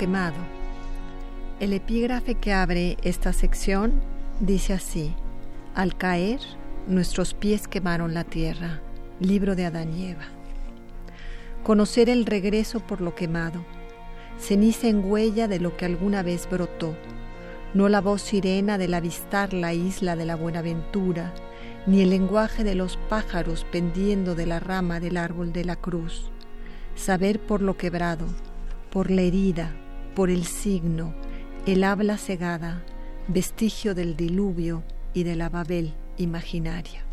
Quemado. 0.00 0.38
El 1.60 1.74
epígrafe 1.74 2.34
que 2.36 2.54
abre 2.54 2.96
esta 3.02 3.34
sección 3.34 4.00
dice 4.40 4.72
así, 4.72 5.14
al 5.74 5.94
caer, 5.94 6.40
nuestros 6.88 7.34
pies 7.34 7.68
quemaron 7.68 8.14
la 8.14 8.24
tierra. 8.24 8.80
Libro 9.20 9.54
de 9.56 9.66
Adán 9.66 9.92
y 9.92 10.06
Eva. 10.06 10.24
Conocer 11.62 12.08
el 12.08 12.24
regreso 12.24 12.80
por 12.80 13.02
lo 13.02 13.14
quemado, 13.14 13.62
ceniza 14.38 14.88
en 14.88 15.04
huella 15.04 15.48
de 15.48 15.60
lo 15.60 15.76
que 15.76 15.84
alguna 15.84 16.22
vez 16.22 16.48
brotó, 16.50 16.96
no 17.74 17.90
la 17.90 18.00
voz 18.00 18.22
sirena 18.22 18.78
del 18.78 18.94
avistar 18.94 19.52
la 19.52 19.74
isla 19.74 20.16
de 20.16 20.24
la 20.24 20.34
Buenaventura, 20.34 21.34
ni 21.86 22.00
el 22.00 22.08
lenguaje 22.08 22.64
de 22.64 22.74
los 22.74 22.96
pájaros 23.10 23.66
pendiendo 23.70 24.34
de 24.34 24.46
la 24.46 24.60
rama 24.60 24.98
del 24.98 25.18
árbol 25.18 25.52
de 25.52 25.66
la 25.66 25.76
cruz. 25.76 26.30
Saber 26.94 27.38
por 27.38 27.60
lo 27.60 27.76
quebrado, 27.76 28.24
por 28.90 29.10
la 29.10 29.20
herida, 29.20 29.70
por 30.14 30.30
el 30.30 30.44
signo, 30.44 31.14
el 31.66 31.84
habla 31.84 32.18
cegada, 32.18 32.82
vestigio 33.28 33.94
del 33.94 34.16
diluvio 34.16 34.82
y 35.14 35.22
de 35.22 35.36
la 35.36 35.48
Babel 35.48 35.94
imaginaria. 36.16 37.04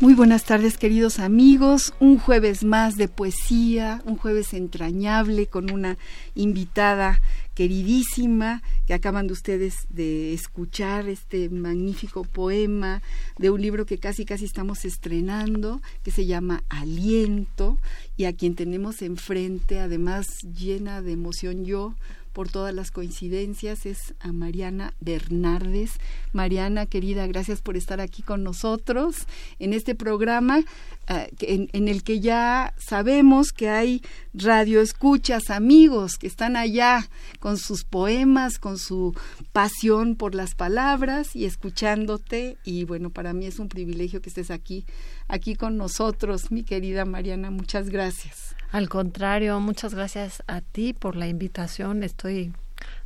Muy 0.00 0.14
buenas 0.14 0.44
tardes 0.44 0.78
queridos 0.78 1.18
amigos, 1.18 1.92
un 1.98 2.20
jueves 2.20 2.62
más 2.62 2.94
de 2.94 3.08
poesía, 3.08 4.00
un 4.04 4.16
jueves 4.16 4.54
entrañable 4.54 5.48
con 5.48 5.72
una 5.72 5.98
invitada 6.36 7.20
queridísima 7.56 8.62
que 8.86 8.94
acaban 8.94 9.26
de 9.26 9.32
ustedes 9.32 9.88
de 9.88 10.34
escuchar 10.34 11.08
este 11.08 11.48
magnífico 11.48 12.22
poema 12.22 13.02
de 13.38 13.50
un 13.50 13.60
libro 13.60 13.86
que 13.86 13.98
casi 13.98 14.24
casi 14.24 14.44
estamos 14.44 14.84
estrenando 14.84 15.82
que 16.04 16.12
se 16.12 16.26
llama 16.26 16.62
Aliento 16.68 17.76
y 18.16 18.26
a 18.26 18.32
quien 18.32 18.54
tenemos 18.54 19.02
enfrente 19.02 19.80
además 19.80 20.28
llena 20.42 21.02
de 21.02 21.10
emoción 21.10 21.64
yo 21.64 21.96
por 22.38 22.48
todas 22.48 22.72
las 22.72 22.92
coincidencias 22.92 23.84
es 23.84 24.14
a 24.20 24.30
Mariana 24.30 24.94
Bernardes. 25.00 25.94
Mariana, 26.32 26.86
querida, 26.86 27.26
gracias 27.26 27.62
por 27.62 27.76
estar 27.76 28.00
aquí 28.00 28.22
con 28.22 28.44
nosotros 28.44 29.26
en 29.58 29.72
este 29.72 29.96
programa 29.96 30.62
eh, 31.08 31.30
en, 31.40 31.88
el 31.88 32.02
que 32.02 32.20
ya 32.20 32.74
sabemos 32.76 33.52
que 33.52 33.70
hay 33.70 34.02
radioescuchas, 34.34 35.48
amigos 35.48 36.18
que 36.18 36.26
están 36.26 36.54
allá 36.54 37.08
con 37.40 37.56
sus 37.56 37.84
poemas, 37.84 38.58
con 38.58 38.78
su 38.78 39.14
pasión 39.52 40.16
por 40.16 40.34
las 40.34 40.54
palabras 40.54 41.34
y 41.34 41.46
escuchándote. 41.46 42.58
Y 42.62 42.84
bueno, 42.84 43.08
para 43.08 43.32
mí 43.32 43.46
es 43.46 43.58
un 43.58 43.68
privilegio 43.68 44.20
que 44.20 44.28
estés 44.28 44.50
aquí, 44.50 44.84
aquí 45.28 45.54
con 45.54 45.78
nosotros, 45.78 46.50
mi 46.50 46.62
querida 46.62 47.06
Mariana. 47.06 47.50
Muchas 47.50 47.88
gracias. 47.88 48.54
Al 48.70 48.90
contrario, 48.90 49.58
muchas 49.60 49.94
gracias 49.94 50.42
a 50.46 50.60
ti 50.60 50.92
por 50.92 51.16
la 51.16 51.26
invitación. 51.26 52.02
Estoy 52.02 52.52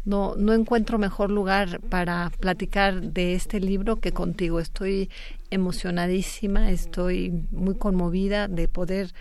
no, 0.05 0.35
no 0.37 0.53
encuentro 0.53 0.99
mejor 0.99 1.31
lugar 1.31 1.81
para 1.89 2.31
platicar 2.41 3.01
de 3.01 3.35
este 3.35 3.61
libro 3.61 3.97
que 3.97 4.13
contigo. 4.13 4.59
Estoy 4.59 5.09
emocionadísima, 5.53 6.71
estoy 6.71 7.47
muy 7.51 7.77
conmovida 7.77 8.49
de 8.49 8.69
poder 8.69 9.13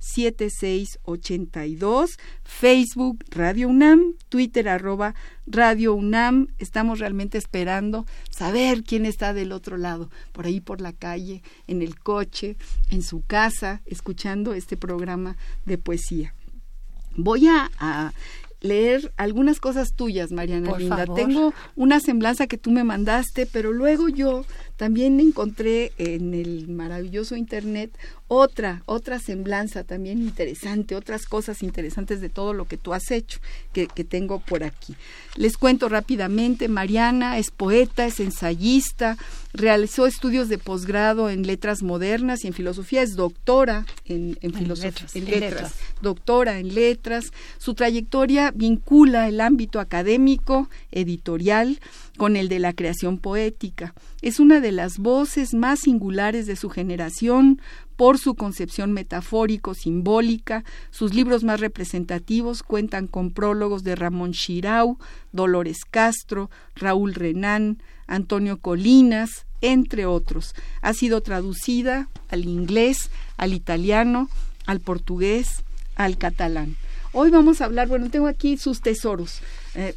5523-7682, 0.00 2.18
Facebook 2.44 3.24
Radio 3.30 3.68
UNAM, 3.68 4.14
Twitter 4.28 4.68
arroba 4.68 5.14
Radio 5.46 5.94
UNAM. 5.94 6.48
Estamos 6.58 6.98
realmente 6.98 7.38
esperando 7.38 8.06
saber 8.30 8.84
quién 8.84 9.06
está 9.06 9.32
del 9.32 9.52
otro 9.52 9.76
lado, 9.76 10.10
por 10.32 10.46
ahí 10.46 10.60
por 10.60 10.80
la 10.80 10.92
calle, 10.92 11.42
en 11.66 11.82
el 11.82 11.98
coche, 11.98 12.56
en 12.90 13.02
su 13.02 13.22
casa, 13.26 13.82
escuchando 13.86 14.54
este 14.54 14.76
programa 14.76 15.36
de 15.64 15.78
poesía. 15.78 16.34
Voy 17.16 17.46
a, 17.46 17.70
a 17.78 18.12
leer 18.60 19.12
algunas 19.16 19.60
cosas 19.60 19.94
tuyas, 19.94 20.32
Mariana 20.32 20.70
Por 20.70 20.80
Linda. 20.80 20.96
favor. 20.98 21.16
Tengo 21.16 21.54
una 21.74 22.00
semblanza 22.00 22.46
que 22.46 22.58
tú 22.58 22.70
me 22.70 22.84
mandaste, 22.84 23.46
pero 23.46 23.72
luego 23.72 24.08
yo 24.08 24.44
también 24.76 25.20
encontré 25.20 25.92
en 25.98 26.34
el 26.34 26.68
maravilloso 26.68 27.36
internet 27.36 27.96
otra, 28.28 28.82
otra 28.86 29.18
semblanza 29.18 29.84
también 29.84 30.18
interesante, 30.20 30.96
otras 30.96 31.26
cosas 31.26 31.62
interesantes 31.62 32.20
de 32.20 32.28
todo 32.28 32.52
lo 32.54 32.66
que 32.66 32.76
tú 32.76 32.92
has 32.92 33.10
hecho, 33.10 33.38
que, 33.72 33.86
que 33.86 34.04
tengo 34.04 34.40
por 34.40 34.64
aquí. 34.64 34.96
Les 35.36 35.56
cuento 35.56 35.88
rápidamente, 35.88 36.68
Mariana 36.68 37.38
es 37.38 37.50
poeta, 37.50 38.06
es 38.06 38.18
ensayista, 38.18 39.16
realizó 39.52 40.06
estudios 40.06 40.48
de 40.48 40.58
posgrado 40.58 41.30
en 41.30 41.46
letras 41.46 41.82
modernas 41.82 42.44
y 42.44 42.48
en 42.48 42.52
filosofía, 42.52 43.02
es 43.02 43.14
doctora 43.14 43.86
en, 44.04 44.38
en 44.40 44.52
filosofía, 44.52 44.90
letras, 44.90 45.16
en 45.16 45.22
en 45.22 45.30
letras, 45.30 45.52
letras. 45.52 45.74
doctora 46.02 46.58
en 46.58 46.74
letras. 46.74 47.32
Su 47.58 47.74
trayectoria 47.74 48.50
vincula 48.54 49.28
el 49.28 49.40
ámbito 49.40 49.80
académico, 49.80 50.68
editorial, 50.90 51.80
con 52.16 52.36
el 52.36 52.48
de 52.48 52.58
la 52.58 52.72
creación 52.72 53.18
poética. 53.18 53.94
Es 54.22 54.40
una 54.40 54.60
de 54.60 54.72
las 54.72 54.98
voces 54.98 55.54
más 55.54 55.80
singulares 55.80 56.46
de 56.46 56.56
su 56.56 56.70
generación 56.70 57.60
por 57.96 58.18
su 58.18 58.34
concepción 58.34 58.92
metafórico-simbólica. 58.92 60.64
Sus 60.90 61.14
libros 61.14 61.44
más 61.44 61.60
representativos 61.60 62.62
cuentan 62.62 63.06
con 63.06 63.30
prólogos 63.30 63.84
de 63.84 63.94
Ramón 63.94 64.32
Chirau, 64.32 64.98
Dolores 65.32 65.78
Castro, 65.90 66.50
Raúl 66.74 67.14
Renán, 67.14 67.82
Antonio 68.06 68.58
Colinas, 68.58 69.46
entre 69.60 70.06
otros. 70.06 70.54
Ha 70.82 70.92
sido 70.92 71.22
traducida 71.22 72.08
al 72.28 72.44
inglés, 72.44 73.10
al 73.36 73.54
italiano, 73.54 74.28
al 74.66 74.80
portugués, 74.80 75.64
al 75.96 76.18
catalán. 76.18 76.76
Hoy 77.18 77.30
vamos 77.30 77.62
a 77.62 77.64
hablar, 77.64 77.88
bueno, 77.88 78.10
tengo 78.10 78.26
aquí 78.26 78.58
sus 78.58 78.82
tesoros, 78.82 79.40
eh, 79.74 79.94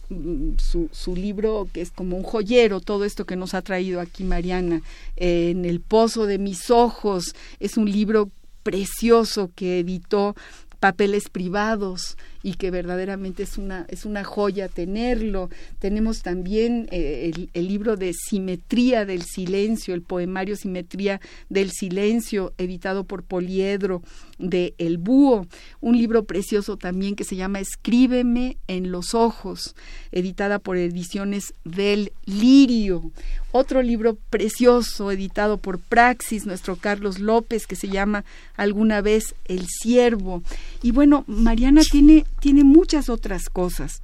su, 0.58 0.88
su 0.94 1.18
libro 1.18 1.68
que 1.74 1.82
es 1.82 1.92
como 1.92 2.16
un 2.16 2.24
joyero, 2.24 2.80
todo 2.80 3.04
esto 3.04 3.26
que 3.26 3.36
nos 3.36 3.54
ha 3.54 3.62
traído 3.62 4.00
aquí 4.00 4.24
Mariana, 4.24 4.82
eh, 5.18 5.50
en 5.50 5.66
el 5.66 5.82
pozo 5.82 6.28
de 6.28 6.38
mis 6.38 6.72
ojos, 6.72 7.36
es 7.60 7.76
un 7.76 7.92
libro 7.92 8.30
precioso 8.64 9.52
que 9.54 9.80
editó 9.80 10.34
papeles 10.80 11.28
privados 11.28 12.18
y 12.44 12.54
que 12.54 12.72
verdaderamente 12.72 13.44
es 13.44 13.58
una 13.58 13.86
es 13.90 14.06
una 14.06 14.24
joya 14.24 14.68
tenerlo. 14.68 15.50
Tenemos 15.80 16.22
también 16.22 16.88
eh, 16.92 17.32
el, 17.34 17.50
el 17.54 17.68
libro 17.68 17.96
de 17.96 18.14
simetría 18.14 19.06
del 19.06 19.24
silencio 19.24 19.94
el 19.94 20.02
poemario 20.02 20.56
simetría 20.56 21.22
del 21.50 21.72
silencio 21.72 22.54
editado 22.58 23.04
por 23.04 23.24
Poliedro 23.24 24.02
de 24.38 24.74
El 24.78 24.98
Búho. 24.98 25.48
Un 25.82 25.98
libro 25.98 26.24
precioso 26.24 26.78
también 26.78 27.16
que 27.16 27.24
se 27.24 27.36
llama 27.36 27.60
Escríbeme 27.60 28.58
en 28.68 28.92
los 28.92 29.14
ojos 29.14 29.76
editada 30.12 30.60
por 30.60 30.78
ediciones 30.78 31.54
del 31.64 32.12
Lirio. 32.26 33.12
Otro 33.52 33.82
libro 33.82 34.16
precioso 34.30 35.12
editado 35.12 35.58
por 35.58 35.80
Praxis, 35.80 36.46
nuestro 36.46 36.76
Carlos 36.76 37.18
López, 37.18 37.66
que 37.66 37.76
se 37.76 37.88
llama 37.88 38.24
Alguna 38.56 39.02
vez 39.02 39.34
El 39.46 39.66
Siervo. 39.68 40.44
Y 40.84 40.92
bueno, 40.92 41.24
Mariana 41.26 41.82
tiene, 41.90 42.26
tiene 42.40 42.64
muchas 42.64 43.10
otras 43.10 43.50
cosas. 43.50 44.02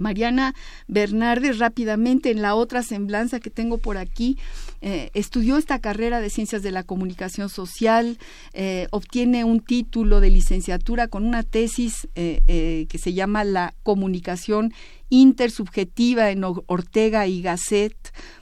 Mariana 0.00 0.54
Bernardes 0.88 1.58
rápidamente 1.58 2.30
en 2.30 2.42
la 2.42 2.54
otra 2.54 2.82
semblanza 2.82 3.38
que 3.38 3.50
tengo 3.50 3.78
por 3.78 3.98
aquí 3.98 4.38
eh, 4.80 5.10
estudió 5.14 5.58
esta 5.58 5.78
carrera 5.78 6.20
de 6.20 6.30
ciencias 6.30 6.62
de 6.62 6.70
la 6.70 6.82
comunicación 6.82 7.50
social 7.50 8.18
eh, 8.54 8.88
obtiene 8.90 9.44
un 9.44 9.60
título 9.60 10.20
de 10.20 10.30
licenciatura 10.30 11.06
con 11.08 11.26
una 11.26 11.42
tesis 11.42 12.08
eh, 12.14 12.86
que 12.88 12.98
se 12.98 13.12
llama 13.12 13.44
la 13.44 13.74
comunicación 13.82 14.72
intersubjetiva 15.10 16.30
en 16.30 16.44
Ortega 16.44 17.26
y 17.26 17.42
Gasset 17.42 17.94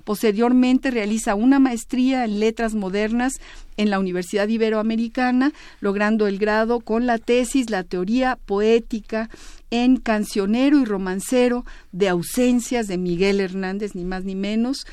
posteriormente 0.04 0.90
realiza 0.90 1.34
una 1.34 1.58
maestría 1.58 2.24
en 2.24 2.40
letras 2.40 2.74
modernas 2.74 3.34
en 3.76 3.90
la 3.90 3.98
Universidad 3.98 4.48
Iberoamericana, 4.48 5.52
logrando 5.80 6.26
el 6.26 6.38
grado 6.38 6.80
con 6.80 7.06
la 7.06 7.18
tesis 7.18 7.70
La 7.70 7.84
teoría 7.84 8.38
poética 8.46 9.28
en 9.70 9.98
cancionero 9.98 10.78
y 10.78 10.84
romancero 10.84 11.64
de 11.92 12.08
ausencias 12.08 12.86
de 12.86 12.98
Miguel 12.98 13.40
Hernández, 13.40 13.94
ni 13.94 14.04
más 14.04 14.24
ni 14.24 14.34
menos. 14.34 14.86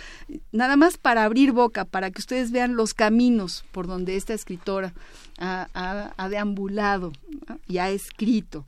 Nada 0.52 0.76
más 0.76 0.98
para 0.98 1.24
abrir 1.24 1.52
boca, 1.52 1.86
para 1.86 2.12
que 2.12 2.20
ustedes 2.20 2.52
vean 2.52 2.76
los 2.76 2.94
caminos 2.94 3.66
por 3.72 3.88
donde 3.88 4.16
esta 4.16 4.34
escritora 4.34 4.94
ha, 5.40 6.28
deambulado 6.30 7.12
y 7.68 7.78
ha 7.78 7.90
escrito. 7.90 8.66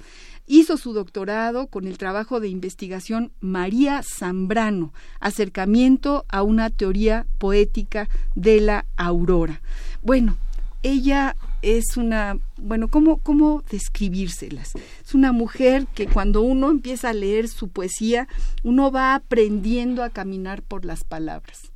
Hizo 0.50 0.78
su 0.78 0.94
doctorado 0.94 1.68
con 1.68 1.88
el 1.88 1.98
trabajo 1.98 2.40
de 2.40 2.48
investigación 2.48 3.34
María 3.42 4.02
Zambrano, 4.02 4.94
acercamiento 5.20 6.24
a 6.30 6.42
una 6.42 6.70
teoría 6.70 7.28
poética 7.38 8.08
de 8.34 8.62
la 8.62 8.86
aurora. 8.96 9.62
Bueno, 10.02 10.38
ella 10.84 11.36
es 11.62 11.98
una, 11.98 12.40
bueno, 12.56 12.88
¿cómo, 12.88 13.18
cómo 13.18 13.62
describírselas? 13.70 14.72
Es 15.06 15.14
una 15.14 15.34
mujer 15.34 15.86
que 15.94 16.08
cuando 16.08 16.42
uno 16.42 16.70
empieza 16.70 17.10
a 17.10 17.14
leer 17.14 17.50
su 17.50 17.68
poesía, 17.68 18.30
uno 18.64 18.90
va 18.90 19.16
aprendiendo 19.16 20.02
a 20.02 20.12
caminar 20.12 20.62
por 20.62 20.86
las 20.86 21.04
palabras. 21.04 21.74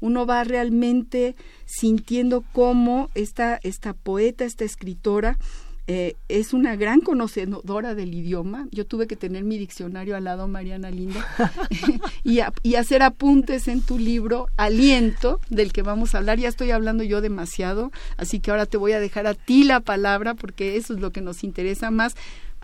Uno 0.00 0.26
va 0.26 0.44
realmente 0.44 1.34
sintiendo 1.64 2.44
cómo 2.52 3.10
esta, 3.14 3.58
esta 3.64 3.94
poeta, 3.94 4.44
esta 4.44 4.64
escritora, 4.64 5.38
eh, 5.88 6.14
es 6.28 6.52
una 6.52 6.76
gran 6.76 7.00
conocedora 7.00 7.96
del 7.96 8.14
idioma. 8.14 8.68
Yo 8.70 8.86
tuve 8.86 9.08
que 9.08 9.16
tener 9.16 9.42
mi 9.42 9.58
diccionario 9.58 10.16
al 10.16 10.24
lado, 10.24 10.46
Mariana 10.46 10.90
Linda, 10.90 11.26
y, 12.24 12.74
hacer 12.74 13.02
apuntes 13.02 13.66
en 13.66 13.82
tu 13.82 13.98
libro, 13.98 14.46
Aliento, 14.56 15.40
del 15.50 15.72
que 15.72 15.82
vamos 15.82 16.14
a 16.14 16.18
hablar. 16.18 16.38
Ya 16.38 16.48
estoy 16.48 16.70
hablando 16.70 17.02
yo 17.02 17.20
demasiado, 17.20 17.90
así 18.16 18.38
que 18.38 18.52
ahora 18.52 18.66
te 18.66 18.76
voy 18.76 18.92
a 18.92 19.00
dejar 19.00 19.26
a 19.26 19.34
ti 19.34 19.64
la 19.64 19.80
palabra 19.80 20.34
porque 20.34 20.76
eso 20.76 20.94
es 20.94 21.00
lo 21.00 21.10
que 21.10 21.20
nos 21.20 21.42
interesa 21.42 21.90
más. 21.90 22.14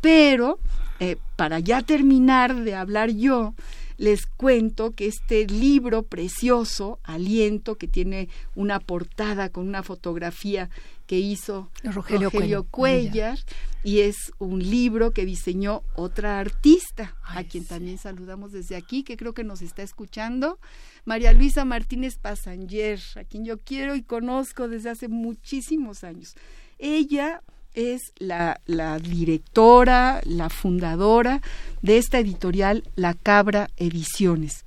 Pero 0.01 0.61
eh, 1.01 1.17
para 1.35 1.59
ya 1.59 1.83
terminar 1.83 2.55
de 2.55 2.77
hablar 2.77 3.11
yo, 3.11 3.55
les 3.99 4.27
cuento 4.27 4.93
que 4.93 5.07
este 5.07 5.47
libro 5.47 6.05
precioso, 6.05 7.01
Aliento, 7.03 7.75
que 7.77 7.89
tiene 7.89 8.29
una 8.55 8.79
portada 8.81 9.51
con 9.51 9.69
una 9.69 9.83
fotografía 9.83 10.71
que 11.07 11.19
hizo 11.19 11.71
Rogelio 11.83 12.31
Rogelio, 12.31 12.65
Cuellar. 12.65 13.11
Cuellar, 13.11 13.39
y 13.83 14.01
es 14.01 14.33
un 14.39 14.61
libro 14.71 15.13
que 15.13 15.25
diseñó 15.25 15.83
otra 15.97 16.39
artista, 16.39 17.17
a 17.25 17.43
quien 17.45 17.65
sí. 17.65 17.71
también 17.71 17.99
saludamos 17.99 18.53
desde 18.53 18.77
aquí, 18.77 19.03
que 19.03 19.17
creo 19.17 19.35
que 19.35 19.45
nos 19.45 19.63
está 19.63 19.83
escuchando, 19.83 20.59
María 21.05 21.33
Luisa 21.33 21.65
Martínez 21.65 22.19
Pasanger, 22.19 23.01
a 23.17 23.25
quien 23.25 23.45
yo 23.45 23.59
quiero 23.59 23.97
y 23.97 24.03
conozco 24.03 24.69
desde 24.69 24.91
hace 24.91 25.09
muchísimos 25.09 26.05
años. 26.05 26.35
Ella 26.79 27.43
es 27.75 28.13
la, 28.19 28.61
la 28.67 28.99
directora, 28.99 30.21
la 30.25 30.51
fundadora 30.51 31.43
de 31.83 31.99
esta 31.99 32.19
editorial 32.19 32.85
La 32.97 33.15
Cabra 33.15 33.69
Ediciones. 33.77 34.65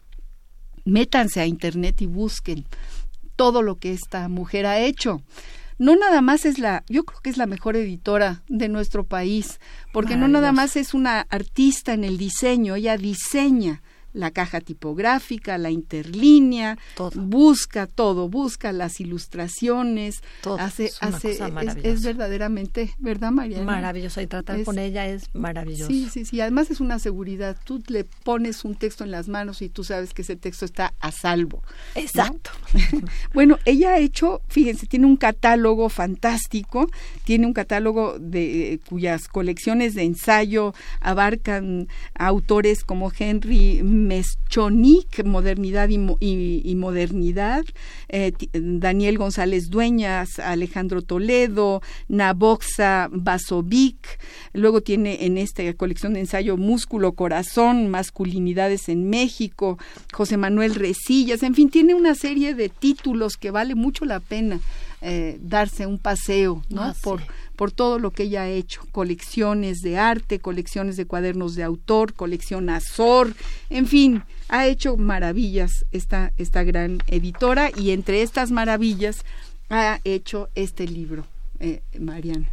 Métanse 0.85 1.41
a 1.41 1.45
internet 1.45 2.01
y 2.01 2.07
busquen 2.07 2.65
todo 3.35 3.61
lo 3.61 3.79
que 3.79 3.93
esta 3.93 4.27
mujer 4.29 4.65
ha 4.65 4.79
hecho. 4.79 5.21
No 5.77 5.95
nada 5.95 6.21
más 6.21 6.45
es 6.45 6.59
la, 6.59 6.83
yo 6.87 7.03
creo 7.05 7.21
que 7.21 7.31
es 7.31 7.37
la 7.37 7.47
mejor 7.47 7.75
editora 7.75 8.43
de 8.47 8.69
nuestro 8.69 9.03
país, 9.03 9.59
porque 9.91 10.15
no 10.15 10.27
nada 10.27 10.51
más 10.51 10.75
es 10.75 10.93
una 10.93 11.21
artista 11.21 11.93
en 11.93 12.03
el 12.03 12.19
diseño, 12.19 12.75
ella 12.75 12.97
diseña 12.97 13.81
la 14.13 14.31
caja 14.31 14.59
tipográfica, 14.61 15.57
la 15.57 15.69
interlínea, 15.71 16.77
Todo. 16.95 17.19
busca 17.21 17.87
todo, 17.87 18.27
busca 18.29 18.71
las 18.71 18.99
ilustraciones, 18.99 20.21
Todo. 20.41 20.57
hace, 20.59 20.85
Es 20.85 20.97
hace, 21.01 21.31
es- 21.31 21.39
maravillosa. 21.39 21.87
es, 21.87 22.03
verdaderamente, 22.03 22.93
¿verdad, 22.99 23.31
Mariana? 23.31 23.63
Maravilloso 23.65 24.21
y 24.21 24.27
tratar 24.27 24.59
Es- 24.59 24.65
con 24.65 24.79
ella 24.79 25.07
es 25.07 25.33
maravilloso. 25.33 25.87
Sí, 25.91 26.09
sí, 26.11 26.25
sí. 26.25 26.41
Además 26.41 26.71
es 26.71 26.79
una 26.79 26.99
seguridad. 26.99 27.57
Tú 27.63 27.81
le 27.87 28.03
pones 28.03 28.63
un 28.65 28.75
texto 28.75 29.03
en 29.03 29.11
las 29.11 29.27
manos 29.27 29.61
y 29.61 29.69
tú 29.69 29.83
sabes 29.83 30.13
que 30.13 30.21
ese 30.23 30.35
texto 30.35 30.65
está 30.65 30.93
a 30.99 31.11
salvo. 31.11 31.61
¿no? 31.95 32.01
Exacto. 32.01 32.51
Bueno, 33.33 33.57
ella 33.65 33.91
ha 33.93 33.97
hecho, 33.99 34.41
fíjense, 34.47 34.85
tiene 34.87 35.05
un 35.05 35.15
catálogo 35.17 35.89
fantástico, 35.89 36.89
tiene 37.23 37.45
un 37.47 37.53
catálogo 37.53 38.17
de 38.19 38.79
cuyas 38.89 39.27
colecciones 39.27 39.95
de 39.95 40.03
ensayo 40.03 40.73
abarcan 40.99 41.87
a 42.15 42.27
autores 42.27 42.83
como 42.83 43.11
Henry 43.17 43.81
Meschonik, 44.07 45.23
Modernidad 45.25 45.89
y, 45.89 45.97
Mo- 45.97 46.17
y- 46.19 46.61
y 46.63 46.75
Modernidad, 46.75 47.63
eh, 48.09 48.33
Daniel 48.53 49.17
González 49.17 49.69
Dueñas, 49.69 50.39
Alejandro 50.39 51.01
Toledo, 51.01 51.81
Naboxa 52.07 53.09
Basovic, 53.11 54.19
luego 54.53 54.81
tiene 54.81 55.25
en 55.25 55.37
esta 55.37 55.61
colección 55.73 56.13
de 56.13 56.21
ensayo 56.21 56.57
Músculo, 56.57 57.13
Corazón, 57.13 57.89
Masculinidades 57.89 58.89
en 58.89 59.09
México, 59.09 59.77
José 60.13 60.37
Manuel 60.37 60.75
Resillas, 60.75 61.43
en 61.43 61.55
fin, 61.55 61.69
tiene 61.69 61.93
una 61.93 62.15
serie 62.15 62.53
de 62.53 62.69
títulos 62.69 63.37
que 63.37 63.51
vale 63.51 63.75
mucho 63.75 64.05
la 64.05 64.19
pena 64.19 64.59
eh, 65.01 65.39
darse 65.41 65.87
un 65.87 65.97
paseo, 65.97 66.61
¿no? 66.69 66.83
Ah, 66.83 66.93
sí. 66.93 67.25
Por, 67.61 67.71
todo 67.71 67.99
lo 67.99 68.09
que 68.09 68.23
ella 68.23 68.41
ha 68.41 68.49
hecho, 68.49 68.81
colecciones 68.91 69.83
de 69.83 69.99
arte, 69.99 70.39
colecciones 70.39 70.97
de 70.97 71.05
cuadernos 71.05 71.53
de 71.53 71.61
autor, 71.61 72.15
colección 72.15 72.71
Azor, 72.71 73.35
en 73.69 73.85
fin, 73.85 74.23
ha 74.49 74.65
hecho 74.65 74.97
maravillas 74.97 75.85
esta, 75.91 76.33
esta 76.37 76.63
gran 76.63 77.03
editora 77.05 77.69
y 77.77 77.91
entre 77.91 78.23
estas 78.23 78.49
maravillas 78.49 79.25
ha 79.69 79.99
hecho 80.05 80.49
este 80.55 80.87
libro, 80.87 81.27
eh, 81.59 81.83
Mariana. 81.99 82.49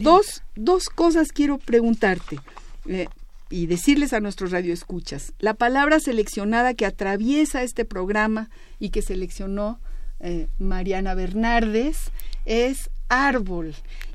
Dos, 0.00 0.42
dos 0.54 0.90
cosas 0.90 1.32
quiero 1.32 1.56
preguntarte. 1.56 2.38
Eh, 2.86 3.08
y 3.48 3.64
decirles 3.64 4.12
a 4.12 4.20
nuestros 4.20 4.50
radioescuchas, 4.50 5.32
la 5.38 5.54
palabra 5.54 6.00
seleccionada 6.00 6.74
que 6.74 6.84
atraviesa 6.84 7.62
este 7.62 7.86
programa 7.86 8.50
y 8.78 8.90
que 8.90 9.00
seleccionó 9.00 9.80
eh, 10.20 10.48
Mariana 10.58 11.14
Bernardes 11.14 12.10
es 12.44 12.90
árbol. 13.08 13.74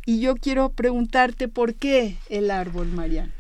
Y 0.10 0.22
yo 0.22 0.34
quiero 0.34 0.70
preguntarte 0.70 1.48
por 1.48 1.76
qué 1.76 2.18
el 2.32 2.50
árbol, 2.50 2.88
Mariana. 2.88 3.32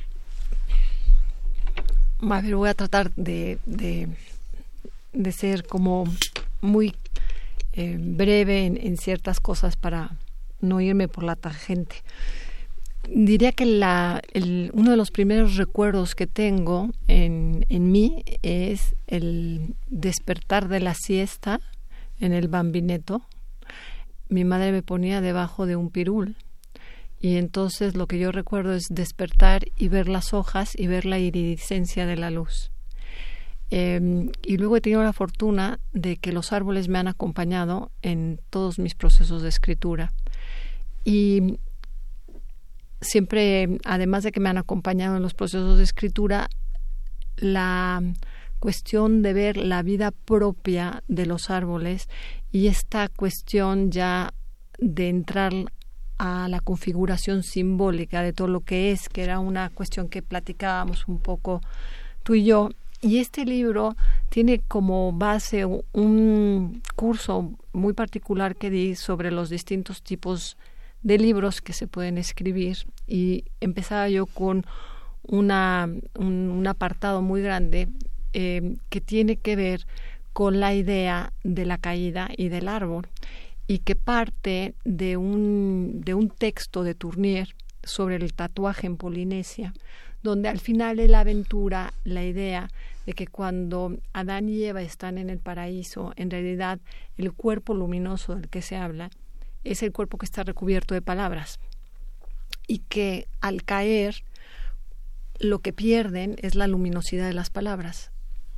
Voy 2.21 2.69
a 2.69 2.75
tratar 2.75 3.11
de, 3.15 3.57
de, 3.65 5.31
ser 5.31 5.65
como 5.65 6.03
muy 6.61 6.95
eh, 7.73 7.97
breve 7.99 8.67
en, 8.67 8.77
en, 8.77 8.97
ciertas 8.97 9.39
cosas 9.39 9.77
para 9.77 10.11
no 10.61 10.79
irme 10.79 11.07
por 11.07 11.23
la 11.23 11.35
tangente. 11.35 12.03
Diría 13.11 13.51
que 13.51 13.65
la, 13.65 14.21
el, 14.33 14.69
uno 14.75 14.91
de 14.91 14.97
los 14.97 15.09
primeros 15.09 15.55
recuerdos 15.55 16.13
que 16.13 16.27
tengo 16.27 16.91
en, 17.07 17.65
en 17.69 17.91
mí 17.91 18.23
es 18.43 18.93
el 19.07 19.73
despertar 19.87 20.67
de 20.67 20.81
la 20.81 20.93
siesta 20.93 21.61
en 22.19 22.31
el 22.31 22.47
bambineto. 22.47 23.23
Mi 24.27 24.43
madre 24.43 24.71
me 24.71 24.83
ponía 24.83 25.19
debajo 25.19 25.65
de 25.65 25.75
un 25.75 25.89
pirul 25.89 26.35
y 27.19 27.37
entonces 27.37 27.95
lo 27.95 28.07
que 28.07 28.19
yo 28.19 28.31
recuerdo 28.31 28.73
es 28.73 28.87
despertar 28.89 29.65
y 29.75 29.89
ver 29.89 30.07
las 30.07 30.33
hojas 30.33 30.73
y 30.77 30.87
ver 30.87 31.05
la 31.05 31.19
iridiscencia 31.19 32.05
de 32.05 32.15
la 32.15 32.31
luz. 32.31 32.71
Em, 33.71 34.31
y 34.43 34.57
luego 34.57 34.77
he 34.77 34.81
tenido 34.81 35.03
la 35.03 35.13
fortuna 35.13 35.79
de 35.93 36.17
que 36.17 36.31
los 36.31 36.53
árboles 36.53 36.87
me 36.87 36.97
han 36.97 37.07
acompañado 37.07 37.91
en 38.01 38.39
todos 38.49 38.79
mis 38.79 38.95
procesos 38.95 39.43
de 39.43 39.49
escritura. 39.49 40.13
Y 41.03 41.59
siempre, 43.01 43.77
además 43.85 44.23
de 44.23 44.31
que 44.31 44.39
me 44.39 44.49
han 44.49 44.57
acompañado 44.57 45.17
en 45.17 45.21
los 45.21 45.33
procesos 45.33 45.77
de 45.77 45.83
escritura, 45.83 46.49
la 47.37 48.01
cuestión 48.59 49.21
de 49.21 49.33
ver 49.33 49.57
la 49.57 49.83
vida 49.83 50.11
propia 50.11 51.03
de 51.07 51.25
los 51.25 51.49
árboles 51.49 52.09
y 52.51 52.67
esta 52.67 53.07
cuestión 53.07 53.91
ya 53.91 54.33
de 54.79 55.09
entrar 55.09 55.53
a 56.19 56.47
la 56.49 56.59
configuración 56.59 57.43
simbólica 57.43 58.21
de 58.21 58.33
todo 58.33 58.47
lo 58.47 58.59
que 58.59 58.91
es, 58.91 59.09
que 59.09 59.23
era 59.23 59.39
una 59.39 59.69
cuestión 59.69 60.09
que 60.09 60.21
platicábamos 60.21 61.07
un 61.07 61.17
poco 61.19 61.61
tú 62.23 62.35
y 62.35 62.43
yo. 62.43 62.69
Y 63.01 63.19
este 63.19 63.45
libro 63.45 63.95
tiene 64.27 64.59
como 64.59 65.13
base 65.13 65.65
un 65.65 66.81
curso 66.95 67.53
muy 67.71 67.93
particular 67.93 68.57
que 68.57 68.69
di 68.69 68.95
sobre 68.95 69.31
los 69.31 69.49
distintos 69.49 70.03
tipos 70.03 70.57
de 71.01 71.17
libros 71.17 71.61
que 71.61 71.71
se 71.71 71.87
pueden 71.87 72.17
escribir 72.17 72.77
y 73.07 73.45
empezaba 73.61 74.09
yo 74.09 74.25
con 74.25 74.65
una, 75.23 75.89
un, 76.15 76.67
apartado 76.67 77.21
muy 77.21 77.41
grande 77.41 77.87
eh, 78.33 78.75
que 78.89 78.99
tiene 78.99 79.37
que 79.37 79.55
ver 79.55 79.85
con 80.33 80.59
la 80.59 80.73
idea 80.73 81.31
de 81.43 81.65
la 81.65 81.77
caída 81.77 82.29
y 82.35 82.49
del 82.49 82.67
árbol 82.67 83.07
y 83.69 83.77
que 83.77 83.95
parte 83.95 84.73
de 84.83 85.15
un, 85.15 86.01
de 86.03 86.15
un 86.15 86.31
texto 86.31 86.83
de 86.83 86.95
Tournier 86.95 87.55
sobre 87.83 88.15
el 88.15 88.33
tatuaje 88.33 88.87
en 88.87 88.97
Polinesia, 88.97 89.75
donde 90.23 90.49
al 90.49 90.59
final 90.59 90.97
la 91.07 91.19
aventura 91.19 91.93
la 92.03 92.25
idea 92.25 92.67
de 93.05 93.13
que 93.13 93.27
cuando 93.27 93.95
Adán 94.11 94.49
y 94.49 94.63
Eva 94.63 94.81
están 94.81 95.19
en 95.19 95.29
el 95.29 95.37
paraíso, 95.37 96.13
en 96.15 96.31
realidad 96.31 96.79
el 97.15 97.31
cuerpo 97.31 97.75
luminoso 97.75 98.33
del 98.33 98.49
que 98.49 98.63
se 98.63 98.75
habla 98.75 99.11
es 99.63 99.83
el 99.83 99.91
cuerpo 99.91 100.17
que 100.17 100.25
está 100.25 100.41
recubierto 100.41 100.95
de 100.95 101.03
palabras 101.03 101.59
y 102.65 102.79
que 102.79 103.27
al 103.39 103.63
caer 103.63 104.23
lo 105.39 105.59
que 105.59 105.73
pierden 105.73 106.37
es 106.41 106.55
la 106.55 106.65
luminosidad 106.65 107.27
de 107.27 107.35
las 107.35 107.51
palabras. 107.51 108.09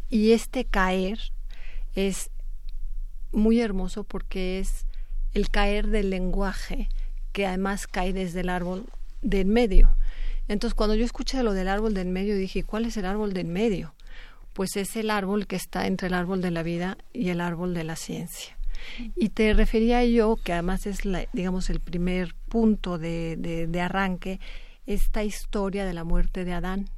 Y 0.07 0.31
este 0.31 0.63
caer 0.63 1.19
es 1.95 2.31
muy 3.33 3.59
hermoso 3.59 4.05
porque 4.05 4.59
es 4.59 4.85
el 5.33 5.49
caer 5.49 5.87
del 5.87 6.09
lenguaje 6.09 6.89
que 7.31 7.45
además 7.45 7.87
cae 7.87 8.13
desde 8.13 8.41
el 8.41 8.49
árbol 8.49 8.85
del 9.21 9.45
medio. 9.45 9.95
Entonces, 10.47 10.75
cuando 10.75 10.95
yo 10.95 11.05
escuché 11.05 11.43
lo 11.43 11.53
del 11.53 11.67
árbol 11.67 11.93
del 11.93 12.09
medio, 12.09 12.35
dije, 12.35 12.63
¿cuál 12.63 12.85
es 12.85 12.97
el 12.97 13.05
árbol 13.05 13.33
del 13.33 13.47
medio? 13.47 13.93
Pues 14.53 14.75
es 14.75 14.95
el 14.97 15.09
árbol 15.09 15.47
que 15.47 15.55
está 15.55 15.87
entre 15.87 16.07
el 16.07 16.13
árbol 16.13 16.41
de 16.41 16.51
la 16.51 16.63
vida 16.63 16.97
y 17.13 17.29
el 17.29 17.39
árbol 17.39 17.73
de 17.73 17.83
la 17.83 17.95
ciencia. 17.95 18.57
Y 19.15 19.29
te 19.29 19.53
refería 19.53 20.03
yo, 20.05 20.37
que 20.43 20.53
además 20.53 20.87
es, 20.87 20.99
digamos, 21.33 21.69
el 21.69 21.79
primer 21.79 22.35
punto 22.49 22.97
de, 22.97 23.37
de, 23.37 23.81
arranque, 23.81 24.39
esta 24.85 25.23
historia 25.23 25.85
de 25.85 25.93
la 25.93 26.03
muerte 26.03 26.43
de 26.43 26.53
Adán, 26.53 26.89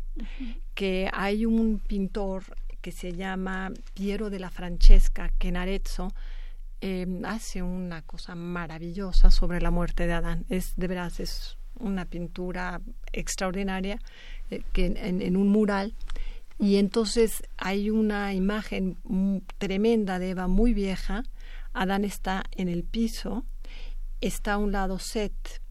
que 0.73 1.09
hay 1.13 1.45
un 1.45 1.79
pintor 1.79 2.43
que 2.81 2.91
se 2.91 3.13
llama 3.13 3.71
Piero 3.93 4.29
de 4.29 4.39
la 4.39 4.49
Francesca, 4.49 5.31
que 5.37 5.49
en 5.49 5.57
Arezzo 5.57 6.13
eh, 6.85 7.07
hace 7.23 7.61
una 7.61 8.01
cosa 8.01 8.35
maravillosa 8.35 9.31
sobre 9.31 9.61
la 9.61 9.71
muerte 9.71 10.05
de 10.05 10.11
Adán. 10.11 10.45
Es 10.49 10.73
de 10.75 10.87
veras, 10.87 11.21
es 11.21 11.57
una 11.79 12.03
pintura 12.03 12.81
extraordinaria 13.13 13.99
eh, 14.51 14.63
que 14.73 14.87
en, 14.87 15.21
en, 15.21 15.37
un 15.37 15.47
mural 15.47 15.95
y 16.59 16.75
entonces 16.75 17.43
hay 17.57 17.89
una 17.89 18.33
imagen 18.33 18.97
tremenda 19.57 20.19
de 20.19 20.31
Eva 20.31 20.47
muy 20.47 20.73
vieja 20.73 21.23
Adán 21.73 22.03
está 22.03 22.43
en 22.51 22.67
el 22.67 22.83
piso, 22.83 23.45
está 24.21 24.53
a 24.53 24.57
un 24.57 24.71
lado 24.71 24.99
Set 24.99 25.61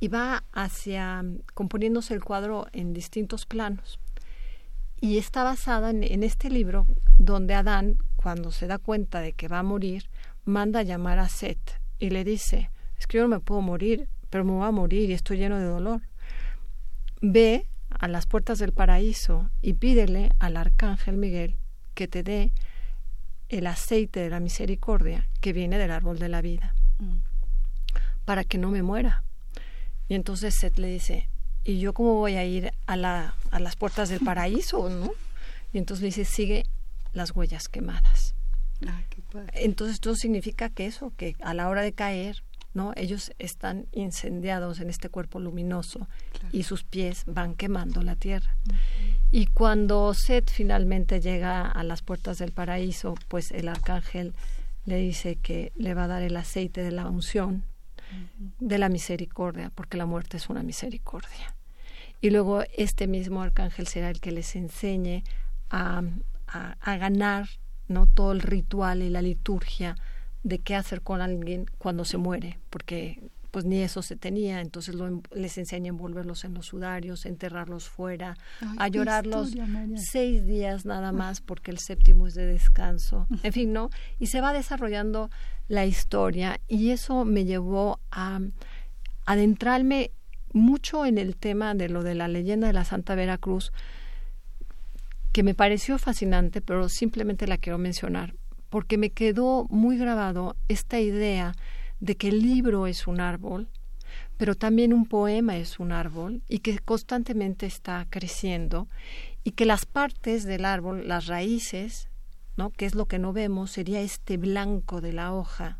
y 0.00 0.08
va 0.08 0.42
hacia 0.52 1.22
componiéndose 1.54 2.14
el 2.14 2.24
cuadro 2.24 2.66
en 2.72 2.92
distintos 2.92 3.46
planos. 3.46 4.00
Y 5.02 5.18
está 5.18 5.42
basada 5.42 5.90
en, 5.90 6.22
este 6.22 6.48
libro 6.48 6.86
donde 7.18 7.54
Adán, 7.54 7.98
cuando 8.14 8.52
se 8.52 8.68
da 8.68 8.78
cuenta 8.78 9.18
de 9.18 9.32
que 9.32 9.48
va 9.48 9.58
a 9.58 9.64
morir, 9.64 10.08
manda 10.44 10.78
a 10.78 10.84
llamar 10.84 11.18
a 11.18 11.28
Set 11.28 11.58
y 11.98 12.10
le 12.10 12.22
dice, 12.22 12.70
es 12.96 13.08
que 13.08 13.18
yo 13.18 13.24
no 13.24 13.28
me 13.28 13.40
puedo 13.40 13.60
morir, 13.62 14.08
pero 14.30 14.44
me 14.44 14.52
voy 14.52 14.64
a 14.64 14.70
morir 14.70 15.10
y 15.10 15.12
estoy 15.12 15.38
lleno 15.38 15.58
de 15.58 15.64
dolor. 15.64 16.02
Ve 17.20 17.66
a 17.90 18.06
las 18.06 18.26
puertas 18.26 18.60
del 18.60 18.70
paraíso 18.70 19.50
y 19.60 19.72
pídele 19.72 20.30
al 20.38 20.56
arcángel 20.56 21.16
Miguel 21.16 21.56
que 21.94 22.06
te 22.06 22.22
dé 22.22 22.52
el 23.48 23.66
aceite 23.66 24.20
de 24.20 24.30
la 24.30 24.38
misericordia 24.38 25.26
que 25.40 25.52
viene 25.52 25.78
del 25.78 25.90
árbol 25.90 26.20
de 26.20 26.28
la 26.28 26.42
vida, 26.42 26.76
mm. 27.00 27.16
para 28.24 28.44
que 28.44 28.56
no 28.56 28.70
me 28.70 28.84
muera. 28.84 29.24
Y 30.06 30.14
entonces 30.14 30.54
Seth 30.54 30.78
le 30.78 30.86
dice, 30.86 31.28
¿y 31.64 31.78
yo 31.78 31.92
cómo 31.92 32.14
voy 32.14 32.36
a 32.36 32.44
ir 32.44 32.72
a, 32.86 32.96
la, 32.96 33.34
a 33.50 33.60
las 33.60 33.76
puertas 33.76 34.08
del 34.08 34.20
paraíso? 34.20 34.88
¿no? 34.88 35.12
Y 35.72 35.78
entonces 35.78 36.02
le 36.02 36.06
dice, 36.08 36.24
sigue 36.24 36.64
las 37.12 37.34
huellas 37.34 37.68
quemadas. 37.68 38.34
entonces 39.54 39.94
esto 39.94 40.14
significa 40.16 40.68
que 40.70 40.86
eso, 40.86 41.12
que 41.16 41.36
a 41.40 41.54
la 41.54 41.68
hora 41.68 41.82
de 41.82 41.92
caer, 41.92 42.42
¿no? 42.74 42.92
Ellos 42.96 43.32
están 43.38 43.86
incendiados 43.92 44.80
en 44.80 44.88
este 44.88 45.08
cuerpo 45.08 45.38
luminoso 45.38 46.08
y 46.52 46.62
sus 46.62 46.84
pies 46.84 47.24
van 47.26 47.54
quemando 47.54 48.02
la 48.02 48.16
tierra. 48.16 48.56
Y 49.30 49.46
cuando 49.46 50.12
Seth 50.14 50.50
finalmente 50.50 51.20
llega 51.20 51.66
a 51.66 51.84
las 51.84 52.02
puertas 52.02 52.38
del 52.38 52.52
paraíso, 52.52 53.14
pues 53.28 53.50
el 53.52 53.68
arcángel 53.68 54.34
le 54.84 54.96
dice 54.96 55.36
que 55.36 55.72
le 55.76 55.94
va 55.94 56.04
a 56.04 56.08
dar 56.08 56.22
el 56.22 56.36
aceite 56.36 56.82
de 56.82 56.92
la 56.92 57.08
unción, 57.08 57.62
de 58.58 58.78
la 58.78 58.88
misericordia, 58.88 59.70
porque 59.74 59.96
la 59.96 60.06
muerte 60.06 60.36
es 60.36 60.48
una 60.48 60.62
misericordia. 60.62 61.54
Y 62.20 62.30
luego 62.30 62.62
este 62.76 63.06
mismo 63.06 63.42
arcángel 63.42 63.86
será 63.86 64.10
el 64.10 64.20
que 64.20 64.32
les 64.32 64.54
enseñe 64.54 65.24
a, 65.70 66.02
a, 66.46 66.96
ganar 66.96 67.48
no 67.88 68.06
todo 68.06 68.32
el 68.32 68.40
ritual 68.40 69.02
y 69.02 69.10
la 69.10 69.22
liturgia 69.22 69.96
de 70.42 70.58
qué 70.58 70.76
hacer 70.76 71.02
con 71.02 71.20
alguien 71.20 71.66
cuando 71.78 72.04
se 72.04 72.18
muere, 72.18 72.58
porque 72.70 73.20
pues 73.52 73.66
ni 73.66 73.82
eso 73.82 74.00
se 74.00 74.16
tenía, 74.16 74.62
entonces 74.62 74.96
les 75.30 75.58
enseña 75.58 75.88
a 75.88 75.90
envolverlos 75.90 76.44
en 76.44 76.54
los 76.54 76.66
sudarios, 76.66 77.26
enterrarlos 77.26 77.86
fuera, 77.86 78.38
a 78.78 78.88
llorarlos 78.88 79.52
seis 79.96 80.46
días 80.46 80.86
nada 80.86 81.12
más 81.12 81.42
porque 81.42 81.70
el 81.70 81.78
séptimo 81.78 82.26
es 82.26 82.34
de 82.34 82.46
descanso, 82.46 83.26
en 83.42 83.52
fin, 83.52 83.74
¿no? 83.74 83.90
Y 84.18 84.28
se 84.28 84.40
va 84.40 84.54
desarrollando 84.54 85.30
la 85.68 85.84
historia 85.84 86.60
y 86.66 86.90
eso 86.90 87.26
me 87.26 87.44
llevó 87.44 88.00
a 88.10 88.40
adentrarme 89.26 90.12
mucho 90.54 91.04
en 91.04 91.18
el 91.18 91.36
tema 91.36 91.74
de 91.74 91.90
lo 91.90 92.02
de 92.02 92.14
la 92.14 92.28
leyenda 92.28 92.68
de 92.68 92.72
la 92.72 92.86
Santa 92.86 93.14
Veracruz, 93.14 93.70
que 95.32 95.42
me 95.42 95.54
pareció 95.54 95.98
fascinante, 95.98 96.62
pero 96.62 96.88
simplemente 96.88 97.46
la 97.46 97.58
quiero 97.58 97.76
mencionar, 97.76 98.34
porque 98.70 98.96
me 98.96 99.10
quedó 99.10 99.66
muy 99.68 99.98
grabado 99.98 100.56
esta 100.68 101.00
idea 101.00 101.52
de 102.02 102.16
que 102.16 102.28
el 102.28 102.42
libro 102.42 102.88
es 102.88 103.06
un 103.06 103.20
árbol, 103.20 103.68
pero 104.36 104.56
también 104.56 104.92
un 104.92 105.06
poema 105.06 105.56
es 105.56 105.78
un 105.78 105.92
árbol 105.92 106.42
y 106.48 106.58
que 106.58 106.80
constantemente 106.80 107.64
está 107.64 108.08
creciendo 108.10 108.88
y 109.44 109.52
que 109.52 109.66
las 109.66 109.86
partes 109.86 110.42
del 110.42 110.64
árbol, 110.64 111.06
las 111.06 111.26
raíces, 111.26 112.08
¿no? 112.56 112.70
que 112.70 112.86
es 112.86 112.96
lo 112.96 113.06
que 113.06 113.20
no 113.20 113.32
vemos, 113.32 113.70
sería 113.70 114.00
este 114.00 114.36
blanco 114.36 115.00
de 115.00 115.12
la 115.12 115.32
hoja. 115.32 115.78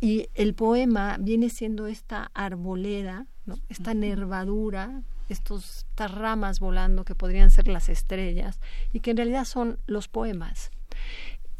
Y 0.00 0.26
el 0.34 0.54
poema 0.54 1.18
viene 1.20 1.50
siendo 1.50 1.86
esta 1.86 2.32
arboleda, 2.34 3.26
¿no? 3.46 3.54
esta 3.68 3.94
nervadura, 3.94 5.02
estos, 5.28 5.86
estas 5.88 6.12
ramas 6.12 6.58
volando 6.58 7.04
que 7.04 7.14
podrían 7.14 7.52
ser 7.52 7.68
las 7.68 7.88
estrellas 7.88 8.58
y 8.92 8.98
que 8.98 9.12
en 9.12 9.18
realidad 9.18 9.44
son 9.44 9.78
los 9.86 10.08
poemas. 10.08 10.72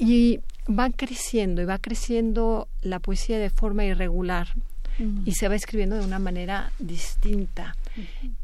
Y 0.05 0.41
van 0.67 0.93
creciendo 0.93 1.63
y 1.63 1.65
va 1.65 1.79
creciendo 1.79 2.69
la 2.83 2.99
poesía 2.99 3.39
de 3.39 3.51
forma 3.51 3.85
irregular 3.85 4.49
y 5.25 5.33
se 5.33 5.49
va 5.49 5.55
escribiendo 5.55 5.97
de 5.97 6.05
una 6.05 6.19
manera 6.19 6.73
distinta. 6.79 7.77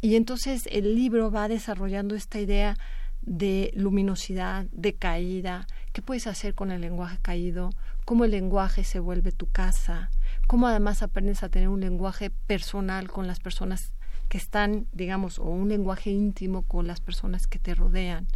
Y 0.01 0.17
entonces 0.17 0.69
el 0.71 0.95
libro 0.95 1.31
va 1.31 1.49
desarrollando 1.49 2.15
esta 2.15 2.41
idea 2.41 2.77
de 3.23 3.73
luminosidad, 3.75 4.67
de 4.73 4.95
caída, 4.95 5.67
qué 5.93 6.01
puedes 6.01 6.27
hacer 6.27 6.55
con 6.55 6.71
el 6.71 6.81
lenguaje 6.81 7.19
caído, 7.21 7.71
cómo 8.05 8.25
el 8.25 8.31
lenguaje 8.31 8.85
se 8.85 9.01
vuelve 9.01 9.33
tu 9.33 9.47
casa, 9.47 10.11
cómo 10.47 10.67
además 10.67 11.03
aprendes 11.03 11.43
a 11.43 11.49
tener 11.49 11.69
un 11.69 11.81
lenguaje 11.81 12.31
personal 12.31 13.11
con 13.11 13.27
las 13.27 13.41
personas 13.41 13.93
que 14.29 14.39
están, 14.39 14.87
digamos, 14.93 15.39
o 15.39 15.45
un 15.45 15.69
lenguaje 15.69 16.11
íntimo 16.11 16.63
con 16.63 16.87
las 16.87 17.01
personas 17.01 17.47
que 17.47 17.59
te 17.59 17.75
rodean. 17.75 18.27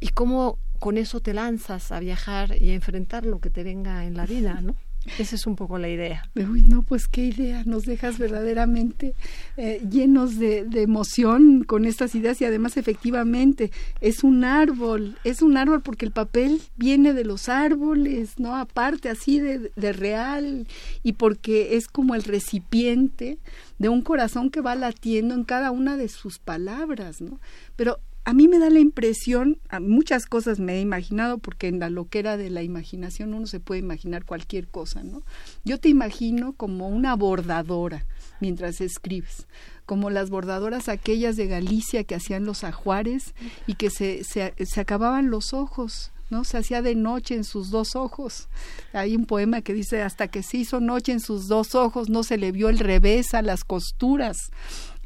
Y 0.00 0.08
cómo 0.08 0.58
con 0.78 0.96
eso 0.96 1.20
te 1.20 1.34
lanzas 1.34 1.92
a 1.92 2.00
viajar 2.00 2.60
y 2.60 2.70
a 2.70 2.74
enfrentar 2.74 3.26
lo 3.26 3.40
que 3.40 3.50
te 3.50 3.64
venga 3.64 4.04
en 4.04 4.16
la 4.16 4.26
vida, 4.26 4.60
¿no? 4.60 4.76
Esa 5.18 5.36
es 5.36 5.46
un 5.46 5.56
poco 5.56 5.78
la 5.78 5.88
idea. 5.88 6.28
Uy, 6.34 6.62
no, 6.62 6.82
pues 6.82 7.08
qué 7.08 7.26
idea, 7.26 7.62
nos 7.64 7.84
dejas 7.84 8.18
verdaderamente 8.18 9.14
eh, 9.56 9.80
llenos 9.88 10.38
de, 10.38 10.64
de, 10.64 10.82
emoción 10.82 11.64
con 11.64 11.84
estas 11.84 12.14
ideas 12.14 12.40
y 12.40 12.44
además 12.44 12.76
efectivamente 12.76 13.70
es 14.00 14.24
un 14.24 14.44
árbol, 14.44 15.16
es 15.24 15.40
un 15.42 15.56
árbol 15.56 15.82
porque 15.82 16.04
el 16.04 16.12
papel 16.12 16.60
viene 16.76 17.12
de 17.12 17.24
los 17.24 17.48
árboles, 17.48 18.38
¿no? 18.38 18.56
Aparte 18.56 19.08
así 19.08 19.40
de, 19.40 19.70
de 19.74 19.92
real 19.92 20.66
y 21.02 21.12
porque 21.12 21.76
es 21.76 21.88
como 21.88 22.14
el 22.14 22.24
recipiente 22.24 23.38
de 23.78 23.88
un 23.88 24.02
corazón 24.02 24.50
que 24.50 24.60
va 24.60 24.74
latiendo 24.74 25.34
en 25.34 25.44
cada 25.44 25.70
una 25.70 25.96
de 25.96 26.08
sus 26.08 26.38
palabras, 26.38 27.20
¿no? 27.20 27.40
Pero 27.76 28.00
a 28.28 28.34
mí 28.34 28.46
me 28.46 28.58
da 28.58 28.68
la 28.68 28.78
impresión, 28.78 29.58
a 29.70 29.80
muchas 29.80 30.26
cosas 30.26 30.58
me 30.58 30.74
he 30.74 30.80
imaginado, 30.82 31.38
porque 31.38 31.66
en 31.66 31.78
la 31.78 31.88
loquera 31.88 32.36
de 32.36 32.50
la 32.50 32.62
imaginación 32.62 33.32
uno 33.32 33.46
se 33.46 33.58
puede 33.58 33.80
imaginar 33.80 34.26
cualquier 34.26 34.68
cosa, 34.68 35.02
¿no? 35.02 35.22
Yo 35.64 35.80
te 35.80 35.88
imagino 35.88 36.52
como 36.52 36.88
una 36.88 37.16
bordadora 37.16 38.04
mientras 38.38 38.82
escribes, 38.82 39.46
como 39.86 40.10
las 40.10 40.28
bordadoras 40.28 40.90
aquellas 40.90 41.36
de 41.36 41.46
Galicia 41.46 42.04
que 42.04 42.16
hacían 42.16 42.44
los 42.44 42.64
ajuares 42.64 43.34
y 43.66 43.76
que 43.76 43.88
se, 43.88 44.22
se, 44.24 44.52
se 44.58 44.80
acababan 44.82 45.30
los 45.30 45.54
ojos, 45.54 46.12
¿no? 46.28 46.44
Se 46.44 46.58
hacía 46.58 46.82
de 46.82 46.94
noche 46.94 47.34
en 47.34 47.44
sus 47.44 47.70
dos 47.70 47.96
ojos. 47.96 48.48
Hay 48.92 49.16
un 49.16 49.24
poema 49.24 49.62
que 49.62 49.72
dice, 49.72 50.02
hasta 50.02 50.28
que 50.28 50.42
se 50.42 50.58
hizo 50.58 50.80
noche 50.80 51.12
en 51.12 51.20
sus 51.20 51.48
dos 51.48 51.74
ojos, 51.74 52.10
no 52.10 52.22
se 52.22 52.36
le 52.36 52.52
vio 52.52 52.68
el 52.68 52.78
revés 52.78 53.32
a 53.32 53.40
las 53.40 53.64
costuras. 53.64 54.50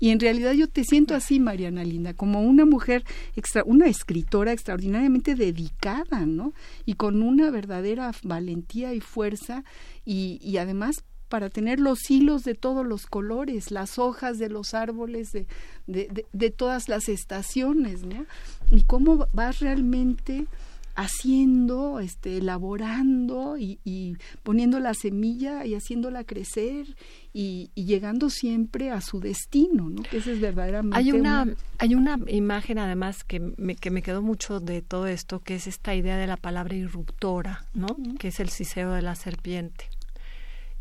Y 0.02 0.10
en 0.10 0.18
realidad 0.18 0.50
yo 0.50 0.68
te 0.68 0.82
siento 0.82 1.14
así, 1.14 1.38
Mariana 1.38 1.84
Linda, 1.84 2.12
como 2.12 2.42
una 2.42 2.64
mujer, 2.66 3.04
extra, 3.36 3.62
una 3.64 3.86
escritora 3.86 4.50
extraordinariamente 4.50 5.36
dedicada, 5.36 6.26
¿no? 6.26 6.54
Y 6.84 6.94
con 6.94 7.22
una 7.22 7.50
verdadera 7.50 8.10
valentía 8.24 8.94
y 8.94 9.00
fuerza 9.00 9.62
y, 10.04 10.40
y 10.42 10.56
además 10.56 11.04
para 11.28 11.50
tener 11.50 11.78
los 11.78 12.10
hilos 12.10 12.42
de 12.42 12.56
todos 12.56 12.84
los 12.84 13.06
colores, 13.06 13.70
las 13.70 13.96
hojas 13.96 14.40
de 14.40 14.48
los 14.48 14.74
árboles 14.74 15.30
de, 15.30 15.46
de, 15.86 16.08
de, 16.08 16.26
de 16.32 16.50
todas 16.50 16.88
las 16.88 17.08
estaciones, 17.08 18.02
¿no? 18.02 18.26
Y 18.72 18.82
cómo 18.82 19.28
vas 19.32 19.60
realmente 19.60 20.48
haciendo, 20.94 22.00
este, 22.00 22.38
elaborando 22.38 23.56
y, 23.56 23.80
y, 23.84 24.16
poniendo 24.42 24.78
la 24.80 24.94
semilla 24.94 25.64
y 25.64 25.74
haciéndola 25.74 26.24
crecer 26.24 26.96
y, 27.32 27.70
y, 27.74 27.84
llegando 27.84 28.28
siempre 28.30 28.90
a 28.90 29.00
su 29.00 29.20
destino, 29.20 29.88
¿no? 29.88 30.02
Que 30.02 30.18
ese 30.18 30.32
es 30.32 30.40
verdaderamente 30.40 30.98
hay 30.98 31.12
una, 31.12 31.42
una... 31.42 31.54
hay 31.78 31.94
una 31.94 32.18
imagen 32.28 32.78
además 32.78 33.24
que 33.24 33.40
me, 33.40 33.74
que 33.76 33.90
me 33.90 34.02
quedó 34.02 34.22
mucho 34.22 34.60
de 34.60 34.82
todo 34.82 35.06
esto, 35.06 35.40
que 35.40 35.54
es 35.54 35.66
esta 35.66 35.94
idea 35.94 36.16
de 36.16 36.26
la 36.26 36.36
palabra 36.36 36.74
irruptora, 36.74 37.64
¿no? 37.74 37.86
Uh 37.86 38.02
-huh. 38.02 38.18
Que 38.18 38.28
es 38.28 38.40
el 38.40 38.50
siseo 38.50 38.92
de 38.92 39.02
la 39.02 39.14
serpiente 39.14 39.88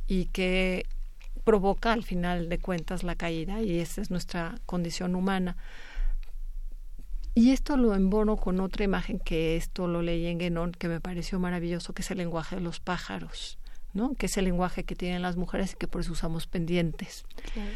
y 0.08 0.26
que 0.26 0.86
provoca 1.44 1.94
al 1.94 2.04
final 2.04 2.50
de 2.50 2.60
cuentas 2.60 3.04
la 3.04 3.16
caída 3.16 3.62
y 3.62 3.80
esa 3.80 4.02
es 4.02 4.12
nuestra 4.12 4.56
condición 4.66 5.16
humana. 5.16 5.56
Y 7.34 7.52
esto 7.52 7.78
lo 7.78 7.96
embono 7.96 8.36
con 8.36 8.60
otra 8.60 8.84
imagen 8.84 9.20
que 9.20 9.56
esto 9.56 9.88
lo 9.88 10.02
leí 10.02 10.26
en 10.26 10.38
Guénon, 10.38 10.74
que 10.74 10.90
me 10.90 11.00
pareció 11.00 11.40
maravilloso, 11.40 11.94
que 11.94 12.02
es 12.02 12.12
el 12.12 12.18
lenguaje 12.18 12.58
de 12.58 12.62
los 12.62 12.80
pájaros, 12.80 13.58
¿no? 13.94 14.16
Que 14.16 14.26
es 14.26 14.38
el 14.38 14.46
lenguaje 14.46 14.84
que 14.84 14.96
tienen 14.96 15.22
las 15.22 15.38
mujeres 15.38 15.74
y 15.74 15.76
que 15.78 15.88
por 15.88 16.02
eso 16.02 16.12
usamos 16.12 16.48
pendientes. 16.48 17.24
Claro. 17.54 17.72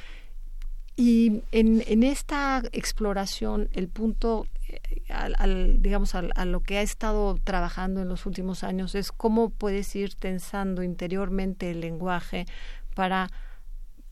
Y 0.97 1.41
en, 1.51 1.83
en, 1.87 2.03
esta 2.03 2.63
exploración, 2.71 3.69
el 3.73 3.89
punto, 3.89 4.45
eh, 4.67 4.79
al, 5.09 5.35
al, 5.39 5.81
digamos, 5.81 6.15
al, 6.15 6.31
a 6.35 6.45
lo 6.45 6.61
que 6.61 6.77
ha 6.77 6.81
estado 6.81 7.37
trabajando 7.43 8.01
en 8.01 8.07
los 8.07 8.25
últimos 8.25 8.63
años 8.63 8.95
es 8.95 9.11
cómo 9.11 9.49
puedes 9.49 9.93
ir 9.95 10.15
tensando 10.15 10.83
interiormente 10.83 11.71
el 11.71 11.81
lenguaje 11.81 12.45
para 12.93 13.29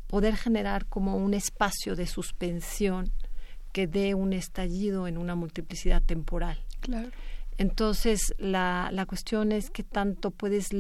poder 0.08 0.36
generar 0.36 0.86
como 0.86 1.16
un 1.18 1.34
espacio 1.34 1.96
de 1.96 2.06
suspensión 2.06 3.12
que 3.74 3.88
dé 3.88 4.14
un 4.14 4.32
estallido 4.32 5.08
en 5.08 5.18
una 5.18 5.36
multiplicidad 5.36 6.02
temporal. 6.02 6.64
Claro. 6.80 7.10
Entonces, 7.58 8.34
la, 8.38 8.90
la 8.94 9.06
cuestión 9.06 9.52
es 9.52 9.70
que 9.70 9.84
tanto 9.84 10.32
puedes 10.32 10.72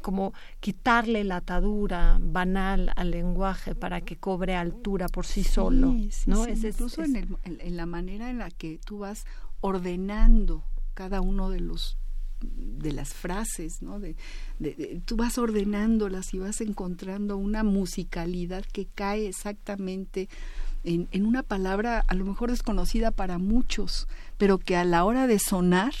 como 0.00 0.34
quitarle 0.60 1.24
la 1.24 1.36
atadura 1.36 2.18
banal 2.20 2.92
al 2.96 3.10
lenguaje 3.10 3.74
para 3.74 4.00
que 4.00 4.16
cobre 4.16 4.54
altura 4.54 5.08
por 5.08 5.24
sí, 5.24 5.44
sí 5.44 5.50
solo, 5.50 5.92
sí, 5.92 6.10
¿no? 6.26 6.44
Sí, 6.44 6.50
es, 6.50 6.64
incluso 6.64 7.02
es, 7.02 7.08
en, 7.08 7.16
el, 7.44 7.60
en, 7.60 7.76
la 7.76 7.86
manera 7.86 8.28
en 8.28 8.38
la 8.38 8.50
que 8.50 8.80
tú 8.84 8.98
vas 8.98 9.24
ordenando 9.60 10.64
cada 10.94 11.20
uno 11.20 11.48
de 11.50 11.60
los 11.60 11.96
de 12.40 12.90
las 12.92 13.14
frases, 13.14 13.82
¿no? 13.82 14.00
De, 14.00 14.16
de, 14.58 14.74
de, 14.74 15.02
tú 15.06 15.14
vas 15.14 15.38
ordenándolas 15.38 16.34
y 16.34 16.40
vas 16.40 16.60
encontrando 16.60 17.36
una 17.36 17.62
musicalidad 17.62 18.64
que 18.64 18.86
cae 18.86 19.28
exactamente 19.28 20.28
en, 20.84 21.08
en, 21.12 21.26
una 21.26 21.42
palabra 21.42 22.04
a 22.06 22.14
lo 22.14 22.24
mejor 22.24 22.50
desconocida 22.50 23.10
para 23.10 23.38
muchos, 23.38 24.08
pero 24.38 24.58
que 24.58 24.76
a 24.76 24.84
la 24.84 25.04
hora 25.04 25.26
de 25.26 25.38
sonar 25.38 25.94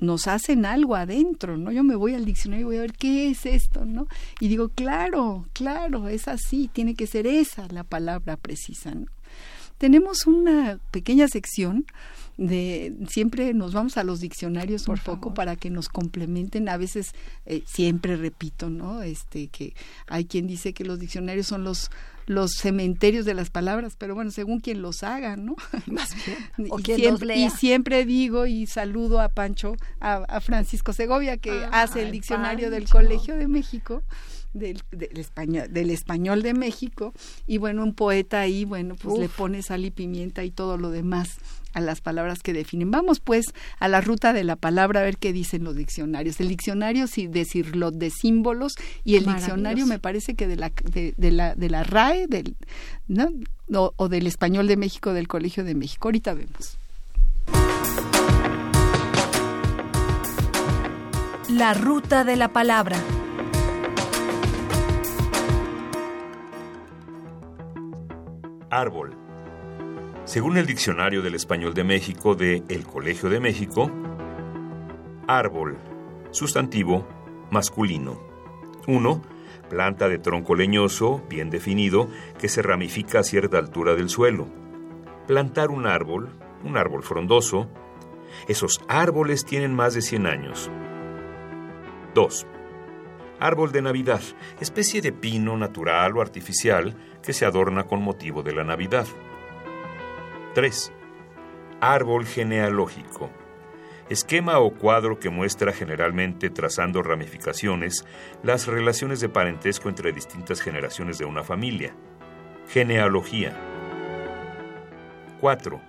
nos 0.00 0.26
hacen 0.26 0.66
algo 0.66 0.96
adentro, 0.96 1.56
¿no? 1.56 1.70
Yo 1.70 1.84
me 1.84 1.94
voy 1.94 2.14
al 2.14 2.24
diccionario 2.24 2.62
y 2.62 2.66
voy 2.66 2.76
a 2.78 2.82
ver 2.82 2.92
qué 2.92 3.30
es 3.30 3.46
esto, 3.46 3.84
¿no? 3.84 4.08
Y 4.40 4.48
digo, 4.48 4.70
claro, 4.70 5.46
claro, 5.52 6.08
es 6.08 6.26
así, 6.26 6.68
tiene 6.72 6.94
que 6.94 7.06
ser 7.06 7.26
esa 7.26 7.68
la 7.68 7.84
palabra 7.84 8.36
precisa, 8.36 8.94
¿no? 8.94 9.06
Tenemos 9.78 10.26
una 10.26 10.78
pequeña 10.90 11.26
sección 11.28 11.86
de 12.36 12.94
siempre 13.08 13.54
nos 13.54 13.72
vamos 13.72 13.96
a 13.96 14.04
los 14.04 14.20
diccionarios 14.20 14.84
Por 14.84 14.94
un 14.94 15.00
favor. 15.00 15.20
poco 15.20 15.34
para 15.34 15.56
que 15.56 15.70
nos 15.70 15.88
complementen 15.88 16.68
a 16.68 16.78
veces 16.78 17.14
eh, 17.44 17.62
siempre 17.66 18.16
repito 18.16 18.70
no 18.70 19.02
este 19.02 19.48
que 19.48 19.74
hay 20.06 20.24
quien 20.24 20.46
dice 20.46 20.72
que 20.72 20.84
los 20.84 20.98
diccionarios 20.98 21.46
son 21.46 21.64
los 21.64 21.90
los 22.30 22.52
cementerios 22.52 23.24
de 23.24 23.34
las 23.34 23.50
palabras, 23.50 23.96
pero 23.98 24.14
bueno, 24.14 24.30
según 24.30 24.60
quien 24.60 24.82
los 24.82 25.02
haga, 25.02 25.36
¿no? 25.36 25.56
Más 25.86 26.14
bien. 26.24 26.70
O 26.70 26.78
y, 26.78 26.82
quien 26.82 26.98
siempre, 26.98 27.26
los 27.26 27.36
lea. 27.36 27.46
y 27.46 27.50
siempre 27.50 28.04
digo 28.04 28.46
y 28.46 28.66
saludo 28.66 29.20
a 29.20 29.30
Pancho, 29.30 29.74
a, 29.98 30.22
a 30.28 30.40
Francisco 30.40 30.92
Segovia, 30.92 31.38
que 31.38 31.50
ah, 31.50 31.82
hace 31.82 32.02
el 32.02 32.12
diccionario 32.12 32.66
Pancho. 32.66 32.70
del 32.70 32.88
Colegio 32.88 33.36
de 33.36 33.48
México. 33.48 34.04
Del, 34.52 34.82
del, 34.90 35.16
español, 35.16 35.68
del 35.70 35.90
español 35.90 36.42
de 36.42 36.54
México 36.54 37.14
y 37.46 37.58
bueno, 37.58 37.84
un 37.84 37.94
poeta 37.94 38.40
ahí, 38.40 38.64
bueno, 38.64 38.96
pues 38.96 39.14
Uf. 39.14 39.20
le 39.20 39.28
pone 39.28 39.62
sal 39.62 39.84
y 39.84 39.92
pimienta 39.92 40.42
y 40.42 40.50
todo 40.50 40.76
lo 40.76 40.90
demás 40.90 41.38
a 41.72 41.80
las 41.80 42.00
palabras 42.00 42.40
que 42.42 42.52
definen. 42.52 42.90
Vamos 42.90 43.20
pues 43.20 43.46
a 43.78 43.88
la 43.88 44.00
ruta 44.00 44.32
de 44.32 44.44
la 44.44 44.56
palabra 44.56 45.00
a 45.00 45.02
ver 45.04 45.18
qué 45.18 45.32
dicen 45.32 45.64
los 45.64 45.76
diccionarios. 45.76 46.40
El 46.40 46.48
diccionario 46.48 47.06
sí 47.06 47.26
decirlo 47.26 47.90
de 47.90 48.10
símbolos 48.10 48.74
y 49.04 49.16
el 49.16 49.26
diccionario 49.26 49.86
me 49.86 49.98
parece 49.98 50.34
que 50.34 50.46
de 50.46 50.56
la 50.56 50.72
de, 50.84 51.14
de 51.16 51.30
la 51.30 51.54
de 51.54 51.70
la 51.70 51.84
RAE 51.84 52.26
del 52.26 52.56
¿no? 53.08 53.28
O, 53.72 53.92
o, 53.96 54.08
del 54.08 54.26
español 54.26 54.66
de 54.66 54.76
México 54.76 55.12
del 55.12 55.28
Colegio 55.28 55.64
de 55.64 55.74
México. 55.74 56.08
Ahorita 56.08 56.34
vemos. 56.34 56.76
La 61.48 61.74
ruta 61.74 62.24
de 62.24 62.36
la 62.36 62.52
palabra. 62.52 62.96
Árbol. 68.70 69.16
Según 70.24 70.56
el 70.56 70.64
Diccionario 70.64 71.22
del 71.22 71.34
Español 71.34 71.74
de 71.74 71.82
México 71.82 72.36
de 72.36 72.62
El 72.68 72.86
Colegio 72.86 73.28
de 73.28 73.40
México, 73.40 73.90
árbol, 75.26 75.76
sustantivo, 76.30 77.08
masculino. 77.50 78.20
1. 78.86 79.22
planta 79.68 80.08
de 80.08 80.18
tronco 80.18 80.54
leñoso, 80.54 81.20
bien 81.28 81.50
definido, 81.50 82.08
que 82.38 82.48
se 82.48 82.62
ramifica 82.62 83.18
a 83.18 83.24
cierta 83.24 83.58
altura 83.58 83.96
del 83.96 84.08
suelo. 84.08 84.46
Plantar 85.26 85.70
un 85.70 85.88
árbol, 85.88 86.30
un 86.62 86.76
árbol 86.76 87.02
frondoso, 87.02 87.68
esos 88.46 88.80
árboles 88.86 89.44
tienen 89.44 89.74
más 89.74 89.94
de 89.94 90.02
100 90.02 90.26
años. 90.26 90.70
2. 92.14 92.46
Árbol 93.40 93.72
de 93.72 93.82
Navidad, 93.82 94.20
especie 94.60 95.00
de 95.00 95.12
pino 95.12 95.56
natural 95.56 96.16
o 96.16 96.20
artificial 96.20 96.94
que 97.22 97.32
se 97.32 97.46
adorna 97.46 97.84
con 97.84 98.02
motivo 98.02 98.42
de 98.42 98.52
la 98.52 98.64
Navidad. 98.64 99.06
3. 100.54 100.92
Árbol 101.80 102.26
genealógico. 102.26 103.30
Esquema 104.08 104.58
o 104.58 104.74
cuadro 104.74 105.20
que 105.20 105.30
muestra 105.30 105.72
generalmente 105.72 106.50
trazando 106.50 107.02
ramificaciones 107.02 108.04
las 108.42 108.66
relaciones 108.66 109.20
de 109.20 109.28
parentesco 109.28 109.88
entre 109.88 110.12
distintas 110.12 110.60
generaciones 110.60 111.18
de 111.18 111.26
una 111.26 111.44
familia. 111.44 111.94
Genealogía. 112.68 113.56
4. 115.40 115.80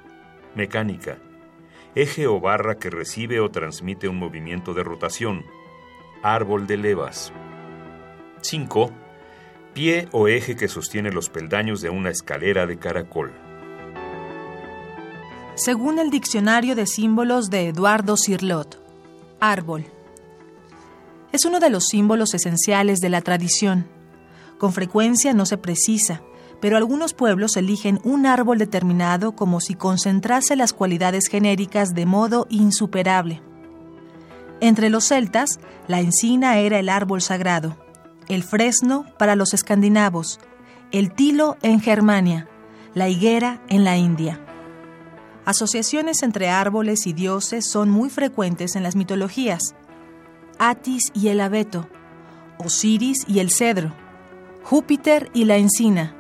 Mecánica. 0.56 1.18
Eje 1.96 2.28
o 2.28 2.40
barra 2.40 2.76
que 2.76 2.90
recibe 2.90 3.40
o 3.40 3.50
transmite 3.50 4.08
un 4.08 4.18
movimiento 4.18 4.74
de 4.74 4.84
rotación. 4.84 5.46
Árbol 6.22 6.68
de 6.68 6.78
levas. 6.78 7.34
5. 8.42 9.01
Pie 9.74 10.08
o 10.12 10.28
eje 10.28 10.56
que 10.56 10.68
sostiene 10.68 11.12
los 11.12 11.30
peldaños 11.30 11.82
de 11.82 11.90
una 11.90 12.10
escalera 12.10 12.66
de 12.66 12.78
caracol 12.78 13.32
según 15.56 16.00
el 16.00 16.10
Diccionario 16.10 16.76
de 16.76 16.88
Símbolos 16.88 17.52
de 17.52 17.68
Eduardo 17.68 18.16
Cirlot. 18.18 18.82
Árbol. 19.40 19.86
Es 21.32 21.46
uno 21.46 21.60
de 21.60 21.70
los 21.70 21.86
símbolos 21.86 22.34
esenciales 22.34 23.00
de 23.00 23.10
la 23.10 23.22
tradición. 23.22 23.86
Con 24.58 24.74
frecuencia 24.74 25.34
no 25.34 25.46
se 25.46 25.58
precisa, 25.58 26.22
pero 26.62 26.78
algunos 26.78 27.14
pueblos 27.14 27.58
eligen 27.58 28.00
un 28.04 28.26
árbol 28.26 28.58
determinado 28.58 29.34
como 29.34 29.60
si 29.60 29.76
concentrase 29.76 30.56
las 30.56 30.74
cualidades 30.74 31.28
genéricas 31.28 31.94
de 31.94 32.08
modo 32.08 32.48
insuperable. 32.50 33.42
Entre 34.62 34.90
los 34.90 35.06
celtas, 35.06 35.60
la 35.88 36.00
encina 36.00 36.58
era 36.58 36.80
el 36.80 36.90
árbol 36.90 37.22
sagrado, 37.22 37.78
el 38.32 38.44
fresno 38.44 39.06
para 39.20 39.36
los 39.36 39.54
escandinavos, 39.54 40.40
el 40.92 41.12
tilo 41.12 41.58
en 41.62 41.82
Germania, 41.82 42.48
la 42.94 43.10
higuera 43.10 43.62
en 43.68 43.84
la 43.84 43.98
India. 43.98 44.40
Asociaciones 45.44 46.24
entre 46.24 46.50
árboles 46.50 47.08
y 47.08 47.14
dioses 47.14 47.70
son 47.70 47.90
muy 47.90 48.10
frecuentes 48.10 48.78
en 48.78 48.84
las 48.84 48.96
mitologías. 48.96 49.76
Atis 50.60 51.12
y 51.14 51.28
el 51.28 51.42
abeto, 51.42 51.90
Osiris 52.58 53.26
y 53.28 53.40
el 53.40 53.52
cedro, 53.52 53.94
Júpiter 54.64 55.30
y 55.34 55.44
la 55.44 55.58
encina, 55.58 56.16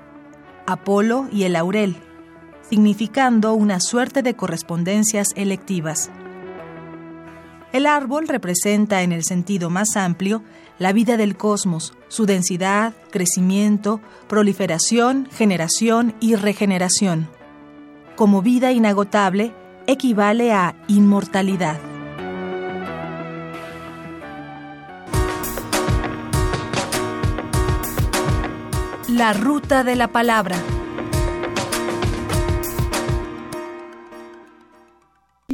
Apolo 0.68 1.30
y 1.32 1.44
el 1.44 1.54
laurel, 1.54 1.96
significando 2.70 3.54
una 3.54 3.80
suerte 3.80 4.22
de 4.22 4.34
correspondencias 4.34 5.30
electivas. 5.36 6.12
El 7.72 7.86
árbol 7.86 8.28
representa 8.28 9.02
en 9.02 9.14
el 9.14 9.24
sentido 9.24 9.70
más 9.70 9.96
amplio 9.96 10.44
la 10.82 10.92
vida 10.92 11.16
del 11.16 11.38
cosmos, 11.38 11.94
su 12.10 12.26
densidad, 12.26 12.94
crecimiento, 13.10 14.02
proliferación, 14.28 15.30
generación 15.32 16.14
y 16.20 16.36
regeneración 16.36 17.30
como 18.22 18.44
vida 18.44 18.72
inagotable 18.72 19.52
equivale 19.88 20.54
a 20.54 20.76
inmortalidad. 20.88 21.80
La 29.08 29.34
ruta 29.34 29.84
de 29.84 29.96
la 29.96 30.10
palabra. 30.10 30.56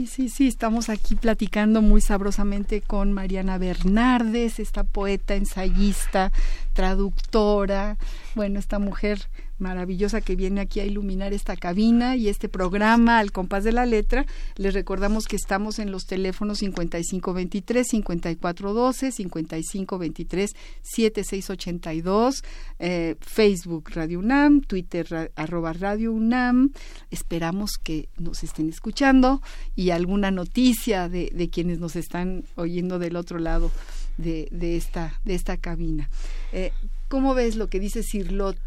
Sí, 0.05 0.29
sí, 0.29 0.47
estamos 0.47 0.89
aquí 0.89 1.15
platicando 1.15 1.81
muy 1.81 2.01
sabrosamente 2.01 2.81
con 2.81 3.13
Mariana 3.13 3.57
Bernardes, 3.57 4.59
esta 4.59 4.83
poeta, 4.83 5.33
ensayista, 5.33 6.31
traductora, 6.77 7.97
bueno, 8.35 8.59
esta 8.59 8.77
mujer 8.77 9.29
maravillosa 9.57 10.21
que 10.21 10.35
viene 10.35 10.61
aquí 10.61 10.79
a 10.79 10.85
iluminar 10.85 11.33
esta 11.33 11.55
cabina 11.55 12.15
y 12.15 12.29
este 12.29 12.49
programa 12.49 13.17
al 13.17 13.31
compás 13.31 13.63
de 13.63 13.71
la 13.71 13.87
letra. 13.87 14.27
Les 14.57 14.75
recordamos 14.75 15.25
que 15.25 15.37
estamos 15.37 15.79
en 15.79 15.89
los 15.89 16.05
teléfonos 16.05 16.59
5523 16.59 17.87
5412, 17.87 19.11
5523 19.11 20.51
7682, 20.83 22.43
eh, 22.77 23.15
Facebook 23.21 23.89
Radio 23.95 24.19
UNAM, 24.19 24.61
Twitter 24.61 25.31
arroba 25.35 25.73
Radio 25.73 26.13
UNAM. 26.13 26.73
Esperamos 27.09 27.79
que 27.83 28.07
nos 28.19 28.43
estén 28.43 28.69
escuchando 28.69 29.41
y 29.75 29.89
alguna 29.89 30.29
noticia 30.29 31.09
de, 31.09 31.31
de 31.33 31.49
quienes 31.49 31.79
nos 31.79 31.95
están 31.95 32.43
oyendo 32.55 32.99
del 32.99 33.15
otro 33.15 33.39
lado 33.39 33.71
de, 34.17 34.47
de 34.51 34.77
esta, 34.77 35.19
de 35.25 35.35
esta 35.35 35.57
cabina. 35.57 36.09
Eh, 36.51 36.71
¿Cómo 37.07 37.33
ves 37.33 37.55
lo 37.55 37.67
que 37.67 37.79
dice 37.79 38.03
Sirlot? 38.03 38.57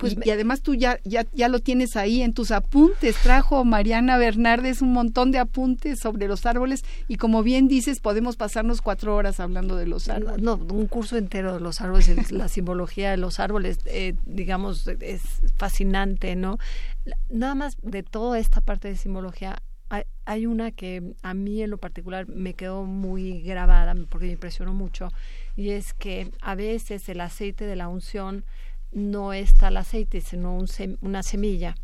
Pues, 0.00 0.16
y, 0.24 0.30
además 0.30 0.62
tú 0.62 0.74
ya, 0.74 0.98
ya, 1.04 1.26
ya 1.34 1.48
lo 1.48 1.60
tienes 1.60 1.94
ahí 1.94 2.22
en 2.22 2.32
tus 2.32 2.50
apuntes. 2.50 3.16
Trajo 3.22 3.64
Mariana 3.64 4.16
Bernardes 4.16 4.80
un 4.80 4.94
montón 4.94 5.30
de 5.30 5.38
apuntes 5.38 5.98
sobre 6.00 6.26
los 6.26 6.46
árboles 6.46 6.84
y 7.06 7.16
como 7.16 7.42
bien 7.42 7.68
dices, 7.68 8.00
podemos 8.00 8.36
pasarnos 8.36 8.80
cuatro 8.80 9.14
horas 9.14 9.40
hablando 9.40 9.76
de 9.76 9.86
los 9.86 10.08
árboles. 10.08 10.40
No, 10.40 10.54
un 10.54 10.86
curso 10.86 11.18
entero 11.18 11.52
de 11.52 11.60
los 11.60 11.82
árboles, 11.82 12.32
la 12.32 12.48
simbología 12.48 13.10
de 13.10 13.18
los 13.18 13.40
árboles, 13.40 13.78
eh, 13.84 14.14
digamos, 14.24 14.86
es 14.86 15.22
fascinante, 15.58 16.34
¿no? 16.34 16.58
Nada 17.28 17.54
más 17.54 17.76
de 17.82 18.02
toda 18.02 18.38
esta 18.38 18.62
parte 18.62 18.88
de 18.88 18.96
simbología, 18.96 19.60
hay, 20.24 20.46
una 20.46 20.70
que 20.70 21.14
a 21.22 21.34
mí 21.34 21.62
en 21.62 21.70
lo 21.70 21.78
particular 21.78 22.28
me 22.28 22.54
quedó 22.54 22.84
muy 22.84 23.42
grabada 23.42 23.94
porque 24.08 24.26
me 24.26 24.32
impresionó 24.32 24.72
mucho 24.72 25.08
y 25.56 25.70
es 25.70 25.92
que 25.94 26.30
a 26.40 26.54
veces 26.54 27.08
el 27.08 27.20
aceite 27.20 27.66
de 27.66 27.74
la 27.74 27.88
unción 27.88 28.44
no 28.92 29.32
es 29.32 29.54
tal 29.54 29.76
aceite, 29.76 30.20
sino 30.20 30.58
una 31.00 31.22
semilla. 31.22 31.76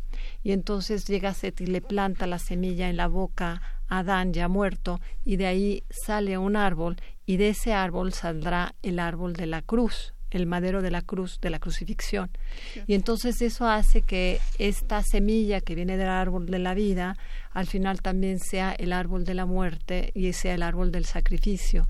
Y 0.43 0.51
entonces 0.51 1.05
llega 1.05 1.33
Seth 1.33 1.61
y 1.61 1.67
le 1.67 1.81
planta 1.81 2.27
la 2.27 2.39
semilla 2.39 2.89
en 2.89 2.97
la 2.97 3.07
boca 3.07 3.61
a 3.87 3.99
Adán 3.99 4.33
ya 4.33 4.49
muerto, 4.49 4.99
y 5.23 5.37
de 5.37 5.47
ahí 5.47 5.83
sale 5.89 6.37
un 6.37 6.57
árbol, 6.57 6.97
y 7.25 7.37
de 7.37 7.49
ese 7.49 7.73
árbol 7.73 8.11
saldrá 8.11 8.75
el 8.83 8.99
árbol 8.99 9.33
de 9.33 9.45
la 9.45 9.61
cruz, 9.61 10.13
el 10.31 10.45
madero 10.45 10.81
de 10.81 10.91
la 10.91 11.01
cruz, 11.01 11.39
de 11.41 11.49
la 11.49 11.59
crucifixión. 11.59 12.29
Y 12.85 12.93
entonces 12.93 13.41
eso 13.41 13.67
hace 13.67 14.01
que 14.01 14.39
esta 14.59 15.03
semilla 15.03 15.61
que 15.61 15.75
viene 15.75 15.97
del 15.97 16.09
árbol 16.09 16.47
de 16.47 16.59
la 16.59 16.73
vida, 16.73 17.17
al 17.51 17.67
final 17.67 18.01
también 18.01 18.39
sea 18.39 18.71
el 18.71 18.93
árbol 18.93 19.25
de 19.25 19.33
la 19.33 19.45
muerte 19.45 20.11
y 20.13 20.31
sea 20.33 20.53
el 20.53 20.63
árbol 20.63 20.91
del 20.91 21.05
sacrificio. 21.05 21.87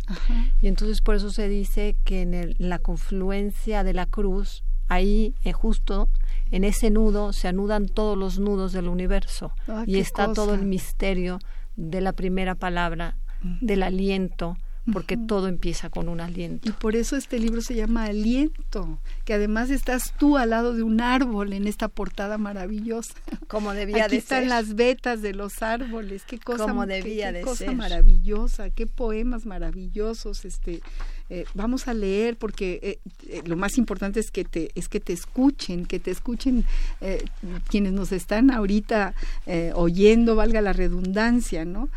Y 0.62 0.67
entonces 0.67 1.02
por 1.02 1.15
eso 1.15 1.32
se 1.32 1.47
dice 1.47 1.95
que 2.04 2.21
en 2.21 2.56
la 2.58 2.80
confluencia 2.80 3.84
de 3.84 3.93
la 3.93 4.06
cruz 4.06 4.63
ahí 4.88 5.36
eh, 5.43 5.52
justo 5.52 6.10
en 6.52 6.63
ese 6.63 6.89
nudo 6.89 7.34
se 7.34 7.47
anudan 7.47 7.88
todos 7.88 8.17
los 8.17 8.39
nudos 8.39 8.71
del 8.71 8.88
universo 8.88 9.52
ah, 9.67 9.84
y 9.86 10.00
está 10.00 10.32
todo 10.32 10.54
el 10.54 10.63
misterio 10.63 11.39
de 11.76 12.02
la 12.02 12.13
primera 12.13 12.56
palabra, 12.56 13.17
mm. 13.41 13.65
del 13.65 13.84
aliento, 13.84 14.58
porque 14.91 15.17
todo 15.17 15.47
empieza 15.47 15.89
con 15.89 16.10
un 16.10 16.21
aliento. 16.21 16.67
Y 16.69 16.71
por 16.71 16.95
eso 16.95 17.15
este 17.15 17.39
libro 17.39 17.62
se 17.62 17.76
llama 17.76 18.06
Aliento, 18.06 19.00
que 19.26 19.34
además 19.34 19.69
estás 19.69 20.13
tú 20.17 20.38
al 20.38 20.52
lado 20.52 20.73
de 20.73 20.84
un 20.84 21.02
árbol 21.02 21.54
en 21.54 21.67
esta 21.67 21.88
portada 21.88 22.38
maravillosa. 22.38 23.13
Como 23.47 23.73
debía 23.73 24.06
Aquí 24.06 24.12
de 24.15 24.17
están 24.17 24.50
las 24.50 24.76
vetas 24.76 25.21
de 25.21 25.34
los 25.34 25.62
árboles, 25.62 26.23
qué 26.26 26.39
cosa, 26.39 26.65
Como 26.65 26.86
debía 26.86 27.32
qué, 27.32 27.39
de 27.39 27.41
cosa 27.43 27.65
ser. 27.65 27.76
maravillosa, 27.76 28.69
qué 28.69 28.88
poemas 28.88 29.45
maravillosos, 29.45 30.45
este 30.45 30.82
eh, 31.30 31.43
vamos 31.54 31.88
a 31.89 31.93
leer 31.93 32.38
porque 32.38 32.80
eh, 32.82 33.00
eh, 33.28 33.41
lo 33.45 33.58
más 33.58 33.78
importante 33.78 34.19
es 34.21 34.32
que 34.32 34.45
te 34.45 34.69
es 34.76 34.88
que 34.88 35.02
te 35.02 35.12
escuchen 35.12 35.86
que 35.86 36.00
te 36.00 36.10
escuchen 36.10 36.63
eh, 37.02 37.26
quienes 37.67 37.91
nos 37.91 38.13
están 38.13 38.50
ahorita 38.50 39.13
eh, 39.45 39.71
oyendo 39.76 40.38
valga 40.38 40.62
la 40.62 40.71
redundancia 40.71 41.65
no 41.65 41.89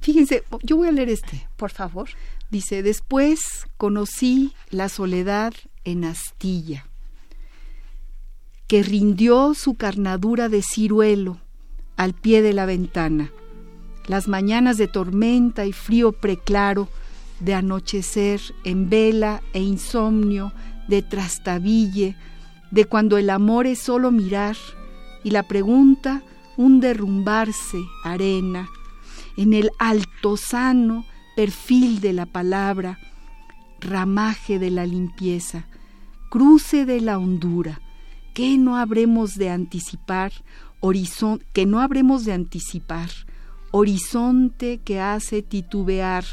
fíjense 0.00 0.44
yo 0.62 0.76
voy 0.76 0.88
a 0.88 0.92
leer 0.92 1.08
este 1.08 1.46
Por 1.56 1.70
favor. 1.70 2.08
dice 2.50 2.82
después 2.82 3.66
conocí 3.76 4.52
la 4.70 4.88
soledad 4.88 5.52
en 5.84 6.04
astilla 6.04 6.86
que 8.66 8.82
rindió 8.82 9.54
su 9.54 9.74
carnadura 9.74 10.48
de 10.48 10.62
ciruelo 10.62 11.38
al 11.96 12.14
pie 12.14 12.42
de 12.42 12.52
la 12.52 12.66
ventana 12.66 13.32
las 14.08 14.26
mañanas 14.26 14.78
de 14.78 14.88
tormenta 14.88 15.66
y 15.66 15.72
frío 15.72 16.12
preclaro 16.12 16.88
de 17.40 17.54
anochecer 17.54 18.40
en 18.64 18.88
vela 18.88 19.42
e 19.52 19.60
insomnio, 19.60 20.52
de 20.88 21.02
trastabille, 21.02 22.16
de 22.70 22.84
cuando 22.86 23.18
el 23.18 23.30
amor 23.30 23.66
es 23.66 23.78
solo 23.78 24.10
mirar 24.10 24.56
y 25.22 25.30
la 25.30 25.44
pregunta 25.44 26.22
un 26.56 26.80
derrumbarse 26.80 27.78
arena, 28.02 28.68
en 29.38 29.54
el 29.54 29.70
altozano 29.78 31.06
perfil 31.36 32.00
de 32.00 32.12
la 32.12 32.26
palabra, 32.26 32.98
ramaje 33.80 34.58
de 34.58 34.72
la 34.72 34.84
limpieza, 34.84 35.68
cruce 36.28 36.84
de 36.84 37.00
la 37.00 37.18
hondura, 37.18 37.80
¿qué 38.34 38.58
no 38.58 38.76
habremos 38.76 39.36
de 39.36 39.50
anticipar? 39.50 40.32
Horizonte, 40.80 41.46
que 41.52 41.66
no 41.66 41.80
habremos 41.80 42.24
de 42.24 42.32
anticipar, 42.32 43.10
horizonte 43.70 44.78
que 44.78 45.00
hace 45.00 45.42
titubear, 45.42 46.24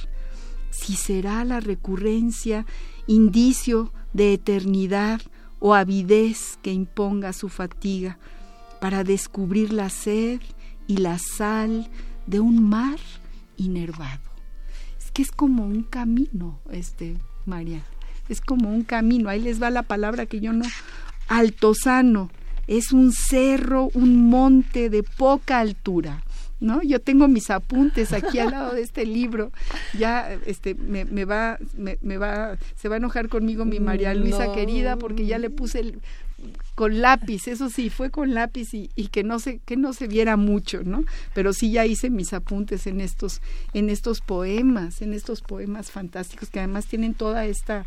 si 0.72 0.96
será 0.96 1.46
la 1.46 1.60
recurrencia 1.60 2.66
indicio 3.06 3.94
de 4.14 4.34
eternidad 4.34 5.22
o 5.60 5.76
avidez 5.76 6.58
que 6.64 6.74
imponga 6.74 7.34
su 7.34 7.50
fatiga 7.50 8.18
para 8.82 9.04
descubrir 9.04 9.72
la 9.72 9.92
sed 9.92 10.42
y 10.88 10.98
la 10.98 11.20
sal 11.20 11.88
de 12.28 12.40
un 12.40 12.68
mar 12.68 13.00
inervado. 13.58 14.22
Es 15.00 15.12
que 15.12 15.22
es 15.22 15.32
como 15.32 15.66
un 15.66 15.84
camino, 15.84 16.60
este, 16.72 17.18
María, 17.46 17.84
es 18.30 18.42
como 18.42 18.70
un 18.70 18.84
camino, 18.84 19.30
ahí 19.30 19.42
les 19.42 19.62
va 19.62 19.70
la 19.70 19.84
palabra 19.84 20.26
que 20.26 20.40
yo 20.40 20.52
no, 20.54 20.66
altozano, 21.28 22.30
es 22.68 22.92
un 22.92 23.12
cerro, 23.12 23.90
un 23.94 24.30
monte 24.30 24.90
de 24.90 25.04
poca 25.04 25.60
altura, 25.60 26.24
¿no? 26.60 26.82
Yo 26.82 27.00
tengo 27.00 27.28
mis 27.28 27.50
apuntes 27.50 28.12
aquí 28.12 28.40
al 28.40 28.52
lado 28.52 28.74
de 28.74 28.82
este 28.82 29.06
libro. 29.06 29.52
Ya 29.98 30.34
este 30.46 30.74
me, 30.74 31.06
me 31.06 31.26
va 31.26 31.60
me, 31.78 32.18
va 32.18 32.58
se 32.76 32.90
va 32.90 32.96
a 32.96 32.98
enojar 32.98 33.30
conmigo 33.30 33.66
mi 33.66 33.80
María 33.80 34.16
Luisa 34.16 34.52
querida 34.54 34.98
porque 34.98 35.26
ya 35.26 35.38
le 35.38 35.50
puse 35.50 35.80
el, 35.80 36.02
con 36.76 37.02
lápiz, 37.02 37.48
eso 37.48 37.70
sí, 37.70 37.90
fue 37.90 38.12
con 38.12 38.34
lápiz 38.34 38.74
y, 38.74 38.90
y, 38.96 39.08
que 39.08 39.24
no 39.24 39.40
se, 39.40 39.60
que 39.60 39.78
no 39.78 39.94
se 39.94 40.08
viera 40.08 40.36
mucho, 40.36 40.84
¿no? 40.84 41.04
Pero 41.34 41.54
sí 41.54 41.72
ya 41.72 41.86
hice 41.86 42.10
mis 42.10 42.34
apuntes 42.34 42.88
en 42.88 43.02
estos, 43.02 43.42
en 43.74 43.90
estos 43.90 44.22
poemas, 44.22 45.02
en 45.02 45.14
estos 45.14 45.42
poemas 45.42 45.92
fantásticos 45.92 46.50
que 46.50 46.60
además 46.60 46.86
tienen 46.86 47.14
toda 47.14 47.46
esta 47.46 47.86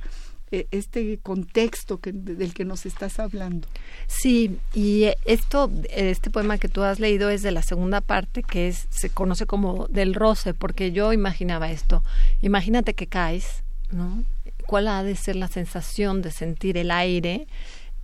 eh, 0.50 0.66
este 0.70 1.18
contexto 1.18 2.00
del 2.02 2.54
que 2.54 2.64
nos 2.64 2.86
estás 2.86 3.18
hablando. 3.18 3.68
Sí, 4.06 4.58
y 4.72 5.10
esto, 5.26 5.70
este 5.90 6.30
poema 6.30 6.56
que 6.56 6.70
tú 6.70 6.82
has 6.82 7.00
leído 7.00 7.28
es 7.28 7.42
de 7.42 7.52
la 7.52 7.60
segunda 7.60 8.00
parte, 8.00 8.42
que 8.42 8.68
es, 8.68 8.86
se 8.88 9.10
conoce 9.10 9.44
como 9.44 9.88
del 9.88 10.14
roce, 10.14 10.54
porque 10.54 10.90
yo 10.90 11.12
imaginaba 11.12 11.70
esto. 11.70 12.02
Imagínate 12.40 12.94
que 12.94 13.06
caes, 13.06 13.62
¿no? 13.92 14.24
¿Cuál 14.66 14.88
ha 14.88 15.02
de 15.02 15.16
ser 15.16 15.36
la 15.36 15.48
sensación 15.48 16.22
de 16.22 16.30
sentir 16.30 16.78
el 16.78 16.92
aire, 16.92 17.46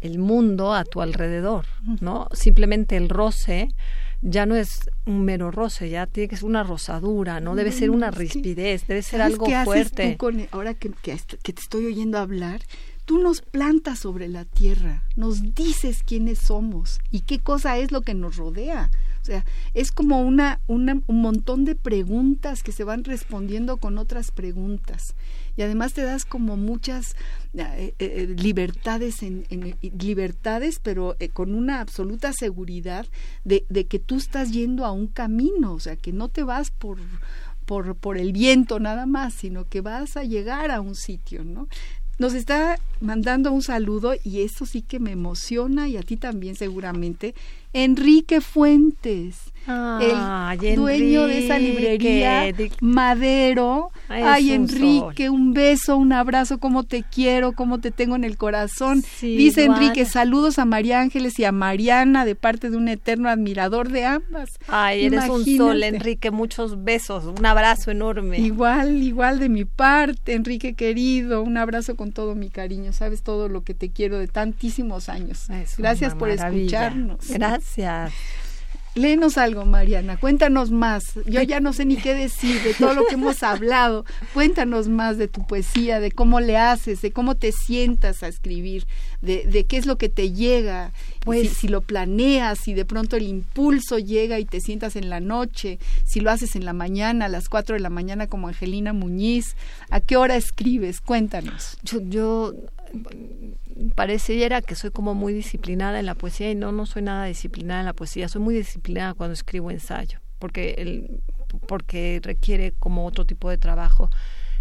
el 0.05 0.19
mundo 0.19 0.75
a 0.75 0.85
tu 0.85 1.01
alrededor, 1.01 1.65
¿no? 2.01 2.29
Simplemente 2.33 2.97
el 2.97 3.09
roce 3.09 3.69
ya 4.21 4.47
no 4.47 4.55
es 4.55 4.91
un 5.07 5.25
mero 5.25 5.51
roce, 5.51 5.89
ya 5.89 6.07
tiene 6.07 6.29
que 6.29 6.37
ser 6.37 6.45
una 6.45 6.63
rosadura, 6.63 7.41
¿no? 7.41 7.55
Debe 7.55 7.73
ser 7.73 7.91
una 7.91 8.11
rispidez, 8.11 8.87
debe 8.87 9.03
ser 9.03 9.23
algo 9.23 9.47
qué 9.47 9.65
fuerte. 9.65 10.03
Haces 10.03 10.13
tú 10.13 10.19
con, 10.19 10.47
ahora 10.51 10.75
que, 10.75 10.91
que, 10.91 11.19
que 11.43 11.53
te 11.53 11.61
estoy 11.61 11.87
oyendo 11.87 12.19
hablar, 12.19 12.61
tú 13.07 13.19
nos 13.19 13.41
plantas 13.41 13.99
sobre 13.99 14.29
la 14.29 14.45
tierra, 14.45 15.05
nos 15.17 15.55
dices 15.55 16.03
quiénes 16.05 16.39
somos 16.39 17.01
y 17.11 17.21
qué 17.21 17.39
cosa 17.39 17.79
es 17.79 17.91
lo 17.91 18.03
que 18.03 18.15
nos 18.15 18.37
rodea. 18.37 18.91
O 19.23 19.25
sea, 19.25 19.45
es 19.73 19.91
como 19.91 20.21
una, 20.21 20.61
una, 20.67 21.01
un 21.07 21.23
montón 21.23 21.65
de 21.65 21.75
preguntas 21.75 22.63
que 22.63 22.73
se 22.73 22.85
van 22.85 23.05
respondiendo 23.05 23.79
con 23.79 23.97
otras 23.97 24.31
preguntas. 24.31 25.15
Y 25.57 25.63
además 25.63 25.93
te 25.93 26.03
das 26.03 26.25
como 26.25 26.57
muchas 26.57 27.15
eh, 27.55 27.95
eh, 27.99 28.35
libertades, 28.39 29.23
en, 29.23 29.45
libertades, 29.81 30.81
pero 30.83 31.17
eh, 31.21 31.29
con 31.29 31.55
una 31.55 31.81
absoluta 31.81 32.33
seguridad 32.33 33.07
de, 33.45 33.65
de 33.69 33.87
que 33.87 33.99
tú 33.99 34.17
estás 34.17 34.51
yendo 34.51 34.85
a 34.85 34.93
un 34.93 35.07
camino, 35.07 35.75
o 35.75 35.81
sea, 35.81 35.97
que 35.97 36.13
no 36.13 36.29
te 36.29 36.43
vas 36.43 36.71
por, 36.71 36.99
por, 37.65 37.95
por 37.97 38.19
el 38.19 38.33
viento 38.33 38.81
nada 38.81 39.07
más, 39.07 39.35
sino 39.35 39.69
que 39.69 39.81
vas 39.81 40.17
a 40.17 40.25
llegar 40.25 40.71
a 40.71 40.81
un 40.81 40.95
sitio, 40.95 41.45
¿no? 41.45 41.69
Nos 42.17 42.35
está 42.35 42.79
mandando 43.01 43.51
un 43.51 43.63
saludo 43.63 44.13
y 44.23 44.43
eso 44.43 44.67
sí 44.67 44.83
que 44.83 45.01
me 45.01 45.11
emociona 45.11 45.89
y 45.89 45.97
a 45.97 46.03
ti 46.03 46.17
también 46.17 46.55
seguramente. 46.55 47.35
Enrique 47.75 48.41
Fuentes 48.41 49.53
el 49.67 50.77
dueño 50.77 51.27
de 51.27 51.45
esa 51.45 51.59
librería, 51.59 52.53
Madero. 52.81 53.91
Ay, 54.09 54.53
Enrique, 54.53 55.31
un 55.31 55.55
beso, 55.55 55.97
un 55.97 56.13
abrazo, 56.13 56.59
cómo 56.59 56.85
te 56.85 57.03
quiero, 57.03 57.53
cómo 57.53 57.81
te 57.81 57.91
tengo 57.91 58.17
en 58.17 58.25
el 58.25 58.37
corazón. 58.37 59.03
Dice 59.21 59.65
Enrique, 59.65 60.05
saludos 60.05 60.59
a 60.59 60.65
María 60.65 61.01
Ángeles 61.01 61.39
y 61.39 61.45
a 61.45 61.53
Mariana 61.53 62.25
de 62.25 62.35
parte 62.35 62.71
de 62.71 62.77
un 62.77 62.89
eterno 62.89 63.29
admirador 63.29 63.89
de 63.91 64.05
ambas. 64.05 64.51
Ay, 64.69 65.07
eres 65.07 65.29
un 65.29 65.45
sol, 65.45 65.83
Enrique, 65.83 66.31
muchos 66.31 66.85
besos, 66.85 67.25
un 67.25 67.47
abrazo 67.47 67.91
enorme. 67.91 68.39
Igual, 68.39 69.03
igual 69.03 69.39
de 69.39 69.49
mi 69.49 69.65
parte, 69.65 70.35
Enrique 70.35 70.75
querido, 70.75 71.43
un 71.43 71.57
abrazo 71.57 71.97
con 71.97 72.13
todo 72.13 72.35
mi 72.35 72.51
cariño, 72.51 72.93
sabes 72.93 73.23
todo 73.23 73.49
lo 73.49 73.63
que 73.63 73.75
te 73.75 73.91
quiero 73.91 74.19
de 74.19 74.29
tantísimos 74.29 75.09
años. 75.09 75.47
Gracias 75.79 76.15
por 76.15 76.29
escucharnos. 76.29 77.29
Gracias. 77.29 77.64
Léenos 78.97 79.39
algo, 79.39 79.65
Mariana, 79.65 80.17
cuéntanos 80.19 80.71
más. 80.71 81.03
Yo 81.27 81.43
ya 81.43 81.59
no 81.59 81.73
sé 81.73 81.85
ni 81.85 81.97
qué 81.97 82.15
decir 82.15 82.63
de 82.63 82.75
todo 82.75 82.95
lo 82.95 83.05
que 83.07 83.15
hemos 83.15 83.43
hablado. 83.43 84.05
Cuéntanos 84.33 84.87
más 84.87 85.19
de 85.19 85.27
tu 85.27 85.45
poesía, 85.45 85.99
de 85.99 86.13
cómo 86.13 86.39
le 86.39 86.57
haces, 86.57 87.03
de 87.03 87.11
cómo 87.11 87.35
te 87.35 87.51
sientas 87.51 88.23
a 88.23 88.29
escribir, 88.29 88.87
de, 89.21 89.47
de 89.47 89.67
qué 89.67 89.79
es 89.79 89.87
lo 89.87 89.99
que 89.99 90.09
te 90.09 90.31
llega, 90.31 90.93
pues 91.25 91.57
si, 91.57 91.67
lo 91.67 91.81
planeas, 91.81 92.61
si 92.61 92.73
de 92.73 92.85
pronto 92.85 93.17
el 93.17 93.25
impulso 93.25 93.99
llega 93.99 94.39
y 94.39 94.45
te 94.45 94.61
sientas 94.61 94.95
en 94.95 95.11
la 95.11 95.19
noche, 95.19 95.81
si 96.05 96.21
lo 96.21 96.31
haces 96.31 96.55
en 96.55 96.65
la 96.65 96.73
mañana, 96.73 97.25
a 97.25 97.29
las 97.29 97.49
cuatro 97.49 97.75
de 97.75 97.81
la 97.81 97.91
mañana 97.91 98.29
como 98.29 98.47
Angelina 98.47 98.93
Muñiz, 98.93 99.57
¿a 99.91 99.99
qué 99.99 100.17
hora 100.17 100.37
escribes? 100.37 101.01
Cuéntanos. 101.01 101.79
Yo, 101.83 102.01
yo 102.01 102.55
pareciera 103.95 104.63
que 104.63 104.75
soy 104.75 104.91
como 104.91 105.15
muy 105.15 105.33
disciplinada 105.33 105.99
en 105.99 106.07
la 106.07 106.15
poesía 106.15 106.51
y 106.51 106.55
no, 106.55 106.73
no 106.73 106.87
soy 106.87 107.03
nada 107.03 107.27
disciplinada 107.27 107.81
en 107.81 107.87
la 107.87 107.93
poesía, 107.93 108.29
soy 108.29 108.43
muy 108.43 108.55
disciplinada 108.55 109.15
cuando 109.15 109.35
escribo 109.35 109.71
ensayo, 109.71 110.21
porque, 110.39 110.75
el, 110.79 111.21
porque 111.67 112.21
requiere 112.23 112.73
como 112.73 113.07
otro 113.07 113.25
tipo 113.25 113.51
de 113.51 113.59
trabajo. 113.59 114.11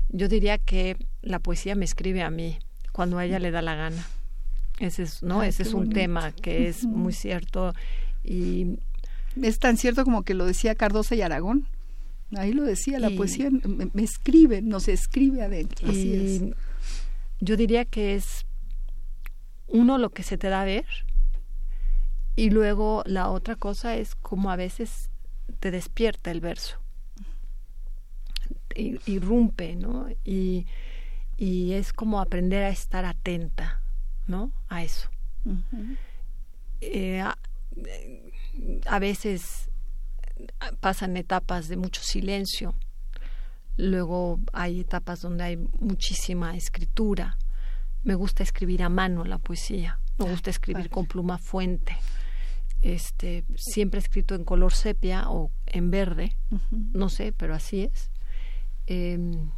Yo 0.10 0.28
diría 0.28 0.58
que 0.58 0.98
la 1.22 1.40
poesía 1.40 1.76
me 1.76 1.86
escribe 1.86 2.22
a 2.22 2.30
mí 2.30 2.60
cuando 2.92 3.18
a 3.18 3.26
ella 3.26 3.40
le 3.40 3.52
da 3.52 3.62
la 3.62 3.76
gana. 3.76 4.06
Ese 4.80 5.04
es, 5.04 5.24
¿no? 5.24 5.44
Ese 5.44 5.64
es 5.64 5.74
un 5.74 5.90
tema 5.90 6.32
que 6.32 6.68
es 6.68 6.84
muy 6.84 7.14
cierto 7.14 7.74
y 8.24 8.80
es 9.42 9.60
tan 9.60 9.78
cierto 9.78 10.04
como 10.04 10.24
que 10.24 10.34
lo 10.34 10.46
decía 10.46 10.76
Cardosa 10.76 11.16
y 11.16 11.22
Aragón. 11.22 11.68
Ahí 12.36 12.52
lo 12.52 12.64
decía, 12.64 13.00
la 13.00 13.12
poesía 13.12 13.50
me, 13.52 13.90
me, 13.94 14.04
escribe, 14.04 14.64
nos 14.64 14.88
escribe 14.88 15.44
adentro. 15.44 15.88
Así 15.88 16.14
es. 16.14 16.42
Yo 17.44 17.58
diría 17.58 17.84
que 17.84 18.16
es 18.16 18.46
uno 19.68 19.98
lo 19.98 20.12
que 20.12 20.24
se 20.24 20.38
te 20.38 20.48
da 20.48 20.62
a 20.62 20.66
ver 20.66 20.86
y 22.38 22.52
luego 22.52 23.04
la 23.06 23.30
otra 23.30 23.58
cosa 23.58 23.98
es 23.98 24.16
como 24.16 24.50
a 24.50 24.56
veces 24.56 25.10
te 25.60 25.70
despierta 25.70 26.32
el 26.32 26.40
verso. 26.40 26.80
Irrumpe 28.76 29.76
no 29.76 30.08
y, 30.24 30.68
y 31.36 31.74
es 31.74 31.92
como 31.92 32.22
aprender 32.22 32.64
a 32.64 32.70
estar 32.70 33.04
atenta 33.04 33.82
no 34.26 34.54
a 34.70 34.82
eso. 34.82 35.10
Eh, 36.80 37.22
a, 38.86 39.00
veces 39.00 39.70
pasan 40.80 41.18
etapas 41.18 41.68
de 41.68 41.76
mucho 41.76 42.02
silencio 42.02 42.74
luego 43.78 44.40
hay 44.52 44.82
etapas 44.82 45.22
donde 45.22 45.44
hay 45.44 45.58
muchísima 45.80 46.56
escritura 46.56 47.38
me 48.04 48.16
gusta 48.16 48.44
escribir 48.44 48.84
a 48.84 48.90
mano 48.90 49.24
la 49.24 49.38
poesía, 49.38 50.00
me 50.18 50.30
gusta 50.30 50.50
escribir 50.50 50.90
con 50.90 51.06
pluma 51.06 51.38
fuente. 51.38 51.98
Este, 52.82 53.46
siempre 53.56 54.00
he 54.00 54.04
escrito 54.04 54.36
en 54.36 54.44
color 54.44 54.74
sepia 54.74 55.30
o 55.30 55.52
en 55.66 55.90
verde, 55.90 56.36
no 56.70 57.08
sé, 57.10 57.32
pero 57.32 57.56
así 57.56 57.84
es. 57.84 58.12
Em, 58.88 59.52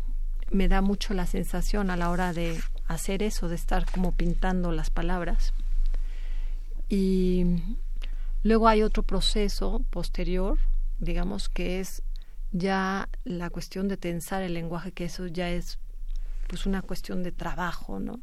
me 0.51 0.67
da 0.67 0.81
mucho 0.81 1.15
la 1.15 1.25
sensación 1.25 1.89
a 1.89 1.97
la 1.97 2.11
hora 2.11 2.33
de 2.33 2.59
hacer 2.85 3.23
eso, 3.23 3.49
de 3.49 3.55
estar 3.55 3.89
como 3.91 4.11
pintando 4.11 4.71
las 4.71 4.91
palabras. 4.91 5.53
Y 6.87 7.45
luego 8.43 8.67
hay 8.67 8.83
otro 8.83 9.01
proceso 9.01 9.81
posterior, 9.89 10.59
digamos, 10.99 11.49
que 11.49 11.79
es 11.79 12.03
ya 12.57 13.09
la 13.25 13.49
cuestión 13.49 13.89
de 13.89 13.97
tensar 13.97 14.41
el 14.41 14.53
lenguaje, 14.53 14.93
que 14.93 15.05
eso 15.05 15.27
ya 15.27 15.49
es 15.49 15.77
pues 16.47 16.65
una 16.65 16.81
cuestión 16.81 17.21
de 17.21 17.33
trabajo, 17.33 17.99
¿no? 17.99 18.21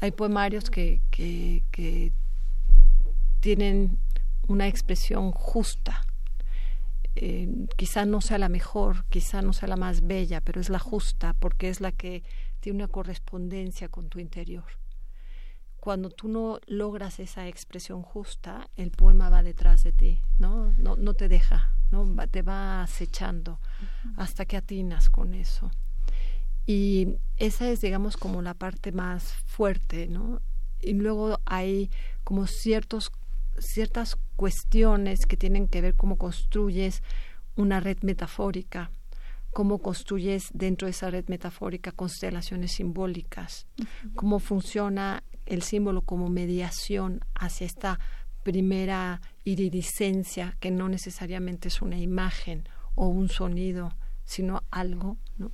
Hay 0.00 0.12
poemarios 0.12 0.70
que, 0.70 1.02
que, 1.10 2.12
tienen 3.40 3.98
una 4.48 4.66
expresión 4.66 5.32
justa. 5.32 6.00
Eh, 7.14 7.66
quizá 7.76 8.04
no 8.04 8.20
sea 8.20 8.38
la 8.38 8.48
mejor, 8.48 9.04
quizá 9.10 9.42
no 9.42 9.52
sea 9.52 9.68
la 9.68 9.76
más 9.76 10.06
bella, 10.06 10.40
pero 10.40 10.60
es 10.60 10.70
la 10.70 10.78
justa 10.78 11.34
porque 11.38 11.68
es 11.68 11.80
la 11.80 11.92
que 11.92 12.22
tiene 12.60 12.78
una 12.78 12.88
correspondencia 12.88 13.88
con 13.88 14.08
tu 14.08 14.18
interior. 14.18 14.64
Cuando 15.88 16.10
tú 16.10 16.28
no 16.28 16.60
logras 16.66 17.18
esa 17.18 17.48
expresión 17.48 18.02
justa, 18.02 18.68
el 18.76 18.90
poema 18.90 19.30
va 19.30 19.42
detrás 19.42 19.84
de 19.84 19.92
ti, 19.92 20.20
¿no? 20.38 20.74
No, 20.76 20.96
no 20.96 21.14
te 21.14 21.28
deja, 21.28 21.72
¿no? 21.90 22.04
te 22.30 22.42
va 22.42 22.82
acechando 22.82 23.58
hasta 24.18 24.44
que 24.44 24.58
atinas 24.58 25.08
con 25.08 25.32
eso. 25.32 25.70
Y 26.66 27.14
esa 27.38 27.70
es, 27.70 27.80
digamos, 27.80 28.18
como 28.18 28.42
la 28.42 28.52
parte 28.52 28.92
más 28.92 29.32
fuerte, 29.46 30.08
¿no? 30.08 30.42
y 30.82 30.92
luego 30.92 31.40
hay 31.46 31.90
como 32.22 32.46
ciertos 32.46 33.10
ciertas 33.58 34.18
cuestiones 34.36 35.24
que 35.24 35.38
tienen 35.38 35.68
que 35.68 35.80
ver 35.80 35.94
cómo 35.94 36.18
construyes 36.18 37.02
una 37.56 37.80
red 37.80 37.96
metafórica, 38.02 38.90
cómo 39.54 39.78
construyes 39.78 40.50
dentro 40.52 40.84
de 40.84 40.90
esa 40.90 41.08
red 41.08 41.24
metafórica 41.28 41.92
constelaciones 41.92 42.72
simbólicas, 42.72 43.66
cómo 44.14 44.38
funciona 44.38 45.24
el 45.48 45.62
símbolo 45.62 46.02
como 46.02 46.28
mediación 46.28 47.24
hacia 47.34 47.66
esta 47.66 47.98
primera 48.42 49.20
iridiscencia 49.44 50.56
que 50.60 50.70
no 50.70 50.88
necesariamente 50.88 51.68
es 51.68 51.82
una 51.82 51.98
imagen 51.98 52.68
o 52.94 53.06
un 53.08 53.28
sonido, 53.28 53.92
sino 54.24 54.62
algo, 54.70 55.16
¿no? 55.36 55.50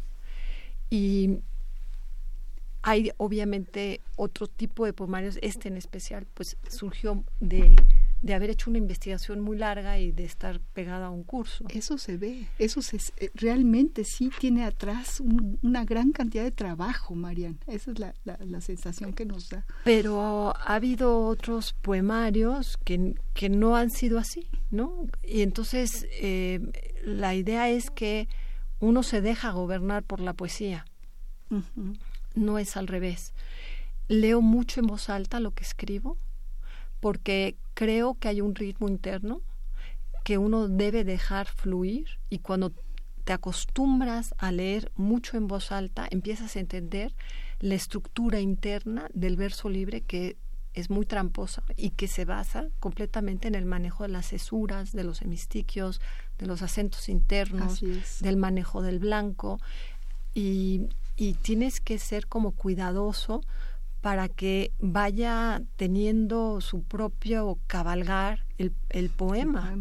Y 0.90 1.38
hay 2.83 3.11
obviamente 3.16 4.02
otro 4.16 4.46
tipo 4.46 4.85
de 4.85 4.92
poemarios, 4.92 5.38
este 5.42 5.68
en 5.68 5.76
especial, 5.76 6.26
pues 6.35 6.57
surgió 6.68 7.24
de 7.40 7.76
de 8.25 8.33
haber 8.33 8.49
hecho 8.49 8.71
una 8.71 8.79
investigación 8.79 9.43
muy 9.43 9.59
larga 9.59 9.99
y 9.99 10.11
de 10.11 10.25
estar 10.25 10.59
pegada 10.59 11.07
a 11.07 11.11
un 11.11 11.25
curso. 11.25 11.67
Eso 11.69 11.99
se 11.99 12.17
ve, 12.17 12.49
eso 12.59 12.81
se, 12.81 12.97
eh, 13.19 13.31
realmente 13.35 14.03
sí 14.05 14.31
tiene 14.41 14.65
atrás 14.65 15.21
una 15.21 15.85
gran 15.85 16.11
cantidad 16.11 16.43
de 16.43 16.51
trabajo, 16.51 17.15
Marian. 17.15 17.59
Esa 17.67 17.91
es 17.91 17.99
la, 17.99 18.15
la, 18.25 18.61
sensación 18.63 19.13
que 19.13 19.27
nos 19.27 19.51
da. 19.51 19.67
Pero 19.85 20.57
ha 20.57 20.75
habido 20.75 21.27
otros 21.27 21.75
poemarios 21.83 22.79
que, 22.83 23.15
que 23.35 23.51
no 23.51 23.77
han 23.77 23.91
sido 23.91 24.19
así, 24.19 24.49
¿no? 24.71 25.07
Y 25.23 25.43
entonces 25.43 26.07
eh, 26.13 26.61
la 27.05 27.35
idea 27.35 27.69
es 27.69 27.91
que 27.91 28.27
uno 28.81 29.03
se 29.03 29.21
deja 29.21 29.51
gobernar 29.51 30.03
por 30.03 30.21
la 30.21 30.33
poesía. 30.33 30.87
No 32.35 32.59
es 32.59 32.79
al 32.79 32.87
revés. 32.87 33.35
Leo 34.09 34.41
mucho 34.41 34.81
en 34.81 34.87
voz 34.87 35.11
alta 35.11 35.41
lo 35.41 35.51
que 35.51 35.63
escribo 35.63 36.17
porque 37.01 37.59
creo 37.75 38.15
que 38.15 38.29
hay 38.29 38.41
un 38.41 38.55
ritmo 38.55 38.89
interno 38.89 39.43
que 40.25 40.39
uno 40.39 40.69
debe 40.69 41.05
dejar 41.05 41.47
fluir 41.47 42.07
y 42.31 42.39
cuando 42.39 42.73
te 43.25 43.33
acostumbras 43.33 44.35
a 44.39 44.53
leer 44.53 44.91
mucho 44.97 45.37
en 45.37 45.47
voz 45.47 45.73
alta, 45.73 46.07
empiezas 46.11 46.57
a 46.57 46.61
entender 46.61 47.15
la 47.61 47.75
estructura 47.75 48.41
interna 48.41 49.09
del 49.15 49.37
verso 49.37 49.69
libre 49.69 50.03
que 50.03 50.37
es 50.75 50.91
muy 50.91 51.07
tramposa 51.07 51.63
y 51.77 51.91
que 51.91 52.09
se 52.09 52.25
basa 52.25 52.67
completamente 52.81 53.49
en 53.49 53.55
el 53.55 53.65
manejo 53.65 54.03
de 54.03 54.11
las 54.11 54.29
cesuras, 54.29 54.93
de 54.93 55.05
los 55.05 55.23
hemistiquios, 55.23 56.01
de 56.39 56.47
los 56.47 56.63
acentos 56.63 57.09
internos, 57.09 57.81
del 58.21 58.37
manejo 58.37 58.83
del 58.83 58.99
blanco. 58.99 59.61
Y, 60.35 60.89
y 61.17 61.35
tienes 61.35 61.81
que 61.81 61.99
ser 61.99 62.27
como 62.27 62.51
cuidadoso 62.51 63.41
para 64.05 64.29
que 64.29 64.71
vaya 64.81 65.62
teniendo 65.77 66.61
su 66.61 66.83
propio 66.83 67.59
cabalgar 67.67 68.45
el, 68.59 68.75
el 68.90 69.09
poema, 69.09 69.75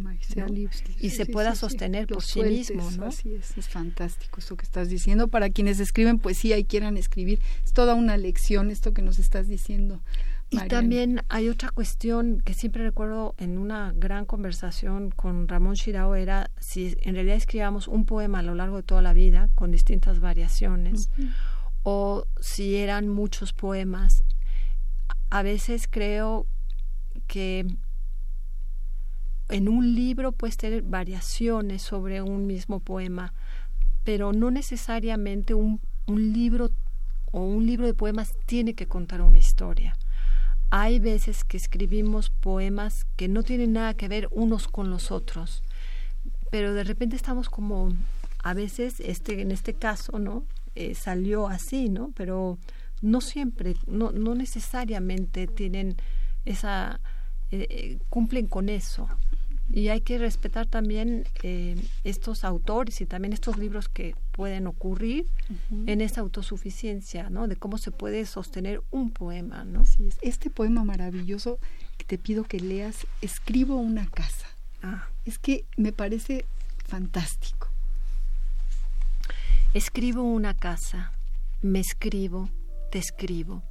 y, 1.02 1.10
se 1.10 1.26
pueda 1.26 1.56
sostener 1.56 2.08
por 2.08 2.24
sí 2.24 2.42
mismo. 2.42 2.90
¿no? 2.92 3.08
Así 3.08 3.34
es, 3.34 3.58
es 3.58 3.68
fantástico 3.68 4.40
esto 4.40 4.56
que 4.56 4.64
estás 4.64 4.88
diciendo. 4.88 5.28
Para 5.28 5.50
quienes 5.50 5.82
escriben 5.82 6.20
poesía 6.20 6.58
y 6.58 6.64
quieran 6.64 6.96
escribir, 6.96 7.42
es 7.66 7.74
toda 7.74 7.96
una 7.96 8.16
lección 8.16 8.72
esto 8.72 8.94
que 8.94 9.02
nos 9.02 9.20
estás 9.20 9.50
diciendo. 9.50 10.02
Y 10.50 10.58
también 10.70 11.22
hay 11.28 11.50
otra 11.50 11.70
cuestión 11.72 12.40
que 12.46 12.54
siempre 12.54 12.82
recuerdo 12.84 13.36
en 13.38 13.58
una 13.58 13.92
gran 13.94 14.26
conversación 14.26 15.12
con 15.12 15.50
Ramón 15.50 15.74
Shirao 15.74 16.16
era 16.16 16.50
si 16.62 16.96
en 17.02 17.16
realidad 17.16 17.36
escribíamos 17.36 17.90
un 17.90 18.06
poema 18.06 18.40
a 18.40 18.44
lo 18.44 18.56
largo 18.56 18.78
de 18.78 18.84
toda 18.84 19.02
la 19.02 19.12
vida 19.12 19.50
con 19.56 19.72
distintas 19.72 20.22
variaciones 20.22 21.10
o 21.84 22.26
si 22.40 22.78
eran 22.78 23.10
muchos 23.10 23.54
poemas. 23.54 24.24
A 25.30 25.44
veces 25.44 25.88
creo 25.90 26.48
que 27.28 27.66
en 29.50 29.70
un 29.70 29.94
libro 29.94 30.32
puedes 30.32 30.58
tener 30.58 30.82
variaciones 30.82 31.82
sobre 31.82 32.22
un 32.22 32.48
mismo 32.48 32.80
poema, 32.80 33.34
pero 34.04 34.34
no 34.34 34.52
necesariamente 34.52 35.54
un, 35.54 35.80
un 36.08 36.34
libro 36.34 36.70
o 37.32 37.42
un 37.42 37.66
libro 37.66 37.86
de 37.88 37.94
poemas 37.94 38.36
tiene 38.46 38.76
que 38.76 38.88
contar 38.88 39.22
una 39.22 39.40
historia. 39.40 39.98
Hay 40.70 41.00
veces 41.00 41.44
que 41.44 41.58
escribimos 41.58 42.30
poemas 42.30 43.06
que 43.16 43.28
no 43.28 43.44
tienen 43.44 43.74
nada 43.74 43.94
que 43.96 44.08
ver 44.08 44.28
unos 44.32 44.68
con 44.68 44.90
los 44.90 45.12
otros, 45.12 45.64
pero 46.52 46.74
de 46.74 46.84
repente 46.84 47.16
estamos 47.16 47.50
como 47.50 47.94
a 48.44 48.54
veces 48.54 49.00
este 49.00 49.42
en 49.42 49.52
este 49.52 49.74
caso, 49.74 50.20
¿no? 50.20 50.46
Eh, 50.76 50.96
salió 50.96 51.48
así, 51.48 51.90
¿no? 51.90 52.12
Pero 52.16 52.58
no 53.02 53.22
siempre, 53.22 53.76
no, 53.86 54.12
no 54.12 54.34
necesariamente 54.34 55.48
tienen 55.48 55.96
esa, 56.46 57.00
eh, 57.52 57.68
eh, 57.70 58.00
cumplen 58.10 58.48
con 58.48 58.70
eso. 58.70 59.08
Y 59.72 59.88
hay 59.88 60.02
que 60.02 60.18
respetar 60.18 60.68
también 60.68 61.24
estos 62.04 62.44
autores 62.44 63.00
y 63.00 63.06
también 63.06 63.34
estos 63.34 63.58
libros 63.58 63.88
que 63.88 64.14
pueden 64.34 64.68
ocurrir 64.68 65.26
en 65.88 66.02
esa 66.02 66.20
autosuficiencia, 66.22 67.30
¿no? 67.30 67.48
De 67.48 67.56
cómo 67.56 67.78
se 67.78 67.90
puede 67.90 68.26
sostener 68.26 68.84
un 68.92 69.12
poema, 69.12 69.64
¿no? 69.64 69.84
Este 70.22 70.50
poema 70.50 70.84
maravilloso 70.84 71.60
que 71.98 72.04
te 72.04 72.18
pido 72.18 72.44
que 72.44 72.60
leas, 72.60 73.08
Escribo 73.22 73.78
una 73.78 74.06
casa. 74.06 74.48
Ah. 74.84 75.08
Es 75.24 75.40
que 75.40 75.66
me 75.78 75.94
parece 75.94 76.46
fantástico. 76.86 77.73
Escribo 79.74 80.22
una 80.22 80.54
casa, 80.54 81.14
me 81.64 81.80
escribo, 81.80 82.52
te 82.92 83.00
escribo. 83.00 83.64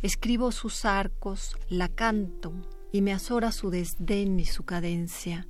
Escribo 0.00 0.50
sus 0.50 0.86
arcos, 0.86 1.58
la 1.68 1.90
canto 1.90 2.54
y 2.90 3.02
me 3.02 3.12
azora 3.12 3.52
su 3.52 3.68
desdén 3.68 4.40
y 4.40 4.46
su 4.46 4.64
cadencia. 4.64 5.46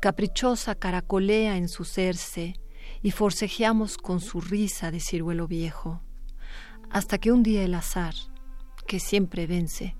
Caprichosa 0.00 0.76
caracolea 0.76 1.56
en 1.56 1.68
su 1.68 1.84
cerce 1.84 2.54
y 3.02 3.10
forcejeamos 3.10 3.96
con 3.98 4.20
su 4.20 4.40
risa 4.40 4.92
de 4.92 5.00
ciruelo 5.00 5.48
viejo. 5.48 6.02
Hasta 6.88 7.18
que 7.18 7.32
un 7.32 7.42
día 7.42 7.64
el 7.64 7.74
azar, 7.74 8.14
que 8.86 9.00
siempre 9.00 9.48
vence, 9.48 9.96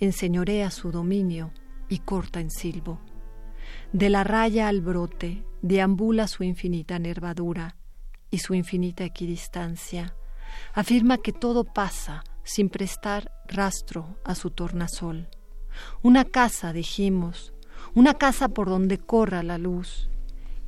enseñorea 0.00 0.70
su 0.70 0.92
dominio 0.92 1.50
y 1.88 2.00
corta 2.00 2.40
en 2.40 2.50
silbo. 2.50 3.00
De 3.94 4.10
la 4.10 4.22
raya 4.22 4.68
al 4.68 4.82
brote 4.82 5.46
deambula 5.62 6.28
su 6.28 6.44
infinita 6.44 6.98
nervadura 6.98 7.79
y 8.30 8.38
su 8.38 8.54
infinita 8.54 9.04
equidistancia, 9.04 10.14
afirma 10.72 11.18
que 11.18 11.32
todo 11.32 11.64
pasa 11.64 12.24
sin 12.44 12.68
prestar 12.68 13.32
rastro 13.46 14.16
a 14.24 14.34
su 14.34 14.50
tornasol. 14.50 15.28
Una 16.02 16.24
casa, 16.24 16.72
dijimos, 16.72 17.52
una 17.94 18.14
casa 18.14 18.48
por 18.48 18.68
donde 18.68 18.98
corra 18.98 19.42
la 19.42 19.58
luz. 19.58 20.08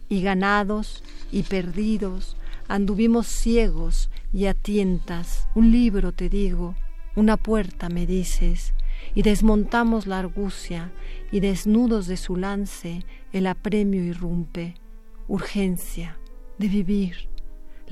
Y 0.08 0.22
ganados 0.22 1.02
y 1.30 1.44
perdidos, 1.44 2.36
anduvimos 2.68 3.26
ciegos 3.26 4.10
y 4.32 4.46
a 4.46 4.54
tientas. 4.54 5.48
Un 5.54 5.72
libro, 5.72 6.12
te 6.12 6.28
digo, 6.28 6.74
una 7.16 7.36
puerta, 7.36 7.88
me 7.88 8.06
dices, 8.06 8.74
y 9.14 9.22
desmontamos 9.22 10.06
la 10.06 10.18
argucia, 10.18 10.92
y 11.30 11.40
desnudos 11.40 12.06
de 12.06 12.16
su 12.16 12.36
lance, 12.36 13.04
el 13.32 13.46
apremio 13.46 14.02
irrumpe. 14.04 14.74
Urgencia 15.28 16.18
de 16.58 16.68
vivir, 16.68 17.28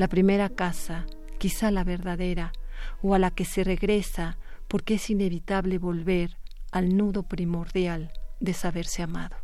la 0.00 0.08
primera 0.08 0.48
casa, 0.48 1.04
quizá 1.36 1.70
la 1.70 1.84
verdadera, 1.84 2.54
o 3.02 3.14
a 3.14 3.18
la 3.18 3.30
que 3.32 3.44
se 3.44 3.64
regresa 3.64 4.38
porque 4.66 4.94
es 4.94 5.10
inevitable 5.10 5.76
volver 5.76 6.38
al 6.72 6.96
nudo 6.96 7.24
primordial 7.24 8.10
de 8.40 8.54
saberse 8.54 9.02
amado. 9.02 9.36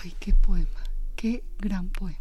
Ay, 0.00 0.14
qué 0.20 0.32
poema, 0.32 0.84
qué 1.16 1.42
gran 1.58 1.88
poema. 1.88 2.20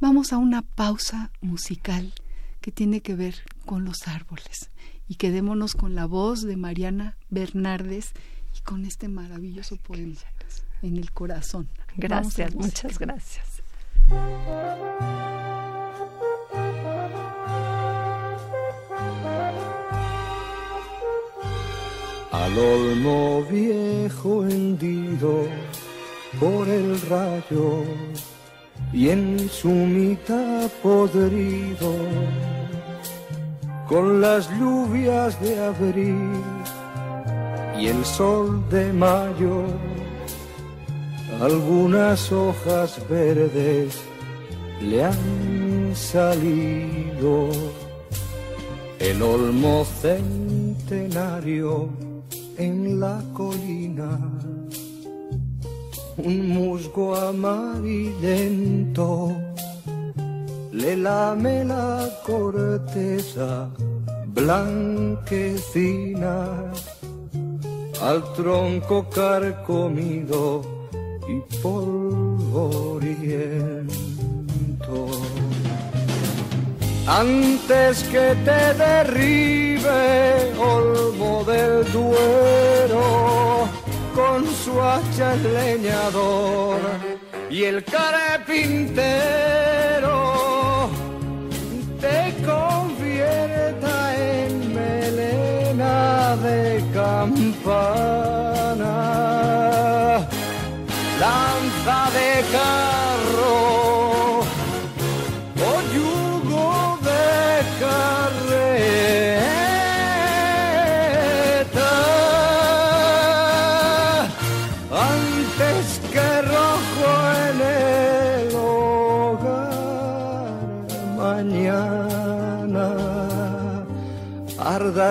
Vamos 0.00 0.32
a 0.32 0.38
una 0.38 0.62
pausa 0.62 1.30
musical 1.40 2.12
que 2.60 2.72
tiene 2.72 3.02
que 3.02 3.14
ver 3.14 3.36
con 3.64 3.84
los 3.84 4.08
árboles 4.08 4.68
y 5.06 5.14
quedémonos 5.14 5.76
con 5.76 5.94
la 5.94 6.06
voz 6.06 6.42
de 6.42 6.56
Mariana 6.56 7.16
Bernardes 7.30 8.14
y 8.58 8.62
con 8.62 8.84
este 8.84 9.06
maravilloso 9.06 9.76
poema 9.76 10.18
en 10.82 10.96
el 10.96 11.12
corazón. 11.12 11.68
Gracias, 11.96 12.52
muchas 12.56 12.98
gracias. 12.98 13.62
Al 22.32 22.58
olmo 22.58 23.44
viejo 23.50 24.44
hendido 24.44 25.46
por 26.40 26.68
el 26.68 27.00
rayo 27.02 27.84
y 28.92 29.10
en 29.10 29.48
su 29.48 29.68
mitad 29.68 30.70
podrido 30.82 31.94
con 33.88 34.20
las 34.20 34.50
lluvias 34.58 35.40
de 35.40 35.64
abril 35.64 36.32
y 37.78 37.86
el 37.86 38.04
sol 38.04 38.68
de 38.70 38.92
mayo 38.92 39.64
algunas 41.40 42.30
hojas 42.30 43.00
verdes 43.08 43.98
le 44.80 45.04
han 45.04 45.92
salido. 45.94 47.48
El 49.00 49.22
olmo 49.22 49.84
centenario 50.00 51.88
en 52.58 53.00
la 53.00 53.22
colina. 53.34 54.18
Un 56.16 56.48
musgo 56.48 57.14
amarillento 57.16 59.08
le 60.72 60.96
lame 60.96 61.64
la 61.64 62.08
corteza 62.24 63.68
blanquecina 64.28 65.52
al 68.00 68.32
tronco 68.32 69.08
carcomido 69.10 70.62
y 71.28 71.40
polvoriento. 71.62 73.12
Antes 77.06 78.04
que 78.04 78.36
te 78.44 78.74
derribe 78.74 80.52
Olmo 80.56 81.42
del 81.44 81.90
Duero 81.92 83.68
con 84.14 84.46
su 84.46 84.80
hacha 84.80 85.34
el 85.34 85.52
leñador 85.52 86.78
y 87.50 87.64
el 87.64 87.82
carpintero 87.82 89.00
te 92.00 92.34
convierta 92.46 94.16
en 94.16 94.72
melena 94.72 96.36
de 96.36 96.84
campana, 96.94 98.14
lanza 101.18 102.10
de 102.12 102.44
carro 102.52 103.01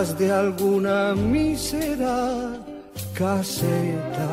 de 0.02 0.32
alguna 0.32 1.14
mísera 1.14 2.58
caseta. 3.14 4.30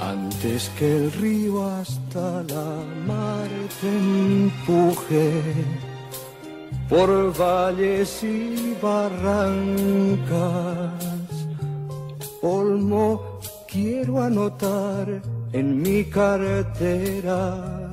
Antes 0.00 0.70
que 0.78 0.96
el 0.98 1.10
río 1.10 1.68
hasta 1.68 2.44
la 2.44 2.70
mar 3.08 3.48
te 3.80 3.88
empuje 3.88 5.42
por 6.88 7.36
valles 7.36 8.22
y 8.22 8.76
barrancas. 8.80 10.32
Olmo, 12.40 13.40
quiero 13.66 14.22
anotar 14.22 15.20
en 15.52 15.82
mi 15.82 16.04
cartera 16.04 17.90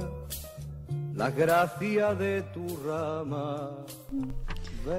la 1.15 1.31
gracia 1.31 2.13
de 2.13 2.43
tu 2.53 2.77
rama. 2.85 3.71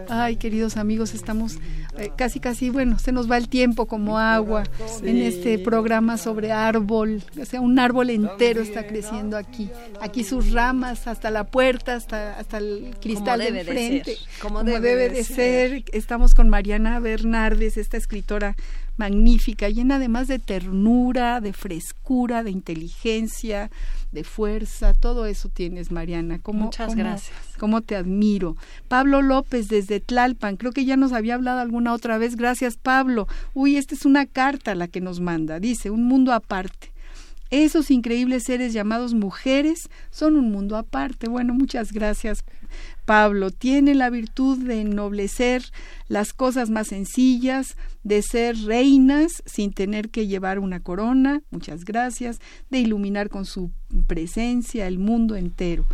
Ay, 0.08 0.36
queridos 0.36 0.76
amigos, 0.76 1.14
estamos 1.14 1.58
eh, 1.98 2.10
casi, 2.16 2.40
casi, 2.40 2.70
bueno, 2.70 2.98
se 2.98 3.12
nos 3.12 3.30
va 3.30 3.36
el 3.36 3.48
tiempo 3.48 3.86
como 3.86 4.18
agua 4.18 4.64
en 5.02 5.18
este 5.18 5.58
programa 5.58 6.16
sobre 6.16 6.52
árbol. 6.52 7.22
O 7.40 7.44
sea, 7.44 7.60
un 7.60 7.78
árbol 7.78 8.10
entero 8.10 8.62
está 8.62 8.86
creciendo 8.86 9.36
aquí. 9.36 9.70
Aquí 10.00 10.24
sus 10.24 10.52
ramas, 10.52 11.06
hasta 11.06 11.30
la 11.30 11.44
puerta, 11.44 11.94
hasta, 11.94 12.38
hasta 12.38 12.58
el 12.58 12.94
cristal 13.00 13.40
del 13.40 13.64
frente. 13.64 14.16
como, 14.40 14.64
debe, 14.64 15.08
de 15.08 15.24
ser. 15.24 15.84
Estamos 15.92 16.34
con 16.34 16.48
Mariana 16.48 16.98
Bernardes, 17.00 17.76
esta 17.76 17.96
escritora 17.96 18.56
magnífica, 18.96 19.68
llena 19.68 19.96
además 19.96 20.28
de 20.28 20.38
ternura, 20.38 21.40
de 21.40 21.52
frescura, 21.52 22.42
de 22.42 22.50
inteligencia, 22.50 23.70
de 24.12 24.24
fuerza, 24.24 24.92
todo 24.92 25.26
eso 25.26 25.48
tienes, 25.48 25.90
Mariana. 25.90 26.40
Muchas 26.44 26.94
gracias. 26.94 27.36
Cómo 27.58 27.80
te 27.80 27.96
admiro. 27.96 28.56
Pablo 28.88 29.22
López 29.22 29.68
desde 29.68 30.00
Tlalpan, 30.00 30.56
creo 30.56 30.72
que 30.72 30.84
ya 30.84 30.96
nos 30.96 31.12
había 31.12 31.34
hablado 31.34 31.60
alguna 31.60 31.92
otra 31.92 32.18
vez. 32.18 32.36
Gracias, 32.36 32.76
Pablo. 32.76 33.26
Uy, 33.54 33.76
esta 33.76 33.94
es 33.94 34.04
una 34.04 34.26
carta 34.26 34.74
la 34.74 34.88
que 34.88 35.00
nos 35.00 35.20
manda. 35.20 35.58
Dice, 35.58 35.90
un 35.90 36.04
mundo 36.04 36.32
aparte. 36.32 36.91
Esos 37.52 37.90
increíbles 37.90 38.44
seres 38.44 38.72
llamados 38.72 39.12
mujeres 39.12 39.90
son 40.10 40.36
un 40.36 40.50
mundo 40.50 40.74
aparte. 40.74 41.28
Bueno, 41.28 41.52
muchas 41.52 41.92
gracias, 41.92 42.46
Pablo. 43.04 43.50
Tiene 43.50 43.94
la 43.94 44.08
virtud 44.08 44.56
de 44.56 44.80
ennoblecer 44.80 45.62
las 46.08 46.32
cosas 46.32 46.70
más 46.70 46.86
sencillas, 46.86 47.76
de 48.04 48.22
ser 48.22 48.56
reinas 48.56 49.42
sin 49.44 49.74
tener 49.74 50.08
que 50.08 50.26
llevar 50.26 50.58
una 50.58 50.80
corona. 50.80 51.42
Muchas 51.50 51.84
gracias. 51.84 52.40
De 52.70 52.78
iluminar 52.78 53.28
con 53.28 53.44
su 53.44 53.70
presencia 54.06 54.86
el 54.86 54.98
mundo 54.98 55.36
entero. 55.36 55.84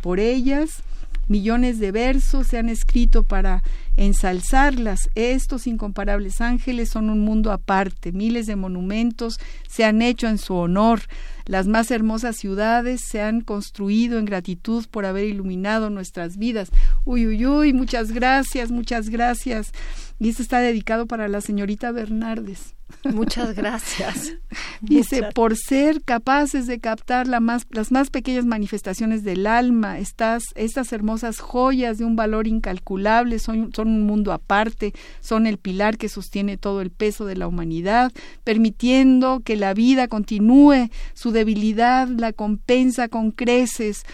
Por 0.00 0.18
ellas, 0.18 0.82
millones 1.28 1.78
de 1.78 1.92
versos 1.92 2.48
se 2.48 2.58
han 2.58 2.68
escrito 2.68 3.22
para 3.22 3.62
ensalzarlas. 3.96 5.10
Estos 5.14 5.66
incomparables 5.66 6.40
ángeles 6.40 6.88
son 6.88 7.10
un 7.10 7.20
mundo 7.20 7.52
aparte. 7.52 8.12
Miles 8.12 8.46
de 8.46 8.56
monumentos 8.56 9.38
se 9.68 9.84
han 9.84 10.02
hecho 10.02 10.28
en 10.28 10.38
su 10.38 10.54
honor. 10.54 11.02
Las 11.46 11.66
más 11.66 11.90
hermosas 11.90 12.36
ciudades 12.36 13.02
se 13.06 13.20
han 13.20 13.42
construido 13.42 14.18
en 14.18 14.24
gratitud 14.24 14.86
por 14.90 15.04
haber 15.04 15.24
iluminado 15.24 15.90
nuestras 15.90 16.38
vidas. 16.38 16.70
Uy, 17.04 17.26
uy, 17.26 17.46
uy, 17.46 17.72
muchas 17.72 18.12
gracias, 18.12 18.70
muchas 18.70 19.10
gracias. 19.10 19.72
Y 20.18 20.30
esto 20.30 20.42
está 20.42 20.60
dedicado 20.60 21.06
para 21.06 21.28
la 21.28 21.40
señorita 21.40 21.92
Bernardes. 21.92 22.74
Muchas 23.04 23.54
gracias. 23.54 24.34
Dice, 24.80 25.28
por 25.34 25.56
ser 25.56 26.02
capaces 26.02 26.66
de 26.66 26.80
captar 26.80 27.26
la 27.28 27.40
más, 27.40 27.66
las 27.70 27.92
más 27.92 28.10
pequeñas 28.10 28.46
manifestaciones 28.46 29.24
del 29.24 29.46
alma, 29.46 29.98
estas, 29.98 30.44
estas 30.54 30.92
hermosas 30.92 31.40
joyas 31.40 31.98
de 31.98 32.04
un 32.04 32.16
valor 32.16 32.46
incalculable 32.46 33.38
son, 33.38 33.72
son 33.74 33.88
un 33.88 34.02
mundo 34.02 34.32
aparte, 34.32 34.94
son 35.20 35.46
el 35.46 35.58
pilar 35.58 35.98
que 35.98 36.08
sostiene 36.08 36.56
todo 36.56 36.80
el 36.80 36.90
peso 36.90 37.26
de 37.26 37.36
la 37.36 37.46
humanidad, 37.46 38.12
permitiendo 38.42 39.40
que 39.44 39.56
la 39.56 39.74
vida 39.74 40.08
continúe, 40.08 40.88
su 41.14 41.30
debilidad 41.30 42.08
la 42.08 42.32
compensa 42.32 43.08
con 43.08 43.30
creces. 43.30 44.04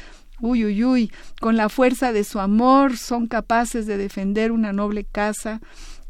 Uy, 0.41 0.65
uy, 0.65 0.85
uy, 0.85 1.13
con 1.41 1.57
la 1.57 1.69
fuerza 1.69 2.13
de 2.13 2.25
su 2.25 2.41
amor 2.41 2.97
son 2.97 3.27
capaces 3.27 3.87
de 3.87 3.99
defender 3.99 4.53
una 4.53 4.73
noble 4.73 5.05
casa 5.05 5.61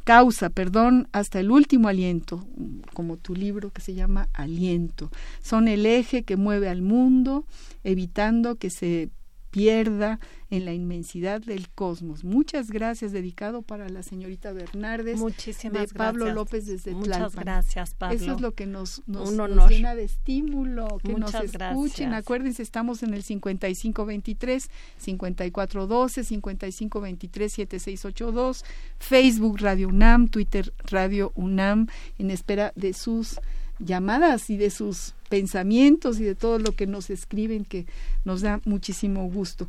causa, 0.04 0.50
perdón, 0.50 1.08
hasta 1.12 1.40
el 1.40 1.50
último 1.50 1.88
aliento, 1.88 2.46
como 2.94 3.16
tu 3.16 3.34
libro 3.34 3.70
que 3.70 3.80
se 3.80 3.94
llama 3.94 4.28
Aliento. 4.32 5.10
Son 5.42 5.68
el 5.68 5.86
eje 5.86 6.22
que 6.22 6.36
mueve 6.36 6.68
al 6.68 6.82
mundo, 6.82 7.44
evitando 7.84 8.56
que 8.56 8.70
se 8.70 9.10
pierda 9.50 10.20
en 10.50 10.64
la 10.64 10.72
inmensidad 10.72 11.40
del 11.40 11.68
cosmos. 11.68 12.24
Muchas 12.24 12.70
gracias, 12.70 13.12
dedicado 13.12 13.62
para 13.62 13.88
la 13.88 14.02
señorita 14.02 14.52
Bernardes. 14.52 15.18
Muchísimas 15.18 15.90
de 15.90 15.94
Pablo 15.94 16.32
López 16.32 16.66
desde 16.66 16.92
Muchas 16.92 17.34
gracias, 17.34 17.94
Pablo. 17.94 18.16
Eso 18.16 18.34
es 18.34 18.40
lo 18.40 18.52
que 18.52 18.66
nos, 18.66 19.02
nos, 19.06 19.30
llena 19.68 19.94
de 19.94 20.04
estímulo, 20.04 20.98
que 21.02 21.14
nos 21.14 21.34
escuchen. 21.34 22.14
Acuérdense, 22.14 22.62
estamos 22.62 23.02
en 23.02 23.14
el 23.14 23.22
5523, 23.22 24.70
5412, 24.98 26.24
5523, 26.24 27.52
7682, 27.52 28.64
Facebook 28.98 29.58
Radio 29.60 29.88
UNAM, 29.88 30.28
Twitter 30.28 30.72
Radio 30.84 31.32
UNAM, 31.34 31.86
en 32.18 32.30
espera 32.30 32.72
de 32.74 32.92
sus 32.92 33.40
llamadas 33.80 34.50
y 34.50 34.56
de 34.56 34.70
sus 34.70 35.14
pensamientos 35.28 36.20
y 36.20 36.24
de 36.24 36.34
todo 36.34 36.58
lo 36.58 36.72
que 36.72 36.86
nos 36.86 37.10
escriben 37.10 37.64
que 37.64 37.86
nos 38.24 38.42
da 38.42 38.60
muchísimo 38.64 39.28
gusto. 39.28 39.68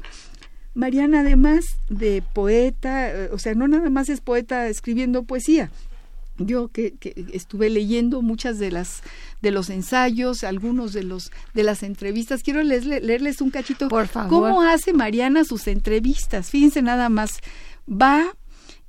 Mariana, 0.74 1.22
además 1.22 1.66
de 1.90 2.24
poeta, 2.34 3.10
eh, 3.10 3.30
o 3.32 3.38
sea, 3.38 3.56
no 3.56 3.68
nada 3.68 3.90
más 3.90 4.10
es 4.10 4.22
poeta 4.22 4.68
escribiendo 4.68 5.24
poesía. 5.24 5.70
Yo 6.38 6.70
que, 6.70 6.96
estuve 7.34 7.70
leyendo 7.70 8.22
muchas 8.22 8.58
de 8.58 8.72
las 8.72 9.04
de 9.42 9.52
los 9.52 9.70
ensayos, 9.70 10.44
algunos 10.44 10.94
de 10.94 11.04
los 11.04 11.32
de 11.54 11.64
las 11.64 11.84
entrevistas, 11.84 12.42
quiero 12.42 12.64
leerles 12.64 13.42
un 13.42 13.52
cachito. 13.52 13.90
Por 13.90 14.08
favor. 14.08 14.30
¿Cómo 14.30 14.62
hace 14.62 14.94
Mariana 14.94 15.44
sus 15.44 15.68
entrevistas? 15.68 16.50
Fíjense 16.50 16.82
nada 16.82 17.10
más, 17.10 17.42
va 17.88 18.34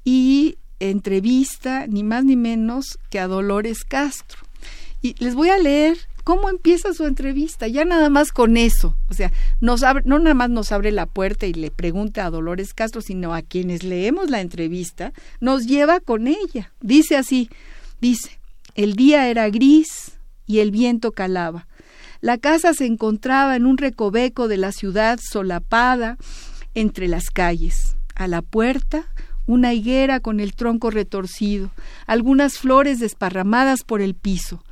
y 0.04 0.56
entrevista 0.78 1.86
ni 1.86 2.04
más 2.04 2.24
ni 2.24 2.36
menos 2.36 2.98
que 3.10 3.18
a 3.18 3.26
Dolores 3.26 3.84
Castro. 3.84 4.38
Y 5.02 5.14
les 5.22 5.34
voy 5.34 5.50
a 5.50 5.58
leer 5.58 5.98
cómo 6.24 6.48
empieza 6.48 6.94
su 6.94 7.06
entrevista, 7.06 7.66
ya 7.66 7.84
nada 7.84 8.08
más 8.08 8.30
con 8.30 8.56
eso. 8.56 8.96
O 9.10 9.14
sea, 9.14 9.32
no 9.60 9.76
nada 9.76 10.34
más 10.34 10.48
nos 10.48 10.72
abre 10.72 10.92
la 10.92 11.06
puerta 11.06 11.46
y 11.46 11.52
le 11.52 11.70
pregunta 11.70 12.24
a 12.24 12.30
Dolores 12.30 12.72
Castro, 12.72 13.02
sino 13.02 13.34
a 13.34 13.42
quienes 13.42 13.82
leemos 13.82 14.30
la 14.30 14.40
entrevista, 14.40 15.12
nos 15.40 15.66
lleva 15.66 16.00
con 16.00 16.28
ella. 16.28 16.72
Dice 16.80 17.16
así, 17.16 17.50
dice, 18.00 18.38
el 18.74 18.94
día 18.94 19.28
era 19.28 19.50
gris 19.50 20.12
y 20.46 20.60
el 20.60 20.70
viento 20.70 21.12
calaba. 21.12 21.66
La 22.20 22.38
casa 22.38 22.72
se 22.72 22.86
encontraba 22.86 23.56
en 23.56 23.66
un 23.66 23.78
recoveco 23.78 24.46
de 24.46 24.56
la 24.56 24.70
ciudad 24.70 25.18
solapada 25.20 26.16
entre 26.74 27.08
las 27.08 27.30
calles. 27.30 27.96
A 28.14 28.28
la 28.28 28.42
puerta, 28.42 29.06
una 29.46 29.74
higuera 29.74 30.20
con 30.20 30.38
el 30.38 30.54
tronco 30.54 30.90
retorcido, 30.90 31.72
algunas 32.06 32.58
flores 32.58 33.00
desparramadas 33.00 33.82
por 33.82 34.00
el 34.00 34.14
piso. 34.14 34.62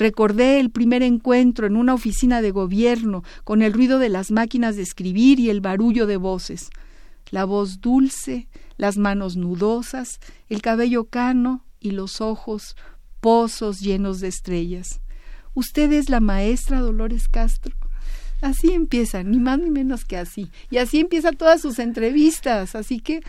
Recordé 0.00 0.60
el 0.60 0.70
primer 0.70 1.02
encuentro 1.02 1.66
en 1.66 1.76
una 1.76 1.92
oficina 1.92 2.40
de 2.40 2.52
gobierno 2.52 3.22
con 3.44 3.60
el 3.60 3.74
ruido 3.74 3.98
de 3.98 4.08
las 4.08 4.30
máquinas 4.30 4.74
de 4.74 4.80
escribir 4.80 5.38
y 5.38 5.50
el 5.50 5.60
barullo 5.60 6.06
de 6.06 6.16
voces. 6.16 6.70
La 7.28 7.44
voz 7.44 7.82
dulce, 7.82 8.48
las 8.78 8.96
manos 8.96 9.36
nudosas, 9.36 10.18
el 10.48 10.62
cabello 10.62 11.04
cano 11.04 11.66
y 11.80 11.90
los 11.90 12.22
ojos 12.22 12.76
pozos 13.20 13.80
llenos 13.80 14.20
de 14.20 14.28
estrellas. 14.28 15.02
Usted 15.52 15.92
es 15.92 16.08
la 16.08 16.20
maestra 16.20 16.80
Dolores 16.80 17.28
Castro. 17.28 17.76
Así 18.40 18.72
empieza, 18.72 19.22
ni 19.22 19.38
más 19.38 19.58
ni 19.58 19.68
menos 19.68 20.06
que 20.06 20.16
así. 20.16 20.48
Y 20.70 20.78
así 20.78 21.00
empiezan 21.00 21.36
todas 21.36 21.60
sus 21.60 21.78
entrevistas. 21.78 22.74
Así 22.74 23.00
que 23.00 23.20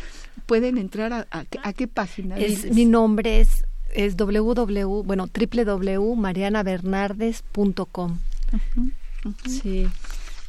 pueden 0.46 0.78
entrar 0.78 1.12
a, 1.12 1.28
a, 1.32 1.74
qué 1.74 1.90
página. 1.90 2.38
Es, 2.38 2.74
mi 2.74 2.86
nombre 2.86 3.42
es, 3.42 3.66
es 3.94 4.18
www, 4.18 5.04
bueno, 5.04 5.28
www.marianabernardes.com. 5.28 8.18
Sí. 9.48 9.88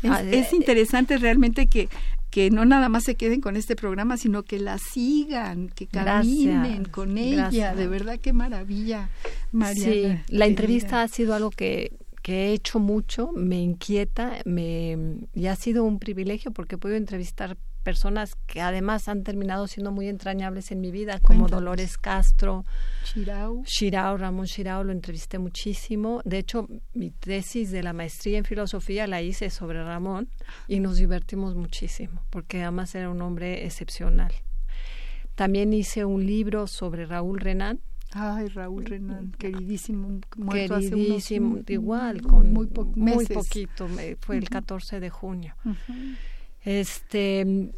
Es, 0.03 0.11
ah, 0.11 0.22
es, 0.22 0.53
interesante 0.53 1.16
realmente 1.18 1.68
que 1.68 1.88
que 2.32 2.51
no 2.51 2.64
nada 2.64 2.88
más 2.88 3.05
se 3.05 3.14
queden 3.14 3.43
con 3.43 3.57
este 3.57 3.76
programa, 3.76 4.16
sino 4.16 4.43
que 4.43 4.59
la 4.59 4.78
sigan, 4.78 5.68
que 5.68 5.86
caminen 5.86 6.86
con 6.86 7.18
ella. 7.18 7.74
De 7.74 7.86
verdad, 7.86 8.18
qué 8.18 8.32
maravilla, 8.32 9.11
Mariana. 9.53 10.24
Sí, 10.26 10.34
la 10.34 10.47
entrevista 10.47 11.03
ha 11.03 11.09
sido 11.09 11.34
algo 11.34 11.51
que, 11.51 11.93
que 12.22 12.47
he 12.47 12.53
hecho 12.55 12.78
mucho, 12.78 13.32
me 13.34 13.61
inquieta, 13.61 14.38
me, 14.47 14.97
y 15.34 15.47
ha 15.47 15.57
sido 15.57 15.84
un 15.84 15.99
privilegio 15.99 16.53
porque 16.53 16.78
puedo 16.78 16.97
entrevistar 16.97 17.59
personas 17.83 18.37
que 18.47 18.61
además 18.61 19.09
han 19.09 19.22
terminado 19.22 19.66
siendo 19.66 19.91
muy 19.91 20.09
entrañables 20.09 20.70
en 20.70 20.80
mi 20.80 20.91
vida, 20.91 21.18
como 21.20 21.49
Dolores 21.49 21.99
Castro, 21.99 22.64
Shirao. 23.05 23.62
Shirao, 23.64 24.16
Ramón 24.16 24.47
Shirao, 24.47 24.85
lo 24.85 24.93
entrevisté 24.93 25.39
muchísimo. 25.39 26.22
De 26.24 26.39
hecho, 26.39 26.68
mi 26.95 27.11
tesis 27.11 27.70
de 27.70 27.83
la 27.83 27.93
maestría 27.93 28.39
en 28.39 28.45
filosofía 28.45 29.07
la 29.07 29.20
hice 29.20 29.51
sobre 29.51 29.85
Ramón 29.85 30.28
y 30.68 30.80
nos 30.80 30.97
divertimos 30.97 31.55
muchísimo, 31.55 32.22
porque 32.30 32.62
además 32.62 32.95
era 32.95 33.11
un 33.11 33.20
hombre 33.20 33.66
excepcional. 33.66 34.33
También 35.35 35.72
hice 35.72 36.05
un 36.05 36.24
libro 36.26 36.66
sobre 36.66 37.07
Raúl 37.07 37.41
Renan, 37.41 37.80
Ay, 38.14 38.49
Raúl 38.49 38.85
Renan, 38.85 39.33
queridísimo, 39.39 40.20
queridísimo, 40.51 41.61
igual, 41.66 42.20
con 42.20 42.53
muy, 42.53 42.68
muy 42.95 43.24
poquito, 43.24 43.89
fue 44.20 44.37
el 44.37 44.51
14 44.51 45.01
de 45.01 45.09
junio 45.09 45.55
este 46.64 47.72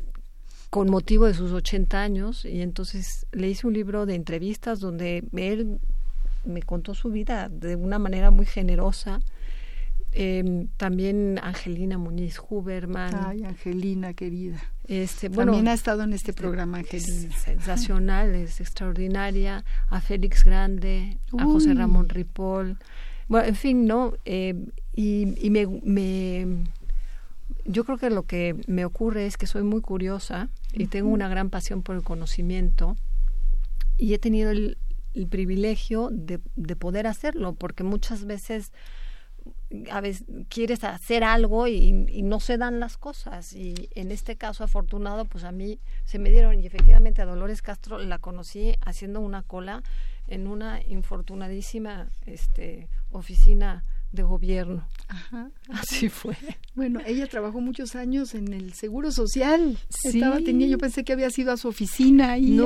con 0.71 0.91
motivo 0.91 1.27
de 1.27 1.35
sus 1.35 1.53
80 1.53 2.03
años 2.03 2.45
y 2.45 2.61
entonces 2.61 3.27
le 3.31 3.49
hice 3.49 3.67
un 3.69 3.75
libro 3.75 4.07
de 4.07 4.17
entrevistas 4.17 4.81
donde 4.81 5.23
él 5.37 5.79
me 6.45 6.63
contó 6.63 6.95
su 6.95 7.11
vida 7.11 7.49
de 7.49 7.77
una 7.77 8.01
manera 8.01 8.33
muy 8.33 8.45
generosa. 8.45 9.21
Eh, 10.11 10.67
también 10.77 11.41
Angelina 11.43 11.99
Muñiz 11.99 12.41
Huberman. 12.49 13.15
Ay, 13.15 13.45
Angelina, 13.45 14.15
querida. 14.15 14.63
Este, 14.87 15.31
también 15.31 15.69
ha 15.69 15.73
estado 15.73 16.03
en 16.03 16.13
este 16.13 16.33
programa, 16.33 16.79
Angelina. 16.79 17.29
Es 17.35 17.43
sensacional, 17.43 18.35
es 18.35 18.61
extraordinaria. 18.61 19.65
A 19.89 20.01
Félix 20.01 20.45
Grande, 20.45 21.19
a 21.39 21.45
José 21.45 21.75
Ramón 21.75 22.09
Ripoll. 22.09 22.79
Bueno, 23.29 23.49
en 23.49 23.55
fin, 23.55 23.87
¿no? 23.87 24.15
Eh, 24.25 24.55
y, 24.95 25.35
y 25.45 25.51
me, 25.51 25.67
me 25.67 26.65
yo 27.65 27.85
creo 27.85 27.99
que 27.99 28.11
lo 28.11 28.25
que 28.25 28.57
me 28.67 28.85
ocurre 28.85 29.27
es 29.27 29.37
que 29.37 29.47
soy 29.47 29.63
muy 29.63 29.81
curiosa 29.81 30.49
y 30.73 30.87
tengo 30.87 31.09
una 31.09 31.29
gran 31.29 31.51
pasión 31.51 31.83
por 31.83 31.97
el 31.97 32.03
conocimiento 32.03 32.97
y 33.97 34.15
he 34.15 34.19
tenido 34.19 34.51
el, 34.51 34.79
privilegio 35.31 36.09
de, 36.11 36.41
de, 36.57 36.75
poder 36.75 37.07
hacerlo 37.07 37.55
porque 37.55 37.85
muchas 37.85 38.25
veces 38.25 38.73
a 39.93 40.01
veces 40.01 40.27
quieres 40.49 40.83
hacer 40.83 41.23
algo 41.23 41.69
y, 41.69 42.07
y, 42.09 42.23
no 42.23 42.41
se 42.41 42.59
dan 42.59 42.81
las 42.81 42.97
cosas. 42.97 43.53
Y 43.53 43.89
en 43.95 44.11
este 44.11 44.37
caso 44.37 44.65
afortunado 44.65 45.25
pues 45.25 45.45
a 45.45 45.53
mí 45.53 45.79
se 46.05 46.19
me 46.19 46.31
dieron 46.31 46.59
y 46.59 46.67
efectivamente 46.67 47.23
a 47.23 47.27
Dolores 47.27 47.63
Castro 47.63 47.99
la 47.99 48.19
conocí 48.19 48.75
haciendo 48.81 49.21
una 49.21 49.43
cola 49.43 49.85
en 50.27 50.49
una 50.49 50.83
infortunadísima 50.83 52.09
este 52.27 52.89
oficina 53.11 53.85
de 54.15 54.23
gobierno. 54.23 54.87
Ajá. 55.09 55.51
Así 55.69 56.09
fue. 56.09 56.37
Bueno, 56.75 57.01
ella 57.07 57.27
trabajó 57.27 57.61
muchos 57.61 57.95
años 57.95 58.35
en 58.35 58.53
el 58.53 58.73
Seguro 58.73 59.11
Social. 59.11 59.79
Sí. 59.89 60.19
Estaba, 60.19 60.39
tenía, 60.41 60.67
yo 60.67 60.79
pensé 60.79 61.05
que 61.05 61.13
había 61.13 61.31
sido 61.31 61.53
a 61.53 61.57
su 61.57 61.69
oficina 61.69 62.33
ahí 62.33 62.61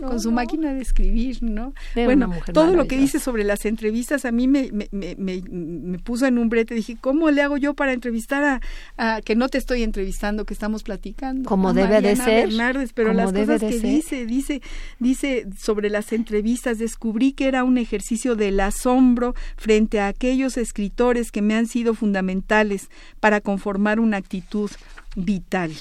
con 0.00 0.20
su 0.20 0.32
máquina 0.32 0.72
de 0.72 0.82
escribir, 0.82 1.42
¿no? 1.42 1.72
bueno, 1.94 2.32
todo 2.52 2.74
lo 2.74 2.86
que 2.86 2.98
dice 2.98 3.20
sobre 3.20 3.44
las 3.44 3.64
entrevistas 3.64 4.24
a 4.24 4.32
mí 4.32 4.48
me, 4.48 4.70
me, 4.72 4.88
me, 4.92 5.14
me, 5.16 5.98
puso 5.98 6.26
en 6.26 6.38
un 6.38 6.48
brete. 6.48 6.74
Dije, 6.74 6.96
¿cómo 7.00 7.30
le 7.30 7.42
hago 7.42 7.56
yo 7.56 7.74
para 7.74 7.92
entrevistar 7.92 8.60
a, 8.96 9.20
que 9.22 9.34
no 9.34 9.48
te 9.48 9.58
estoy 9.58 9.82
entrevistando, 9.82 10.44
que 10.44 10.54
estamos 10.54 10.82
platicando? 10.82 11.48
Como 11.48 11.72
debe 11.72 12.00
de 12.00 12.16
ser. 12.16 12.50
pero 12.94 13.12
las 13.12 13.32
cosas 13.32 13.60
que 13.60 13.78
dice, 13.78 14.26
dice, 14.26 14.62
dice 14.98 15.46
sobre 15.58 15.90
las 15.90 16.12
entrevistas, 16.12 16.78
descubrí 16.78 17.32
que 17.32 17.48
era 17.48 17.64
un 17.64 17.78
ejercicio 17.78 18.36
del 18.36 18.60
asombro 18.60 19.34
frente 19.56 20.00
a 20.00 20.08
aquellos 20.08 20.56
escritores 20.56 20.93
que 21.32 21.42
me 21.42 21.54
han 21.54 21.66
sido 21.66 21.94
fundamentales 21.94 22.88
para 23.20 23.40
conformar 23.40 24.00
una 24.00 24.16
actitud 24.16 24.70
vital. 25.16 25.72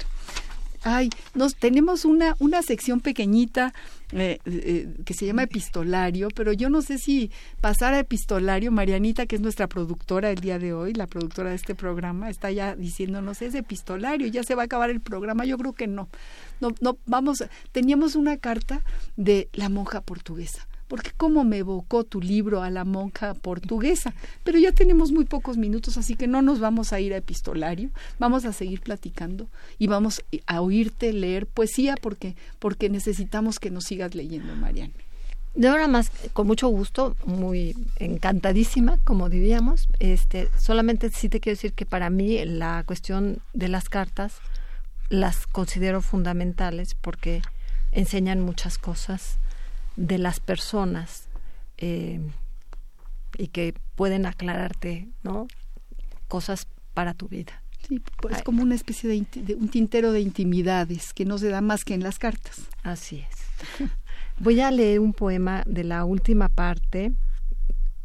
Ay, 0.85 1.09
nos 1.33 1.55
tenemos 1.55 2.03
una, 2.03 2.35
una 2.39 2.61
sección 2.61 2.99
pequeñita 2.99 3.73
eh, 4.11 4.39
eh, 4.45 4.93
que 5.05 5.13
se 5.13 5.25
llama 5.25 5.43
epistolario, 5.43 6.27
pero 6.35 6.51
yo 6.51 6.69
no 6.69 6.81
sé 6.81 6.97
si 6.97 7.31
pasar 7.61 7.93
a 7.93 7.99
epistolario, 7.99 8.69
Marianita, 8.69 9.25
que 9.25 9.37
es 9.37 9.41
nuestra 9.41 9.67
productora 9.67 10.29
el 10.29 10.39
día 10.39 10.59
de 10.59 10.73
hoy, 10.73 10.93
la 10.93 11.07
productora 11.07 11.51
de 11.51 11.55
este 11.55 11.73
programa, 11.73 12.29
está 12.29 12.51
ya 12.51 12.75
diciéndonos 12.75 13.41
es 13.41 13.55
epistolario, 13.55 14.27
ya 14.27 14.43
se 14.43 14.55
va 14.55 14.63
a 14.63 14.65
acabar 14.65 14.89
el 14.89 14.99
programa, 14.99 15.45
yo 15.45 15.57
creo 15.57 15.71
que 15.71 15.87
no. 15.87 16.09
No, 16.59 16.71
no, 16.81 16.97
vamos, 17.05 17.45
teníamos 17.71 18.15
una 18.15 18.35
carta 18.37 18.81
de 19.15 19.47
la 19.53 19.69
monja 19.69 20.01
portuguesa 20.01 20.67
porque 20.93 21.09
cómo 21.17 21.43
me 21.43 21.57
evocó 21.57 22.03
tu 22.03 22.21
libro 22.21 22.61
a 22.61 22.69
la 22.69 22.85
monja 22.85 23.33
portuguesa. 23.33 24.13
Pero 24.43 24.59
ya 24.59 24.73
tenemos 24.73 25.11
muy 25.11 25.25
pocos 25.25 25.57
minutos, 25.57 25.97
así 25.97 26.15
que 26.15 26.27
no 26.27 26.43
nos 26.43 26.59
vamos 26.59 26.93
a 26.93 26.99
ir 26.99 27.15
a 27.15 27.17
epistolario, 27.17 27.89
vamos 28.19 28.45
a 28.45 28.53
seguir 28.53 28.79
platicando 28.79 29.47
y 29.79 29.87
vamos 29.87 30.21
a 30.45 30.61
oírte 30.61 31.11
leer 31.11 31.47
poesía 31.47 31.95
porque, 31.99 32.35
porque 32.59 32.89
necesitamos 32.89 33.57
que 33.57 33.71
nos 33.71 33.85
sigas 33.85 34.13
leyendo, 34.13 34.55
Mariana. 34.55 34.93
De 35.55 35.67
ahora 35.67 35.87
más, 35.87 36.11
con 36.31 36.45
mucho 36.45 36.67
gusto, 36.67 37.15
muy 37.25 37.75
encantadísima, 37.95 38.99
como 39.03 39.29
diríamos. 39.29 39.87
Este, 39.97 40.47
solamente 40.59 41.09
sí 41.09 41.27
te 41.27 41.39
quiero 41.39 41.55
decir 41.55 41.73
que 41.73 41.87
para 41.87 42.11
mí 42.11 42.45
la 42.45 42.83
cuestión 42.85 43.39
de 43.53 43.67
las 43.67 43.89
cartas 43.89 44.35
las 45.09 45.47
considero 45.47 46.03
fundamentales 46.03 46.93
porque 46.93 47.41
enseñan 47.93 48.41
muchas 48.41 48.77
cosas 48.77 49.39
de 49.95 50.17
las 50.17 50.39
personas 50.39 51.27
eh, 51.77 52.19
y 53.37 53.47
que 53.47 53.73
pueden 53.95 54.25
aclararte 54.25 55.07
no 55.23 55.47
cosas 56.27 56.67
para 56.93 57.13
tu 57.13 57.27
vida. 57.27 57.61
Sí 57.87 58.01
pues 58.21 58.37
es 58.37 58.43
como 58.43 58.63
una 58.63 58.75
especie 58.75 59.09
de, 59.09 59.55
un 59.55 59.67
tintero 59.67 60.11
de 60.11 60.21
intimidades 60.21 61.13
que 61.13 61.25
no 61.25 61.37
se 61.37 61.49
da 61.49 61.61
más 61.61 61.83
que 61.83 61.93
en 61.93 62.03
las 62.03 62.17
cartas. 62.17 62.61
Así 62.81 63.19
es. 63.19 63.89
Voy 64.39 64.61
a 64.61 64.71
leer 64.71 64.99
un 64.99 65.13
poema 65.13 65.63
de 65.67 65.83
la 65.83 66.05
última 66.05 66.49
parte 66.49 67.13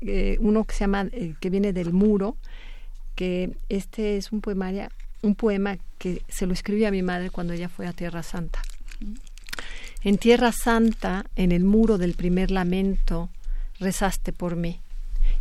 eh, 0.00 0.36
uno 0.40 0.64
que 0.64 0.74
se 0.74 0.80
llama 0.80 1.08
eh, 1.10 1.34
que 1.40 1.50
viene 1.50 1.72
del 1.72 1.92
muro 1.92 2.36
que 3.16 3.56
este 3.68 4.16
es 4.16 4.30
un 4.30 4.40
poemaria 4.40 4.90
un 5.22 5.34
poema 5.34 5.76
que 5.98 6.22
se 6.28 6.46
lo 6.46 6.52
escribí 6.52 6.84
a 6.84 6.92
mi 6.92 7.02
madre 7.02 7.30
cuando 7.30 7.52
ella 7.52 7.68
fue 7.68 7.88
a 7.88 7.92
Tierra 7.92 8.22
Santa 8.22 8.62
en 10.02 10.16
Tierra 10.18 10.52
Santa, 10.52 11.24
en 11.34 11.50
el 11.50 11.64
muro 11.64 11.98
del 11.98 12.14
primer 12.14 12.50
lamento, 12.50 13.30
rezaste 13.80 14.32
por 14.32 14.54
mí 14.54 14.80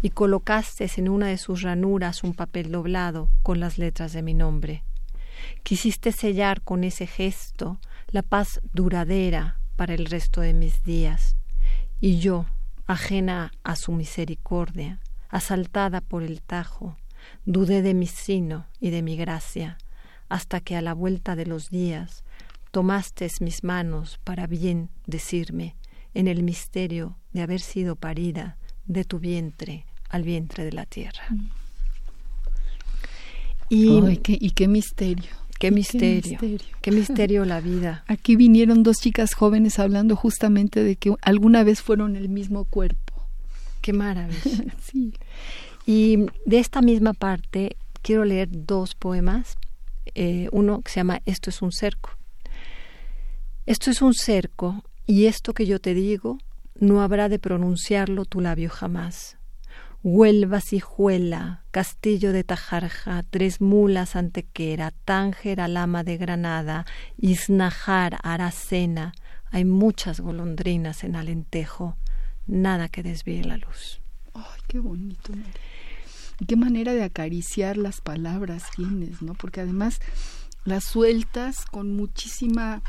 y 0.02 0.10
colocaste 0.10 0.90
en 0.98 1.10
una 1.10 1.28
de 1.28 1.38
sus 1.38 1.62
ranuras 1.62 2.24
un 2.24 2.34
papel 2.34 2.72
doblado 2.72 3.30
con 3.44 3.60
las 3.60 3.78
letras 3.78 4.14
de 4.14 4.24
mi 4.24 4.34
nombre. 4.34 4.84
Quisiste 5.64 6.12
sellar 6.12 6.62
con 6.62 6.84
ese 6.84 7.06
gesto 7.06 7.80
la 8.10 8.24
paz 8.24 8.62
duradera 8.74 9.60
para 9.76 9.94
el 9.94 10.06
resto 10.06 10.42
de 10.42 10.54
mis 10.54 10.84
días, 10.84 11.36
y 12.00 12.20
yo, 12.20 12.46
ajena 12.88 13.52
a 13.64 13.76
su 13.76 13.92
misericordia, 13.92 15.00
asaltada 15.30 16.02
por 16.02 16.24
el 16.24 16.42
tajo, 16.42 16.98
dudé 17.46 17.82
de 17.82 17.94
mi 17.94 18.08
sino 18.08 18.66
y 18.80 18.90
de 18.90 19.04
mi 19.04 19.18
gracia, 19.18 19.78
hasta 20.30 20.62
que 20.62 20.76
a 20.76 20.82
la 20.82 20.94
vuelta 20.94 21.36
de 21.36 21.46
los 21.46 21.70
días 21.70 22.24
tomaste 22.72 23.30
mis 23.42 23.64
manos 23.64 24.20
para 24.24 24.48
bien 24.48 24.90
decirme 25.06 25.76
en 26.14 26.28
el 26.28 26.44
misterio 26.44 27.18
de 27.34 27.42
haber 27.42 27.60
sido 27.60 27.96
parida 27.96 28.58
de 28.86 29.04
tu 29.04 29.20
vientre 29.20 29.86
al 30.10 30.24
vientre 30.24 30.64
de 30.64 30.72
la 30.72 30.86
tierra. 30.86 31.24
Y, 33.70 34.18
qué, 34.18 34.38
y 34.40 34.52
qué 34.52 34.68
misterio. 34.68 35.32
Qué 35.60 35.72
misterio, 35.72 36.40
qué 36.82 36.92
misterio, 36.92 37.44
la 37.44 37.62
vida. 37.62 38.04
Aquí 38.08 38.36
vinieron 38.36 38.84
dos 38.84 38.98
chicas 38.98 39.34
jóvenes 39.34 39.80
hablando 39.80 40.16
justamente 40.16 40.84
de 40.84 40.96
que 40.98 41.16
alguna 41.22 41.64
vez 41.64 41.82
fueron 41.82 42.16
el 42.16 42.30
mismo 42.30 42.66
cuerpo. 42.66 43.14
Qué 43.82 43.92
maravilla. 43.92 44.76
sí. 44.82 45.14
Y 45.88 46.28
de 46.46 46.60
esta 46.60 46.82
misma 46.82 47.14
parte 47.14 47.76
quiero 48.04 48.24
leer 48.24 48.50
dos 48.52 48.94
poemas. 48.94 49.58
Eh, 50.14 50.48
uno 50.52 50.82
que 50.82 50.92
se 50.92 51.00
llama 51.00 51.22
Esto 51.26 51.50
es 51.50 51.62
un 51.62 51.72
cerco. 51.72 52.17
Esto 53.68 53.92
es 53.92 54.02
un 54.02 54.14
cerco 54.14 54.82
y 55.06 55.26
esto 55.26 55.54
que 55.54 55.66
yo 55.66 55.82
te 55.82 55.94
digo 55.94 56.38
no 56.80 57.02
habrá 57.02 57.28
de 57.28 57.38
pronunciarlo 57.38 58.24
tu 58.24 58.40
labio 58.40 58.70
jamás. 58.70 59.38
Huelva, 60.04 60.62
Sijuela, 60.62 61.66
Castillo 61.72 62.32
de 62.32 62.46
Tajarja, 62.46 63.24
Tres 63.30 63.60
Mulas, 63.60 64.16
Antequera, 64.16 64.94
Tánger, 65.04 65.60
Alama 65.60 66.06
de 66.06 66.16
Granada, 66.16 66.86
Isnajar, 67.18 68.18
Aracena. 68.24 69.12
Hay 69.52 69.66
muchas 69.66 70.22
golondrinas 70.22 71.04
en 71.04 71.18
Alentejo, 71.18 71.98
nada 72.46 72.88
que 72.88 73.04
desvíe 73.04 73.44
la 73.44 73.58
luz. 73.58 74.00
Ay, 74.34 74.62
qué 74.70 74.80
bonito, 74.80 75.34
Qué 76.48 76.56
manera 76.56 76.94
de 76.94 77.04
acariciar 77.04 77.76
las 77.76 78.00
palabras 78.00 78.64
tienes, 78.78 79.22
¿no? 79.22 79.34
Porque 79.34 79.60
además 79.60 80.00
las 80.64 80.86
sueltas 80.86 81.66
con 81.66 81.98
muchísima 81.98 82.82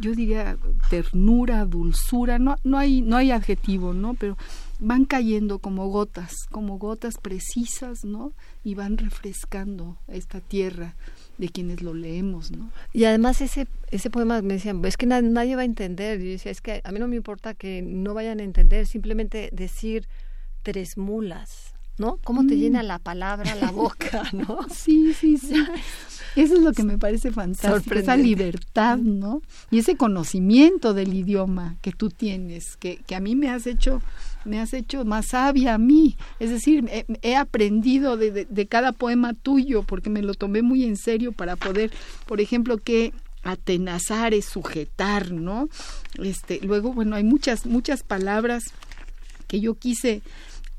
yo 0.00 0.14
diría 0.14 0.58
ternura, 0.88 1.64
dulzura, 1.64 2.38
no, 2.38 2.56
no 2.64 2.78
hay, 2.78 3.02
no 3.02 3.16
hay 3.16 3.30
adjetivo, 3.30 3.94
¿no? 3.94 4.14
Pero 4.14 4.36
van 4.78 5.04
cayendo 5.04 5.58
como 5.58 5.88
gotas, 5.88 6.46
como 6.50 6.78
gotas 6.78 7.18
precisas, 7.18 8.04
¿no? 8.04 8.32
Y 8.64 8.74
van 8.74 8.98
refrescando 8.98 9.96
esta 10.08 10.40
tierra 10.40 10.96
de 11.38 11.48
quienes 11.48 11.82
lo 11.82 11.94
leemos, 11.94 12.50
¿no? 12.50 12.70
Y 12.92 13.04
además 13.04 13.40
ese, 13.40 13.66
ese 13.90 14.10
poema 14.10 14.42
me 14.42 14.54
decían, 14.54 14.84
es 14.84 14.96
que 14.96 15.06
nadie 15.06 15.56
va 15.56 15.62
a 15.62 15.66
entender. 15.66 16.20
Y 16.20 16.32
decía, 16.32 16.52
es 16.52 16.60
que 16.60 16.80
a 16.84 16.92
mí 16.92 16.98
no 16.98 17.08
me 17.08 17.16
importa 17.16 17.54
que 17.54 17.82
no 17.82 18.14
vayan 18.14 18.40
a 18.40 18.44
entender, 18.44 18.86
simplemente 18.86 19.50
decir 19.52 20.06
tres 20.62 20.98
mulas, 20.98 21.74
¿no? 22.00 22.18
¿Cómo 22.24 22.46
te 22.46 22.56
mm. 22.56 22.58
llena 22.58 22.82
la 22.82 22.98
palabra 22.98 23.54
la 23.54 23.70
boca, 23.70 24.22
no? 24.32 24.66
sí, 24.74 25.14
sí, 25.14 25.36
sí. 25.36 25.54
Eso 26.34 26.54
es 26.54 26.60
lo 26.60 26.72
que 26.72 26.82
me 26.82 26.96
parece 26.96 27.30
fantástico, 27.30 27.98
esa 27.98 28.16
libertad, 28.16 28.98
¿no? 28.98 29.42
Y 29.70 29.80
ese 29.80 29.96
conocimiento 29.96 30.94
del 30.94 31.12
idioma 31.12 31.76
que 31.82 31.92
tú 31.92 32.08
tienes, 32.08 32.76
que, 32.76 32.98
que 33.06 33.14
a 33.14 33.20
mí 33.20 33.36
me 33.36 33.50
has 33.50 33.66
hecho 33.66 34.00
me 34.46 34.58
has 34.58 34.72
hecho 34.72 35.04
más 35.04 35.26
sabia 35.26 35.74
a 35.74 35.78
mí. 35.78 36.16
Es 36.38 36.48
decir, 36.48 36.88
he, 37.20 37.36
aprendido 37.36 38.16
de, 38.16 38.30
de, 38.30 38.44
de, 38.46 38.66
cada 38.66 38.92
poema 38.92 39.34
tuyo 39.34 39.82
porque 39.82 40.08
me 40.08 40.22
lo 40.22 40.32
tomé 40.32 40.62
muy 40.62 40.84
en 40.84 40.96
serio 40.96 41.32
para 41.32 41.56
poder, 41.56 41.90
por 42.26 42.40
ejemplo, 42.40 42.78
que 42.78 43.12
atenazar 43.42 44.32
es 44.32 44.46
sujetar, 44.46 45.30
¿no? 45.32 45.68
Este, 46.22 46.60
luego, 46.62 46.94
bueno, 46.94 47.16
hay 47.16 47.24
muchas, 47.24 47.66
muchas 47.66 48.02
palabras 48.02 48.64
que 49.46 49.60
yo 49.60 49.74
quise 49.74 50.22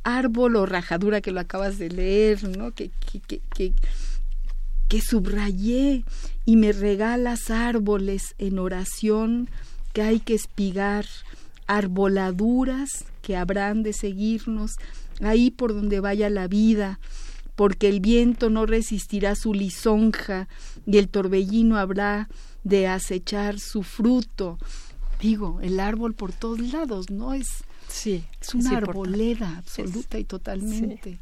árbol 0.03 0.55
o 0.55 0.65
rajadura 0.65 1.21
que 1.21 1.31
lo 1.31 1.39
acabas 1.39 1.77
de 1.77 1.89
leer, 1.89 2.43
¿no? 2.57 2.71
Que, 2.71 2.91
que, 3.11 3.39
que, 3.39 3.73
que 4.87 5.01
subrayé 5.01 6.03
y 6.45 6.55
me 6.55 6.71
regalas 6.71 7.49
árboles 7.49 8.35
en 8.37 8.59
oración 8.59 9.49
que 9.93 10.01
hay 10.01 10.19
que 10.19 10.33
espigar, 10.33 11.05
arboladuras 11.67 13.05
que 13.21 13.37
habrán 13.37 13.83
de 13.83 13.93
seguirnos 13.93 14.71
ahí 15.21 15.51
por 15.51 15.73
donde 15.73 15.99
vaya 15.99 16.29
la 16.29 16.47
vida, 16.47 16.99
porque 17.55 17.89
el 17.89 17.99
viento 17.99 18.49
no 18.49 18.65
resistirá 18.65 19.35
su 19.35 19.53
lisonja 19.53 20.47
y 20.85 20.97
el 20.97 21.07
torbellino 21.09 21.77
habrá 21.77 22.27
de 22.63 22.87
acechar 22.87 23.59
su 23.59 23.83
fruto. 23.83 24.57
Digo, 25.19 25.59
el 25.61 25.79
árbol 25.79 26.13
por 26.13 26.33
todos 26.33 26.59
lados, 26.59 27.09
¿no? 27.09 27.33
Es, 27.33 27.63
sí, 27.91 28.25
es 28.39 28.53
una 28.55 28.77
arboleda 28.77 29.57
absoluta 29.57 30.17
y 30.17 30.23
totalmente. 30.23 31.19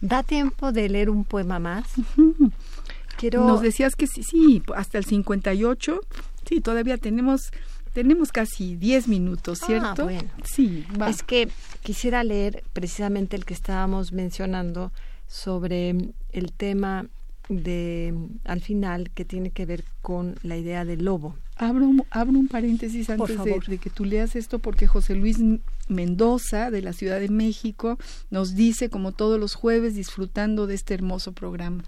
¿Da 0.00 0.22
tiempo 0.22 0.72
de 0.72 0.88
leer 0.88 1.10
un 1.10 1.24
poema 1.24 1.58
más? 1.58 1.86
Nos 3.32 3.60
decías 3.60 3.96
que 3.96 4.06
sí, 4.06 4.22
sí, 4.22 4.62
hasta 4.74 4.98
el 4.98 5.04
58. 5.04 6.00
Sí, 6.48 6.60
todavía 6.60 6.96
tenemos 6.96 7.50
tenemos 7.92 8.30
casi 8.30 8.76
10 8.76 9.08
minutos, 9.08 9.60
ah, 9.62 9.66
¿cierto? 9.66 10.04
bueno. 10.04 10.30
Sí, 10.44 10.86
Es 11.08 11.22
que 11.22 11.48
quisiera 11.82 12.22
leer 12.22 12.62
precisamente 12.72 13.36
el 13.36 13.44
que 13.44 13.54
estábamos 13.54 14.12
mencionando 14.12 14.92
sobre 15.26 15.96
el 16.30 16.52
tema 16.52 17.06
de 17.50 18.14
al 18.44 18.60
final 18.60 19.10
que 19.10 19.24
tiene 19.24 19.50
que 19.50 19.66
ver 19.66 19.84
con 20.00 20.36
la 20.42 20.56
idea 20.56 20.84
del 20.84 21.04
lobo. 21.04 21.34
Abro, 21.56 21.86
un 21.88 22.48
paréntesis 22.48 23.10
antes 23.10 23.42
de, 23.44 23.60
de, 23.66 23.78
que 23.78 23.90
tú 23.90 24.06
leas 24.06 24.34
esto 24.34 24.60
porque 24.60 24.86
José 24.86 25.14
Luis 25.14 25.38
Mendoza 25.88 26.70
de 26.70 26.80
la 26.80 26.94
Ciudad 26.94 27.20
de 27.20 27.28
México 27.28 27.98
nos 28.30 28.54
dice 28.54 28.88
como 28.88 29.12
todos 29.12 29.38
los 29.38 29.56
jueves 29.56 29.94
disfrutando 29.94 30.66
de 30.66 30.74
este 30.74 30.94
hermoso 30.94 31.32
programa. 31.32 31.82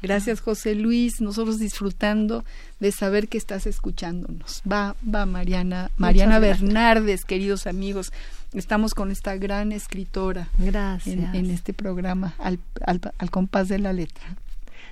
Gracias 0.00 0.40
José 0.40 0.76
Luis, 0.76 1.20
nosotros 1.20 1.58
disfrutando 1.58 2.44
de 2.78 2.92
saber 2.92 3.28
que 3.28 3.36
estás 3.36 3.66
escuchándonos. 3.66 4.62
Va, 4.70 4.94
va 5.12 5.26
Mariana, 5.26 5.90
Mariana 5.96 6.38
Bernardes, 6.38 7.24
queridos 7.24 7.66
amigos. 7.66 8.12
Estamos 8.54 8.94
con 8.94 9.10
esta 9.10 9.36
gran 9.36 9.72
escritora 9.72 10.48
Gracias. 10.56 11.34
En, 11.34 11.50
este 11.50 11.74
programa, 11.74 12.34
al, 12.38 12.60
al, 12.86 13.00
al 13.18 13.30
compás 13.30 13.68
de 13.68 13.80
la 13.80 13.92
letra. 13.92 14.36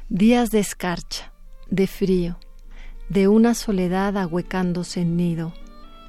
Días 0.08 0.52
de 0.52 0.60
escarcha, 0.60 1.32
de 1.68 1.88
frío, 1.88 2.38
de 3.08 3.26
una 3.26 3.54
soledad 3.54 4.16
ahuecándose 4.16 5.00
en 5.00 5.16
nido, 5.16 5.52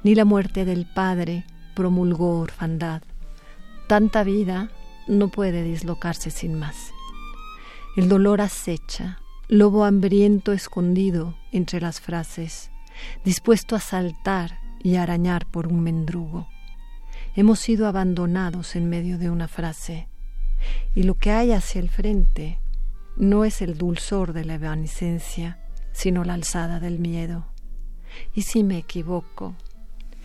ni 0.04 0.14
la 0.14 0.24
muerte 0.24 0.64
del 0.64 0.86
padre 0.86 1.44
promulgó 1.74 2.38
orfandad. 2.38 3.02
Tanta 3.88 4.22
vida 4.22 4.70
no 5.08 5.30
puede 5.30 5.64
dislocarse 5.64 6.30
sin 6.30 6.54
más. 6.54 6.92
El 7.96 8.08
dolor 8.08 8.40
acecha, 8.40 9.18
lobo 9.48 9.84
hambriento 9.84 10.52
escondido 10.52 11.36
entre 11.50 11.80
las 11.80 12.00
frases, 12.00 12.70
dispuesto 13.24 13.74
a 13.74 13.80
saltar 13.80 14.60
y 14.80 14.94
arañar 14.94 15.44
por 15.44 15.66
un 15.66 15.80
mendrugo. 15.80 16.46
Hemos 17.34 17.58
sido 17.58 17.88
abandonados 17.88 18.76
en 18.76 18.88
medio 18.88 19.18
de 19.18 19.28
una 19.28 19.48
frase, 19.48 20.06
y 20.94 21.02
lo 21.02 21.14
que 21.14 21.32
hay 21.32 21.50
hacia 21.50 21.80
el 21.80 21.90
frente 21.90 22.60
no 23.18 23.44
es 23.44 23.62
el 23.62 23.76
dulzor 23.76 24.32
de 24.32 24.44
la 24.44 24.54
evanescencia, 24.54 25.58
sino 25.92 26.24
la 26.24 26.34
alzada 26.34 26.78
del 26.78 27.00
miedo. 27.00 27.46
Y 28.32 28.42
si 28.42 28.62
me 28.62 28.78
equivoco, 28.78 29.56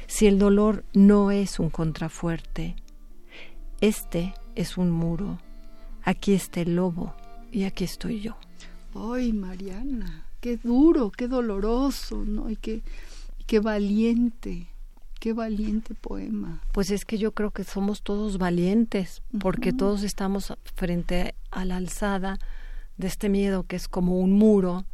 si 0.08 0.28
el 0.28 0.38
dolor 0.38 0.86
no 0.94 1.32
es 1.32 1.60
un 1.60 1.70
contrafuerte, 1.70 2.76
este 3.82 4.36
es 4.56 4.78
un 4.78 4.92
muro, 4.92 5.40
aquí 6.04 6.34
está 6.34 6.62
el 6.62 6.76
lobo, 6.76 7.16
y 7.52 7.64
aquí 7.64 7.84
estoy 7.84 8.22
yo. 8.22 8.38
Ay, 8.94 9.34
Mariana, 9.34 10.28
qué 10.40 10.58
duro, 10.58 11.10
qué 11.10 11.28
doloroso, 11.28 12.24
¿no? 12.24 12.50
Y 12.50 12.58
qué, 12.58 12.84
qué 13.48 13.60
valiente, 13.60 14.68
qué 15.20 15.34
valiente 15.34 15.96
poema. 15.96 16.62
Pues 16.72 16.92
es 16.92 17.06
que 17.06 17.18
yo 17.18 17.34
creo 17.34 17.50
que 17.50 17.64
somos 17.64 18.04
todos 18.04 18.38
valientes, 18.38 19.24
porque 19.40 19.74
todos 19.74 20.04
estamos 20.04 20.54
frente 20.76 21.34
a 21.50 21.66
la 21.66 21.78
alzada 21.78 22.38
de 22.98 23.08
este 23.08 23.30
miedo 23.30 23.64
que 23.64 23.76
es 23.76 23.88
como 23.88 24.20
un 24.20 24.34
muro 24.34 24.86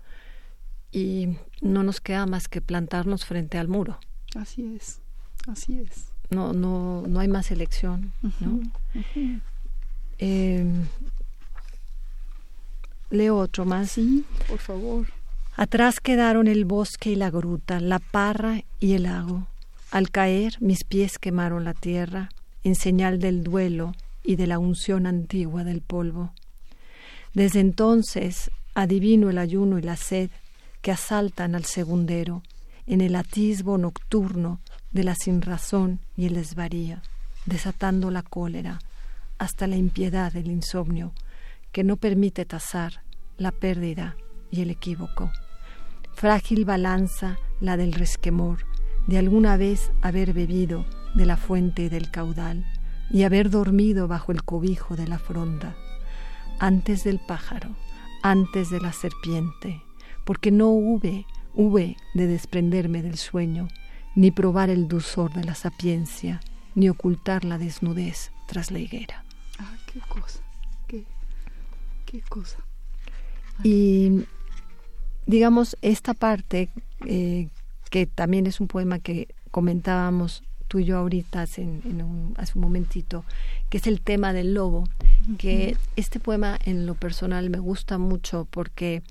y 0.91 1.37
no 1.61 1.83
nos 1.83 2.01
queda 2.01 2.25
más 2.25 2.47
que 2.47 2.61
plantarnos 2.61 3.25
frente 3.25 3.57
al 3.57 3.67
muro. 3.67 3.99
Así 4.35 4.75
es, 4.75 5.01
así 5.47 5.79
es. 5.79 6.11
No, 6.29 6.53
no, 6.53 7.03
no 7.07 7.19
hay 7.19 7.27
más 7.27 7.51
elección, 7.51 8.11
¿no? 8.39 8.59
Eh, 10.19 10.65
Leo 13.09 13.37
otro 13.37 13.65
más. 13.65 13.91
Sí, 13.91 14.23
por 14.47 14.59
favor. 14.59 15.07
Atrás 15.55 15.99
quedaron 15.99 16.47
el 16.47 16.65
bosque 16.65 17.11
y 17.11 17.15
la 17.15 17.31
gruta, 17.31 17.79
la 17.79 17.99
parra 17.99 18.61
y 18.79 18.93
el 18.93 19.03
lago. 19.03 19.47
Al 19.91 20.11
caer 20.11 20.53
mis 20.61 20.83
pies 20.83 21.17
quemaron 21.17 21.63
la 21.63 21.73
tierra, 21.73 22.29
en 22.63 22.75
señal 22.75 23.19
del 23.19 23.43
duelo 23.43 23.93
y 24.23 24.35
de 24.35 24.45
la 24.45 24.59
unción 24.59 25.07
antigua 25.07 25.63
del 25.63 25.81
polvo. 25.81 26.33
Desde 27.33 27.59
entonces 27.59 28.51
adivino 28.73 29.29
el 29.29 29.37
ayuno 29.37 29.77
y 29.77 29.81
la 29.81 29.95
sed 29.95 30.29
que 30.81 30.91
asaltan 30.91 31.55
al 31.55 31.65
segundero, 31.65 32.43
en 32.87 33.01
el 33.01 33.15
atisbo 33.15 33.77
nocturno 33.77 34.59
de 34.91 35.03
la 35.03 35.15
sinrazón 35.15 35.99
y 36.17 36.25
el 36.25 36.33
desvarío, 36.33 36.97
desatando 37.45 38.09
la 38.09 38.23
cólera 38.23 38.79
hasta 39.37 39.67
la 39.67 39.77
impiedad 39.77 40.33
del 40.33 40.47
insomnio, 40.47 41.13
que 41.71 41.83
no 41.83 41.97
permite 41.97 42.45
tasar 42.45 43.03
la 43.37 43.51
pérdida 43.51 44.15
y 44.51 44.61
el 44.61 44.71
equívoco. 44.71 45.31
Frágil 46.15 46.65
balanza 46.65 47.37
la 47.61 47.77
del 47.77 47.93
resquemor, 47.93 48.65
de 49.07 49.17
alguna 49.17 49.55
vez 49.55 49.91
haber 50.01 50.33
bebido 50.33 50.85
de 51.15 51.25
la 51.25 51.37
fuente 51.37 51.83
y 51.83 51.89
del 51.89 52.11
caudal, 52.11 52.65
y 53.11 53.23
haber 53.23 53.49
dormido 53.49 54.07
bajo 54.07 54.31
el 54.31 54.43
cobijo 54.43 54.95
de 54.95 55.07
la 55.07 55.19
fronda, 55.19 55.75
antes 56.59 57.03
del 57.03 57.19
pájaro, 57.19 57.69
antes 58.21 58.69
de 58.69 58.79
la 58.79 58.93
serpiente, 58.93 59.81
porque 60.25 60.51
no 60.51 60.69
hube, 60.69 61.25
hube 61.55 61.97
de 62.13 62.27
desprenderme 62.27 63.01
del 63.01 63.17
sueño, 63.17 63.67
ni 64.15 64.31
probar 64.31 64.69
el 64.69 64.87
dulzor 64.87 65.33
de 65.33 65.43
la 65.43 65.55
sapiencia, 65.55 66.41
ni 66.75 66.89
ocultar 66.89 67.45
la 67.45 67.57
desnudez 67.57 68.31
tras 68.47 68.71
la 68.71 68.79
higuera. 68.79 69.23
Ah, 69.57 69.75
qué 69.91 69.99
cosa, 70.01 70.39
qué, 70.87 71.05
qué 72.05 72.21
cosa. 72.21 72.59
Y 73.63 74.25
digamos, 75.25 75.77
esta 75.81 76.13
parte, 76.13 76.69
eh, 77.05 77.49
que 77.89 78.05
también 78.05 78.47
es 78.47 78.59
un 78.59 78.67
poema 78.67 78.99
que 78.99 79.27
comentábamos 79.51 80.43
tú 80.69 80.79
y 80.79 80.85
yo 80.85 80.97
ahorita 80.97 81.41
hace, 81.41 81.63
un, 81.63 82.33
hace 82.37 82.53
un 82.55 82.61
momentito, 82.61 83.25
que 83.69 83.79
es 83.79 83.87
el 83.87 83.99
tema 83.99 84.31
del 84.31 84.53
lobo, 84.53 84.87
que 85.37 85.75
este 85.97 86.19
poema 86.19 86.57
en 86.63 86.85
lo 86.85 86.95
personal 86.95 87.49
me 87.49 87.57
gusta 87.57 87.97
mucho 87.97 88.47
porque 88.49 89.01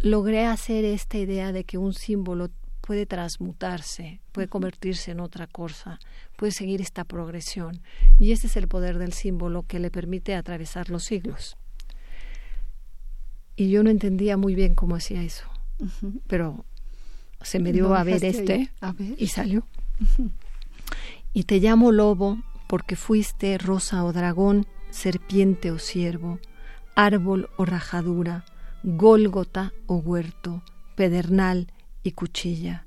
logré 0.00 0.44
hacer 0.44 0.84
esta 0.84 1.16
idea 1.18 1.52
de 1.52 1.64
que 1.64 1.78
un 1.78 1.94
símbolo 1.94 2.50
puede 2.80 3.06
transmutarse, 3.06 4.20
puede 4.32 4.48
convertirse 4.48 5.12
en 5.12 5.20
otra 5.20 5.46
cosa, 5.46 6.00
puede 6.36 6.52
seguir 6.52 6.80
esta 6.80 7.04
progresión. 7.04 7.80
Y 8.18 8.32
ese 8.32 8.48
es 8.48 8.56
el 8.56 8.66
poder 8.66 8.98
del 8.98 9.12
símbolo 9.12 9.62
que 9.62 9.78
le 9.78 9.90
permite 9.90 10.34
atravesar 10.34 10.90
los 10.90 11.04
siglos. 11.04 11.56
Y 13.54 13.70
yo 13.70 13.84
no 13.84 13.90
entendía 13.90 14.36
muy 14.36 14.56
bien 14.56 14.74
cómo 14.74 14.96
hacía 14.96 15.22
eso, 15.22 15.48
pero 16.26 16.64
se 17.40 17.60
me 17.60 17.72
dio 17.72 17.94
a 17.94 18.02
ver 18.02 18.24
este 18.24 18.70
y 19.16 19.28
salió. 19.28 19.64
Y 21.32 21.44
te 21.44 21.58
llamo 21.58 21.92
lobo 21.92 22.38
porque 22.66 22.96
fuiste 22.96 23.58
rosa 23.58 24.04
o 24.04 24.12
dragón, 24.12 24.66
serpiente 24.90 25.70
o 25.70 25.78
ciervo, 25.78 26.38
árbol 26.94 27.50
o 27.56 27.64
rajadura, 27.64 28.44
gólgota 28.82 29.72
o 29.86 29.96
huerto, 29.96 30.62
pedernal 30.94 31.72
y 32.02 32.12
cuchilla. 32.12 32.86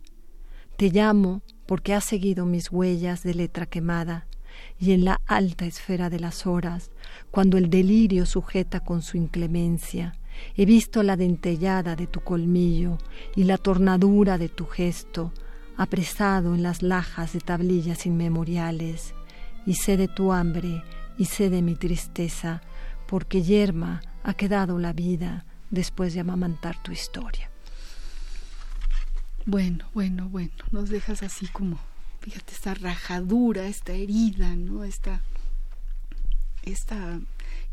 Te 0.77 0.89
llamo 0.89 1.41
porque 1.65 1.93
has 1.93 2.05
seguido 2.05 2.45
mis 2.45 2.71
huellas 2.71 3.21
de 3.23 3.35
letra 3.35 3.65
quemada, 3.65 4.25
y 4.79 4.93
en 4.93 5.05
la 5.05 5.21
alta 5.25 5.65
esfera 5.65 6.09
de 6.09 6.19
las 6.19 6.47
horas, 6.47 6.91
cuando 7.31 7.57
el 7.57 7.69
delirio 7.69 8.25
sujeta 8.25 8.79
con 8.79 9.01
su 9.01 9.17
inclemencia, 9.17 10.15
he 10.55 10.65
visto 10.65 11.03
la 11.03 11.17
dentellada 11.17 11.95
de 11.95 12.07
tu 12.07 12.21
colmillo 12.21 12.97
y 13.35 13.43
la 13.43 13.57
tornadura 13.57 14.37
de 14.37 14.49
tu 14.49 14.65
gesto, 14.65 15.33
apresado 15.79 16.55
en 16.55 16.61
las 16.61 16.83
lajas 16.83 17.31
de 17.31 17.39
tablillas 17.39 18.05
inmemoriales, 18.05 19.13
y 19.65 19.75
sé 19.75 19.95
de 19.95 20.09
tu 20.09 20.33
hambre 20.33 20.83
y 21.17 21.25
sé 21.25 21.49
de 21.49 21.61
mi 21.61 21.75
tristeza, 21.75 22.61
porque 23.07 23.43
yerma 23.43 24.01
ha 24.23 24.33
quedado 24.33 24.77
la 24.77 24.91
vida 24.91 25.45
después 25.69 26.13
de 26.13 26.19
amamantar 26.19 26.83
tu 26.83 26.91
historia. 26.91 27.49
Bueno, 29.45 29.89
bueno, 29.93 30.27
bueno, 30.27 30.51
nos 30.71 30.89
dejas 30.89 31.23
así 31.23 31.47
como, 31.47 31.79
fíjate, 32.19 32.53
esta 32.53 32.73
rajadura, 32.73 33.65
esta 33.67 33.93
herida, 33.93 34.57
¿no? 34.57 34.83
Esta, 34.83 35.21
esta, 36.63 37.21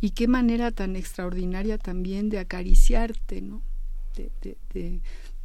y 0.01 0.11
qué 0.11 0.29
manera 0.29 0.71
tan 0.71 0.95
extraordinaria 0.95 1.77
también 1.77 2.31
de 2.31 2.39
acariciarte, 2.39 3.43
¿no? 3.43 3.63
De, 4.15 4.31
de, 4.43 4.57
de, 4.73 5.01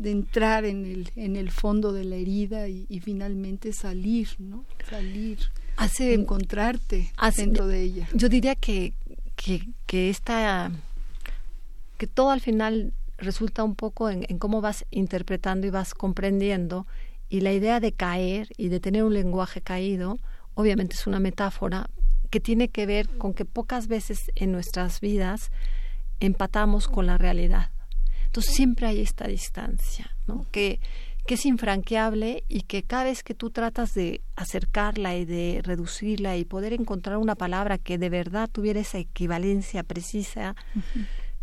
entrar 0.09 0.65
en 0.65 0.85
el, 0.85 1.11
en 1.15 1.35
el 1.35 1.51
fondo 1.51 1.93
de 1.93 2.03
la 2.03 2.15
herida 2.15 2.67
y, 2.67 2.99
finalmente 3.03 3.73
salir, 3.73 4.29
¿no? 4.39 4.65
Salir, 4.89 5.37
hace, 5.77 6.13
encontrarte 6.15 7.11
dentro 7.35 7.67
de 7.67 7.83
ella. 7.83 8.07
Yo 8.13 8.27
diría 8.27 8.55
que, 8.55 8.93
que, 9.35 9.67
que 9.85 10.09
esta, 10.09 10.71
que 11.97 12.07
todo 12.07 12.31
al 12.31 12.41
final 12.41 12.93
resulta 13.21 13.63
un 13.63 13.75
poco 13.75 14.09
en, 14.09 14.25
cómo 14.39 14.61
vas 14.61 14.85
interpretando 14.91 15.67
y 15.67 15.69
vas 15.69 15.93
comprendiendo. 15.93 16.87
Y 17.29 17.41
la 17.41 17.53
idea 17.53 17.79
de 17.79 17.93
caer 17.93 18.49
y 18.57 18.67
de 18.67 18.79
tener 18.79 19.03
un 19.03 19.13
lenguaje 19.13 19.61
caído, 19.61 20.19
obviamente 20.55 20.95
es 20.95 21.07
una 21.07 21.19
metáfora 21.19 21.89
que 22.29 22.39
tiene 22.39 22.69
que 22.69 22.85
ver 22.85 23.07
con 23.17 23.33
que 23.33 23.45
pocas 23.45 23.87
veces 23.87 24.31
en 24.35 24.51
nuestras 24.51 24.99
vidas 24.99 25.51
empatamos 26.19 26.87
con 26.87 27.05
la 27.05 27.17
realidad. 27.17 27.69
Entonces 28.31 28.55
siempre 28.55 28.87
hay 28.87 29.01
esta 29.01 29.27
distancia, 29.27 30.15
¿no? 30.25 30.45
Que, 30.51 30.79
que 31.27 31.33
es 31.33 31.45
infranqueable 31.45 32.45
y 32.47 32.61
que 32.61 32.81
cada 32.81 33.03
vez 33.03 33.23
que 33.23 33.33
tú 33.33 33.49
tratas 33.49 33.93
de 33.93 34.21
acercarla 34.37 35.17
y 35.17 35.25
de 35.25 35.59
reducirla 35.61 36.37
y 36.37 36.45
poder 36.45 36.71
encontrar 36.71 37.17
una 37.17 37.35
palabra 37.35 37.77
que 37.77 37.97
de 37.97 38.07
verdad 38.07 38.49
tuviera 38.49 38.79
esa 38.79 38.99
equivalencia 38.99 39.83
precisa, 39.83 40.55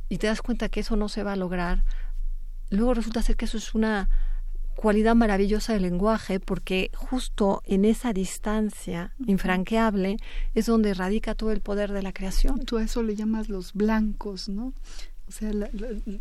y 0.09 0.17
te 0.17 0.29
das 0.29 0.41
cuenta 0.41 0.71
que 0.71 0.81
eso 0.81 0.97
no 0.97 1.11
se 1.11 1.23
va 1.23 1.33
a 1.35 1.37
lograr, 1.37 1.85
luego 2.71 2.95
resulta 2.95 3.21
ser 3.21 3.37
que 3.37 3.45
eso 3.45 3.59
es 3.59 3.75
una 3.75 4.09
cualidad 4.75 5.15
maravillosa 5.15 5.75
del 5.75 5.83
lenguaje 5.83 6.41
porque 6.41 6.91
justo 6.95 7.61
en 7.67 7.85
esa 7.85 8.15
distancia 8.15 9.13
infranqueable 9.27 10.17
es 10.55 10.65
donde 10.65 10.95
radica 10.95 11.35
todo 11.35 11.53
el 11.53 11.61
poder 11.61 11.93
de 11.93 12.01
la 12.01 12.15
creación. 12.15 12.65
Tú 12.65 12.79
a 12.79 12.83
eso 12.83 13.03
le 13.03 13.15
llamas 13.15 13.51
los 13.51 13.75
blancos, 13.75 14.49
¿no? 14.49 14.73
O 15.29 15.31
sea, 15.31 15.53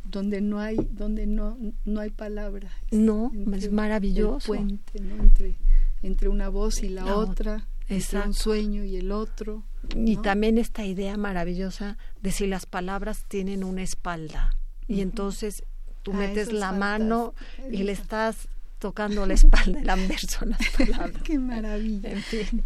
donde 0.03 0.41
no 0.41 0.59
hay 0.59 0.75
donde 0.91 1.25
no 1.25 1.57
no 1.85 2.01
hay 2.01 2.09
palabra. 2.09 2.69
No, 2.91 3.31
es 3.55 3.71
maravilloso. 3.71 4.47
puente, 4.47 4.99
¿no? 4.99 5.23
Entre 5.23 5.55
entre 6.03 6.29
una 6.29 6.49
voz 6.49 6.83
y 6.83 6.89
la, 6.89 7.15
otra, 7.15 7.65
entre 7.87 8.19
un 8.21 8.33
sueño 8.33 8.83
y 8.83 8.97
el 8.97 9.11
otro. 9.11 9.63
Y 9.95 10.17
también 10.17 10.57
esta 10.57 10.85
idea 10.85 11.17
maravillosa 11.17 11.97
de 12.21 12.31
si 12.31 12.47
las 12.47 12.65
palabras 12.65 13.25
tienen 13.27 13.63
una 13.63 13.83
espalda. 13.83 14.55
Y 14.87 15.01
entonces 15.01 15.63
tú 16.03 16.11
ah, 16.13 16.17
metes 16.17 16.51
la 16.51 16.71
mano 16.71 17.33
y 17.71 17.83
le 17.83 17.91
estás 17.91 18.47
tocando 18.79 19.25
la 19.25 19.33
espalda 19.33 19.93
anverso 19.93 20.45
las 20.45 20.59
palabras. 20.77 21.23
Qué 21.23 21.39
maravilla. 21.39 22.11
En 22.11 22.21
fin. 22.21 22.63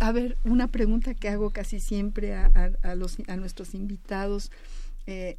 A 0.00 0.12
ver, 0.12 0.36
una 0.44 0.68
pregunta 0.68 1.14
que 1.14 1.28
hago 1.28 1.50
casi 1.50 1.80
siempre 1.80 2.34
a, 2.34 2.50
a, 2.82 2.94
los, 2.94 3.16
a 3.28 3.36
nuestros 3.36 3.74
invitados. 3.74 4.50
Eh, 5.06 5.38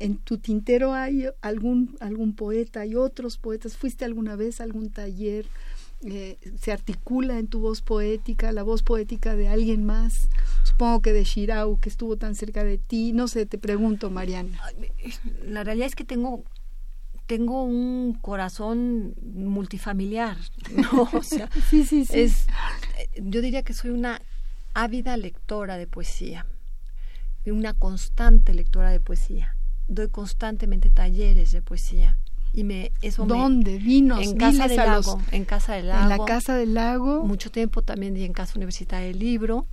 ¿En 0.00 0.16
tu 0.16 0.38
tintero 0.38 0.94
hay 0.94 1.26
algún, 1.42 1.96
algún 2.00 2.34
poeta? 2.34 2.80
¿Hay 2.80 2.94
otros 2.94 3.36
poetas? 3.36 3.76
¿Fuiste 3.76 4.04
alguna 4.04 4.34
vez 4.34 4.60
a 4.60 4.64
algún 4.64 4.90
taller? 4.90 5.46
Eh, 6.02 6.38
se 6.58 6.72
articula 6.72 7.38
en 7.38 7.46
tu 7.46 7.60
voz 7.60 7.82
poética, 7.82 8.52
la 8.52 8.62
voz 8.62 8.82
poética 8.82 9.36
de 9.36 9.48
alguien 9.48 9.84
más, 9.84 10.30
supongo 10.64 11.02
que 11.02 11.12
de 11.12 11.24
Shirau, 11.24 11.78
que 11.78 11.90
estuvo 11.90 12.16
tan 12.16 12.34
cerca 12.34 12.64
de 12.64 12.78
ti, 12.78 13.12
no 13.12 13.28
sé, 13.28 13.44
te 13.44 13.58
pregunto, 13.58 14.08
Mariana. 14.08 14.58
La 15.44 15.62
realidad 15.62 15.88
es 15.88 15.94
que 15.94 16.04
tengo 16.04 16.42
tengo 17.26 17.62
un 17.62 18.14
corazón 18.14 19.14
multifamiliar, 19.22 20.38
¿no? 20.72 21.08
O 21.12 21.22
sea, 21.22 21.50
sí, 21.70 21.84
sí, 21.84 22.06
sí. 22.06 22.18
Es, 22.18 22.46
yo 23.14 23.42
diría 23.42 23.62
que 23.62 23.74
soy 23.74 23.90
una 23.90 24.22
ávida 24.72 25.16
lectora 25.18 25.76
de 25.76 25.86
poesía, 25.86 26.46
una 27.44 27.74
constante 27.74 28.54
lectora 28.54 28.90
de 28.90 29.00
poesía. 29.00 29.54
Doy 29.90 30.08
constantemente 30.08 30.88
talleres 30.88 31.50
de 31.52 31.62
poesía. 31.62 32.16
Y 32.52 32.64
me 32.64 32.90
eso 33.02 33.26
dónde 33.26 33.78
vinos 33.78 34.22
en 34.22 34.36
casa 34.36 34.66
del 34.66 34.76
lago 34.76 35.20
en 35.30 35.44
casa 35.44 35.74
del 35.74 35.88
lago 35.88 36.02
en 36.02 36.08
la 36.08 36.24
casa 36.24 36.56
del 36.56 36.74
lago. 36.74 37.24
Mucho 37.24 37.50
tiempo 37.50 37.82
también 37.82 38.14
di 38.14 38.24
en 38.24 38.32
casa 38.32 38.54
universitaria 38.56 39.08
del 39.08 39.18
libro. 39.18 39.66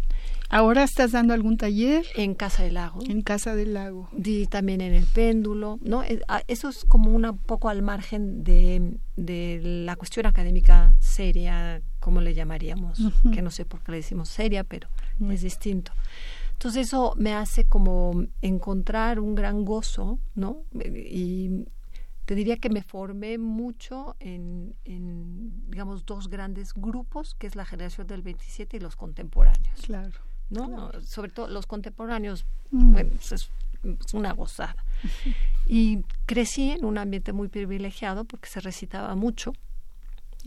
Ahora 0.49 0.83
estás 0.83 1.11
dando 1.11 1.33
algún 1.33 1.57
taller 1.57 2.05
en 2.15 2.33
casa 2.33 2.63
del 2.63 2.75
lago. 2.75 2.99
En 3.07 3.21
casa 3.21 3.55
del 3.55 3.73
lago. 3.73 4.09
Di 4.13 4.47
también 4.47 4.81
en 4.81 4.93
el 4.93 5.05
péndulo 5.05 5.79
no 5.81 6.03
eh, 6.03 6.21
ah, 6.27 6.41
eso 6.47 6.69
es 6.69 6.85
como 6.85 7.11
un 7.11 7.37
poco 7.45 7.69
al 7.69 7.81
margen 7.81 8.43
de, 8.43 8.97
de 9.15 9.59
la 9.85 9.95
cuestión 9.95 10.25
académica 10.25 10.95
seria 10.99 11.81
como 11.99 12.21
le 12.21 12.33
llamaríamos 12.33 12.99
que 13.33 13.41
no 13.41 13.51
sé 13.51 13.65
por 13.65 13.81
qué 13.81 13.91
le 13.91 13.97
decimos 13.97 14.29
seria 14.29 14.63
pero 14.63 14.87
es 15.29 15.41
distinto 15.41 15.91
entonces 16.57 16.87
eso 16.87 17.13
me 17.17 17.35
hace 17.35 17.65
como 17.65 18.25
encontrar 18.41 19.19
un 19.19 19.35
gran 19.35 19.63
gozo, 19.63 20.17
¿no? 20.33 20.63
Y, 20.73 21.67
te 22.25 22.35
diría 22.35 22.57
que 22.57 22.69
me 22.69 22.81
formé 22.81 23.37
mucho 23.37 24.17
en, 24.19 24.75
digamos, 25.69 26.05
dos 26.05 26.27
grandes 26.29 26.73
grupos, 26.73 27.35
que 27.35 27.47
es 27.47 27.55
la 27.55 27.63
generación 27.63 28.05
del 28.07 28.21
27 28.21 28.75
y 28.75 28.79
los 28.81 28.97
contemporáneos. 28.97 29.79
Claro. 29.83 30.19
¿no? 30.49 30.91
Sobre 31.03 31.31
todo 31.31 31.47
los 31.47 31.67
contemporáneos, 31.67 32.45
mm. 32.71 32.91
bueno, 32.91 33.11
pues 33.11 33.31
es, 33.31 33.49
una 34.13 34.33
gozada. 34.33 34.83
Y 35.69 36.03
crecí 36.25 36.71
en 36.71 36.85
un 36.85 36.97
ambiente 36.97 37.33
muy 37.33 37.49
privilegiado 37.49 38.25
porque 38.25 38.49
se 38.49 38.61
recitaba 38.61 39.15
mucho, 39.15 39.53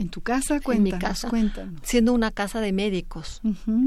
¿En 0.01 0.09
tu 0.09 0.23
casa? 0.23 0.61
Cuéntanos, 0.61 0.77
en 0.77 0.83
mi 0.83 0.99
casa, 0.99 1.29
cuéntanos. 1.29 1.81
Siendo 1.83 2.15
una 2.15 2.31
casa 2.31 2.63
de 2.63 2.73
médicos, 2.73 3.43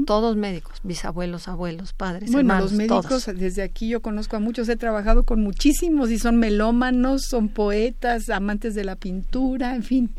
todos 0.06 0.36
médicos, 0.36 0.78
bisabuelos, 0.84 1.48
abuelos, 1.48 1.92
padres, 1.92 2.30
bueno, 2.30 2.56
los 2.60 2.72
médicos, 2.72 3.28
desde 3.34 3.64
aquí 3.64 3.88
yo 3.88 4.00
conozco 4.00 4.36
a 4.36 4.38
muchos, 4.38 4.68
he 4.68 4.76
trabajado 4.76 5.24
con 5.24 5.40
muchísimos 5.42 6.12
y 6.12 6.20
son 6.20 6.36
melómanos, 6.36 7.22
son 7.28 7.48
poetas, 7.48 8.30
amantes 8.30 8.76
de 8.76 8.84
la 8.84 8.94
pintura, 8.94 9.74
en 9.74 9.82
fin. 9.82 10.14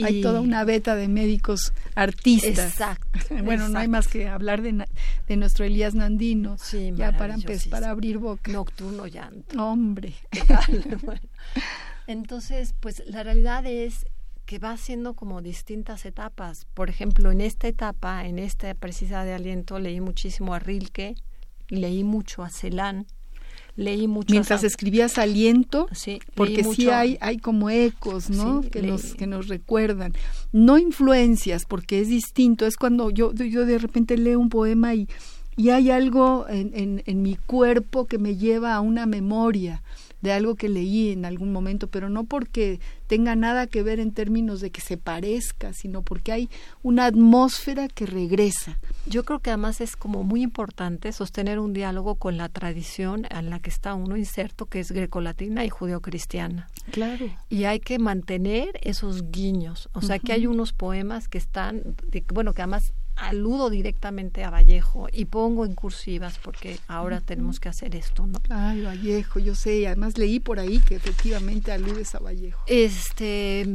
hay 0.00 0.22
toda 0.22 0.40
una 0.40 0.62
beta 0.62 0.94
de 0.94 1.08
médicos 1.08 1.72
artistas. 1.96 2.70
Exacto. 2.70 3.18
bueno, 3.44 3.68
no 3.68 3.80
hay 3.80 3.88
más 3.88 4.06
que 4.06 4.28
hablar 4.28 4.62
de, 4.62 4.86
de 5.26 5.36
nuestro 5.36 5.64
Elías 5.64 5.96
Nandino. 5.96 6.58
Sí, 6.58 6.92
ya 6.94 7.10
para, 7.10 7.36
para 7.70 7.90
abrir 7.90 8.18
boca. 8.18 8.52
Nocturno 8.52 9.08
llanto. 9.08 9.60
Hombre. 9.60 10.14
Entonces, 12.06 12.72
pues 12.78 13.02
la 13.06 13.24
realidad 13.24 13.66
es 13.66 14.06
que 14.50 14.58
va 14.58 14.72
haciendo 14.72 15.14
como 15.14 15.42
distintas 15.42 16.04
etapas. 16.04 16.66
Por 16.74 16.90
ejemplo, 16.90 17.30
en 17.30 17.40
esta 17.40 17.68
etapa, 17.68 18.26
en 18.26 18.40
esta 18.40 18.74
precisa 18.74 19.24
de 19.24 19.32
aliento, 19.32 19.78
leí 19.78 20.00
muchísimo 20.00 20.54
a 20.54 20.58
Rilke, 20.58 21.14
leí 21.68 22.02
mucho 22.02 22.42
a 22.42 22.50
Celan, 22.50 23.06
leí 23.76 24.08
mucho 24.08 24.32
mientras 24.32 24.64
escribías 24.64 25.18
aliento 25.18 25.86
sí, 25.92 26.18
porque 26.34 26.64
sí 26.64 26.90
hay 26.90 27.16
hay 27.20 27.38
como 27.38 27.70
ecos 27.70 28.28
no 28.28 28.62
que 28.62 28.82
nos 28.82 29.14
que 29.14 29.28
nos 29.28 29.46
recuerdan. 29.46 30.14
No 30.50 30.78
influencias 30.78 31.64
porque 31.64 32.00
es 32.00 32.08
distinto. 32.08 32.66
Es 32.66 32.76
cuando 32.76 33.10
yo 33.10 33.32
yo 33.32 33.64
de 33.64 33.78
repente 33.78 34.16
leo 34.16 34.40
un 34.40 34.48
poema 34.48 34.96
y 34.96 35.08
y 35.56 35.70
hay 35.70 35.92
algo 35.92 36.46
en, 36.48 36.72
en, 36.74 37.02
en 37.06 37.22
mi 37.22 37.36
cuerpo 37.36 38.06
que 38.06 38.18
me 38.18 38.34
lleva 38.34 38.74
a 38.74 38.80
una 38.80 39.06
memoria 39.06 39.84
de 40.20 40.32
algo 40.32 40.54
que 40.54 40.68
leí 40.68 41.10
en 41.10 41.24
algún 41.24 41.52
momento, 41.52 41.88
pero 41.88 42.08
no 42.08 42.24
porque 42.24 42.80
tenga 43.06 43.34
nada 43.34 43.66
que 43.66 43.82
ver 43.82 44.00
en 44.00 44.12
términos 44.12 44.60
de 44.60 44.70
que 44.70 44.80
se 44.80 44.96
parezca, 44.96 45.72
sino 45.72 46.02
porque 46.02 46.32
hay 46.32 46.48
una 46.82 47.06
atmósfera 47.06 47.88
que 47.88 48.06
regresa. 48.06 48.78
Yo 49.06 49.24
creo 49.24 49.40
que 49.40 49.50
además 49.50 49.80
es 49.80 49.96
como 49.96 50.22
muy 50.22 50.42
importante 50.42 51.12
sostener 51.12 51.58
un 51.58 51.72
diálogo 51.72 52.14
con 52.14 52.36
la 52.36 52.48
tradición 52.48 53.26
en 53.30 53.50
la 53.50 53.58
que 53.58 53.70
está 53.70 53.94
uno 53.94 54.16
inserto, 54.16 54.66
que 54.66 54.80
es 54.80 54.92
grecolatina 54.92 55.64
y 55.64 55.70
judeocristiana. 55.70 56.68
Claro. 56.92 57.26
Y 57.48 57.64
hay 57.64 57.80
que 57.80 57.98
mantener 57.98 58.78
esos 58.82 59.30
guiños. 59.30 59.88
O 59.92 60.02
sea, 60.02 60.18
que 60.18 60.32
hay 60.32 60.46
unos 60.46 60.72
poemas 60.72 61.28
que 61.28 61.38
están, 61.38 61.96
bueno, 62.32 62.52
que 62.52 62.62
además 62.62 62.92
aludo 63.20 63.70
directamente 63.70 64.44
a 64.44 64.50
Vallejo 64.50 65.06
y 65.12 65.26
pongo 65.26 65.64
en 65.64 65.74
cursivas 65.74 66.38
porque 66.38 66.78
ahora 66.88 67.20
tenemos 67.20 67.60
que 67.60 67.68
hacer 67.68 67.94
esto, 67.94 68.26
¿no? 68.26 68.38
Ay, 68.48 68.82
Vallejo, 68.82 69.38
yo 69.38 69.54
sé, 69.54 69.86
además 69.86 70.16
leí 70.16 70.40
por 70.40 70.58
ahí 70.58 70.78
que 70.80 70.96
efectivamente 70.96 71.70
aludes 71.70 72.14
a 72.14 72.18
Vallejo. 72.18 72.62
Este, 72.66 73.66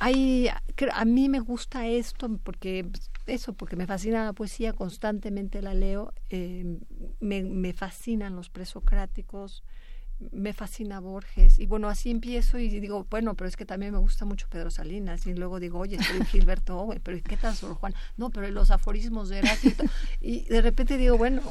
hay, 0.00 0.48
a 0.92 1.04
mí 1.04 1.28
me 1.28 1.40
gusta 1.40 1.86
esto 1.86 2.28
porque 2.42 2.86
eso, 3.26 3.52
porque 3.52 3.76
me 3.76 3.86
fascina 3.86 4.24
la 4.24 4.32
poesía, 4.32 4.72
constantemente 4.72 5.62
la 5.62 5.74
leo, 5.74 6.12
eh, 6.30 6.78
me, 7.20 7.42
me 7.42 7.72
fascinan 7.72 8.34
los 8.34 8.50
presocráticos, 8.50 9.62
me 10.32 10.52
fascina 10.52 11.00
Borges. 11.00 11.58
Y 11.58 11.66
bueno 11.66 11.88
así 11.88 12.10
empiezo 12.10 12.58
y 12.58 12.68
digo 12.80 13.06
bueno 13.10 13.34
pero 13.34 13.48
es 13.48 13.56
que 13.56 13.64
también 13.64 13.92
me 13.92 13.98
gusta 13.98 14.24
mucho 14.24 14.48
Pedro 14.48 14.70
Salinas. 14.70 15.26
Y 15.26 15.34
luego 15.34 15.60
digo 15.60 15.78
oye 15.78 16.02
soy 16.02 16.24
Gilberto 16.30 16.78
Owen 16.78 17.00
pero 17.02 17.18
¿qué 17.22 17.36
tal 17.36 17.54
Sor 17.54 17.74
Juan? 17.74 17.94
no 18.16 18.30
pero 18.30 18.48
los 18.50 18.70
aforismos 18.70 19.28
de 19.28 19.38
Heráclito. 19.38 19.84
Y 20.20 20.44
de 20.44 20.62
repente 20.62 20.96
digo 20.96 21.16
bueno 21.16 21.42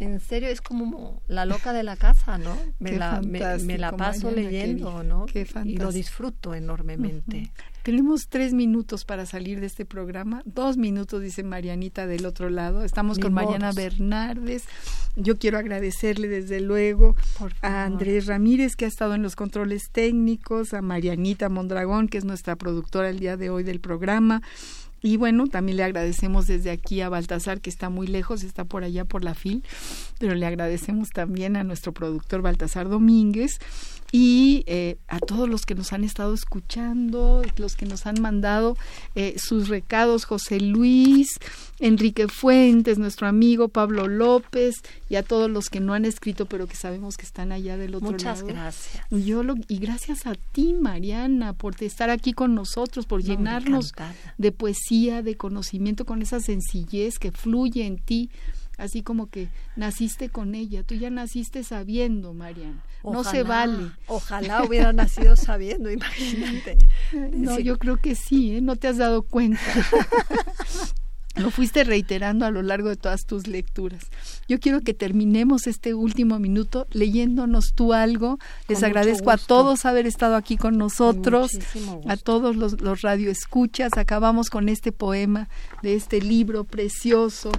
en 0.00 0.20
serio 0.20 0.48
es 0.48 0.60
como 0.60 1.22
la 1.28 1.44
loca 1.44 1.72
de 1.72 1.82
la 1.82 1.96
casa 1.96 2.38
¿no? 2.38 2.56
me, 2.78 2.92
la, 2.92 3.20
me, 3.20 3.78
la 3.78 3.92
paso 3.92 4.30
leyendo 4.30 5.02
¿no? 5.02 5.26
y 5.64 5.76
lo 5.76 5.92
disfruto 5.92 6.54
enormemente 6.54 7.50
tenemos 7.84 8.28
tres 8.28 8.54
minutos 8.54 9.04
para 9.04 9.26
salir 9.26 9.60
de 9.60 9.66
este 9.66 9.84
programa. 9.84 10.42
Dos 10.46 10.78
minutos, 10.78 11.20
dice 11.20 11.42
Marianita 11.42 12.06
del 12.06 12.24
otro 12.24 12.48
lado. 12.48 12.82
Estamos 12.82 13.18
con 13.18 13.34
Mariana 13.34 13.72
Bernardes. 13.72 14.64
Yo 15.16 15.36
quiero 15.36 15.58
agradecerle 15.58 16.28
desde 16.28 16.60
luego 16.60 17.14
a 17.60 17.84
Andrés 17.84 18.24
Ramírez, 18.24 18.74
que 18.74 18.86
ha 18.86 18.88
estado 18.88 19.14
en 19.14 19.22
los 19.22 19.36
controles 19.36 19.90
técnicos, 19.92 20.72
a 20.72 20.80
Marianita 20.80 21.50
Mondragón, 21.50 22.08
que 22.08 22.16
es 22.16 22.24
nuestra 22.24 22.56
productora 22.56 23.10
el 23.10 23.18
día 23.18 23.36
de 23.36 23.50
hoy 23.50 23.64
del 23.64 23.80
programa. 23.80 24.40
Y 25.02 25.18
bueno, 25.18 25.46
también 25.48 25.76
le 25.76 25.84
agradecemos 25.84 26.46
desde 26.46 26.70
aquí 26.70 27.02
a 27.02 27.10
Baltasar, 27.10 27.60
que 27.60 27.68
está 27.68 27.90
muy 27.90 28.06
lejos, 28.06 28.42
está 28.42 28.64
por 28.64 28.82
allá 28.82 29.04
por 29.04 29.22
la 29.22 29.34
FIL, 29.34 29.62
pero 30.18 30.34
le 30.34 30.46
agradecemos 30.46 31.10
también 31.10 31.58
a 31.58 31.64
nuestro 31.64 31.92
productor 31.92 32.40
Baltasar 32.40 32.88
Domínguez 32.88 33.58
y 34.16 34.62
eh, 34.68 34.96
a 35.08 35.18
todos 35.18 35.48
los 35.48 35.66
que 35.66 35.74
nos 35.74 35.92
han 35.92 36.04
estado 36.04 36.34
escuchando, 36.34 37.42
los 37.56 37.74
que 37.74 37.84
nos 37.84 38.06
han 38.06 38.22
mandado 38.22 38.76
eh, 39.16 39.34
sus 39.38 39.66
recados, 39.66 40.24
José 40.24 40.60
Luis, 40.60 41.40
Enrique 41.80 42.28
Fuentes, 42.28 42.96
nuestro 42.96 43.26
amigo 43.26 43.66
Pablo 43.66 44.06
López 44.06 44.76
y 45.08 45.16
a 45.16 45.24
todos 45.24 45.50
los 45.50 45.68
que 45.68 45.80
no 45.80 45.94
han 45.94 46.04
escrito 46.04 46.46
pero 46.46 46.68
que 46.68 46.76
sabemos 46.76 47.16
que 47.16 47.26
están 47.26 47.50
allá 47.50 47.76
del 47.76 47.96
otro 47.96 48.12
lado. 48.12 48.12
Muchas 48.12 48.42
gracias. 48.44 49.04
Y, 49.10 49.24
yo 49.24 49.42
y 49.66 49.78
gracias 49.78 50.28
a 50.28 50.36
ti, 50.52 50.74
Mariana, 50.80 51.52
por 51.52 51.74
estar 51.82 52.08
aquí 52.08 52.34
con 52.34 52.54
nosotros, 52.54 53.06
por 53.06 53.20
llenarnos 53.20 53.94
de 54.38 54.52
poesía, 54.52 55.22
de 55.22 55.36
conocimiento 55.36 56.04
con 56.04 56.22
esa 56.22 56.38
sencillez 56.38 57.18
que 57.18 57.32
fluye 57.32 57.84
en 57.84 57.98
ti 57.98 58.30
así 58.78 59.02
como 59.02 59.28
que 59.28 59.48
naciste 59.76 60.28
con 60.28 60.54
ella, 60.54 60.82
tú 60.82 60.94
ya 60.94 61.10
naciste 61.10 61.64
sabiendo, 61.64 62.32
Mariana. 62.34 62.82
no 63.02 63.24
se 63.24 63.42
vale. 63.42 63.90
Ojalá 64.06 64.64
hubiera 64.64 64.92
nacido 64.92 65.36
sabiendo, 65.36 65.90
imagínate. 65.90 66.78
No, 67.32 67.58
yo 67.58 67.78
creo 67.78 67.96
que 67.96 68.14
sí, 68.14 68.56
¿eh? 68.56 68.60
no 68.60 68.76
te 68.76 68.88
has 68.88 68.98
dado 68.98 69.22
cuenta. 69.22 69.60
Lo 71.36 71.50
fuiste 71.50 71.82
reiterando 71.82 72.46
a 72.46 72.52
lo 72.52 72.62
largo 72.62 72.88
de 72.88 72.96
todas 72.96 73.26
tus 73.26 73.48
lecturas. 73.48 74.04
Yo 74.46 74.60
quiero 74.60 74.82
que 74.82 74.94
terminemos 74.94 75.66
este 75.66 75.92
último 75.92 76.38
minuto 76.38 76.86
leyéndonos 76.92 77.72
tú 77.74 77.92
algo. 77.92 78.38
Les 78.68 78.84
agradezco 78.84 79.32
a 79.32 79.36
todos 79.36 79.84
haber 79.84 80.06
estado 80.06 80.36
aquí 80.36 80.56
con 80.56 80.78
nosotros, 80.78 81.50
a 82.06 82.16
todos 82.16 82.54
los, 82.54 82.80
los 82.80 83.02
radioescuchas. 83.02 83.90
Acabamos 83.96 84.48
con 84.48 84.68
este 84.68 84.92
poema 84.92 85.48
de 85.82 85.96
este 85.96 86.20
libro 86.20 86.62
precioso 86.62 87.50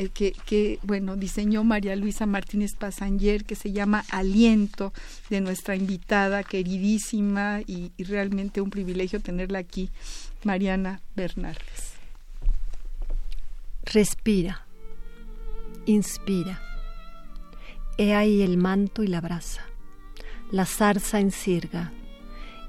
eh, 0.00 0.08
que, 0.08 0.78
bueno, 0.82 1.14
diseñó 1.14 1.62
María 1.62 1.94
Luisa 1.94 2.24
Martínez 2.24 2.74
Pasanger, 2.74 3.44
que 3.44 3.54
se 3.54 3.70
llama 3.70 4.02
Aliento, 4.08 4.94
de 5.28 5.42
nuestra 5.42 5.76
invitada 5.76 6.42
queridísima 6.42 7.60
y, 7.66 7.92
y 7.98 8.04
realmente 8.04 8.62
un 8.62 8.70
privilegio 8.70 9.20
tenerla 9.20 9.58
aquí, 9.58 9.90
Mariana 10.42 11.02
Bernardes. 11.14 11.92
Respira, 13.84 14.64
inspira. 15.84 16.62
He 17.98 18.14
ahí 18.14 18.40
el 18.40 18.56
manto 18.56 19.02
y 19.02 19.06
la 19.06 19.20
brasa, 19.20 19.66
la 20.50 20.64
zarza 20.64 21.20
en 21.20 21.30
sirga, 21.30 21.92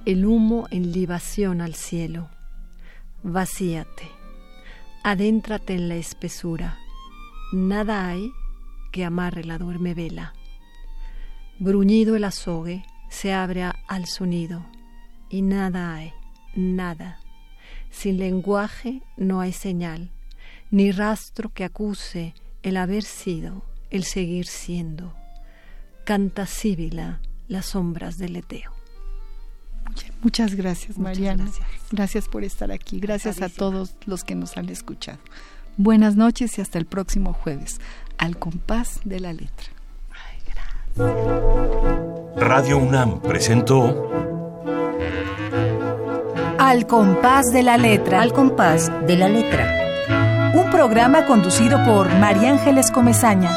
el 0.06 0.26
humo 0.26 0.68
en 0.70 0.92
libación 0.92 1.62
al 1.62 1.76
cielo. 1.76 2.30
Vacíate, 3.24 4.10
adéntrate 5.04 5.76
en 5.76 5.88
la 5.88 5.96
espesura, 5.96 6.78
nada 7.52 8.08
hay 8.08 8.32
que 8.92 9.06
amarre 9.06 9.44
la 9.44 9.58
duerme 9.58 9.94
vela. 9.94 10.34
Bruñido 11.60 12.16
el 12.16 12.24
azogue, 12.24 12.84
se 13.10 13.34
abre 13.34 13.64
al 13.64 14.06
sonido, 14.06 14.66
y 15.30 15.42
nada 15.42 15.94
hay, 15.94 16.14
nada. 16.56 17.20
Sin 17.90 18.18
lenguaje 18.18 19.02
no 19.18 19.42
hay 19.42 19.54
señal, 19.54 20.12
ni 20.72 20.92
rastro 20.92 21.50
que 21.54 21.64
acuse 21.64 22.34
el 22.64 22.78
haber 22.78 23.04
sido, 23.04 23.64
el 23.90 24.04
seguir 24.04 24.48
siendo. 24.48 25.14
Canta 26.06 26.46
síbila 26.46 27.22
las 27.48 27.68
sombras 27.68 28.18
del 28.18 28.38
eteo. 28.38 28.72
Muchas 30.22 30.56
gracias, 30.56 30.98
Mariana. 30.98 31.44
Gracias. 31.44 31.68
gracias. 31.92 32.28
por 32.28 32.44
estar 32.44 32.72
aquí. 32.72 33.00
Gracias 33.00 33.42
a 33.42 33.50
todos 33.50 33.96
los 34.06 34.24
que 34.24 34.36
nos 34.36 34.56
han 34.58 34.70
escuchado. 34.70 35.20
Buenas 35.84 36.16
noches 36.16 36.60
y 36.60 36.62
hasta 36.62 36.78
el 36.78 36.86
próximo 36.86 37.34
jueves, 37.34 37.82
al 38.20 38.38
compás 38.38 39.00
de 39.04 39.20
la 39.20 39.34
letra. 39.34 39.66
Radio 42.36 42.78
UNAM 42.78 43.20
presentó 43.22 44.12
Al 46.60 46.86
compás 46.86 47.52
de 47.52 47.64
la 47.64 47.78
letra. 47.78 48.22
Al 48.22 48.32
compás 48.32 48.92
de 49.08 49.18
la 49.18 49.28
letra. 49.28 50.54
Un 50.54 50.70
programa 50.70 51.26
conducido 51.26 51.84
por 51.84 52.14
María 52.20 52.52
Ángeles 52.52 52.92
Comezaña. 52.92 53.50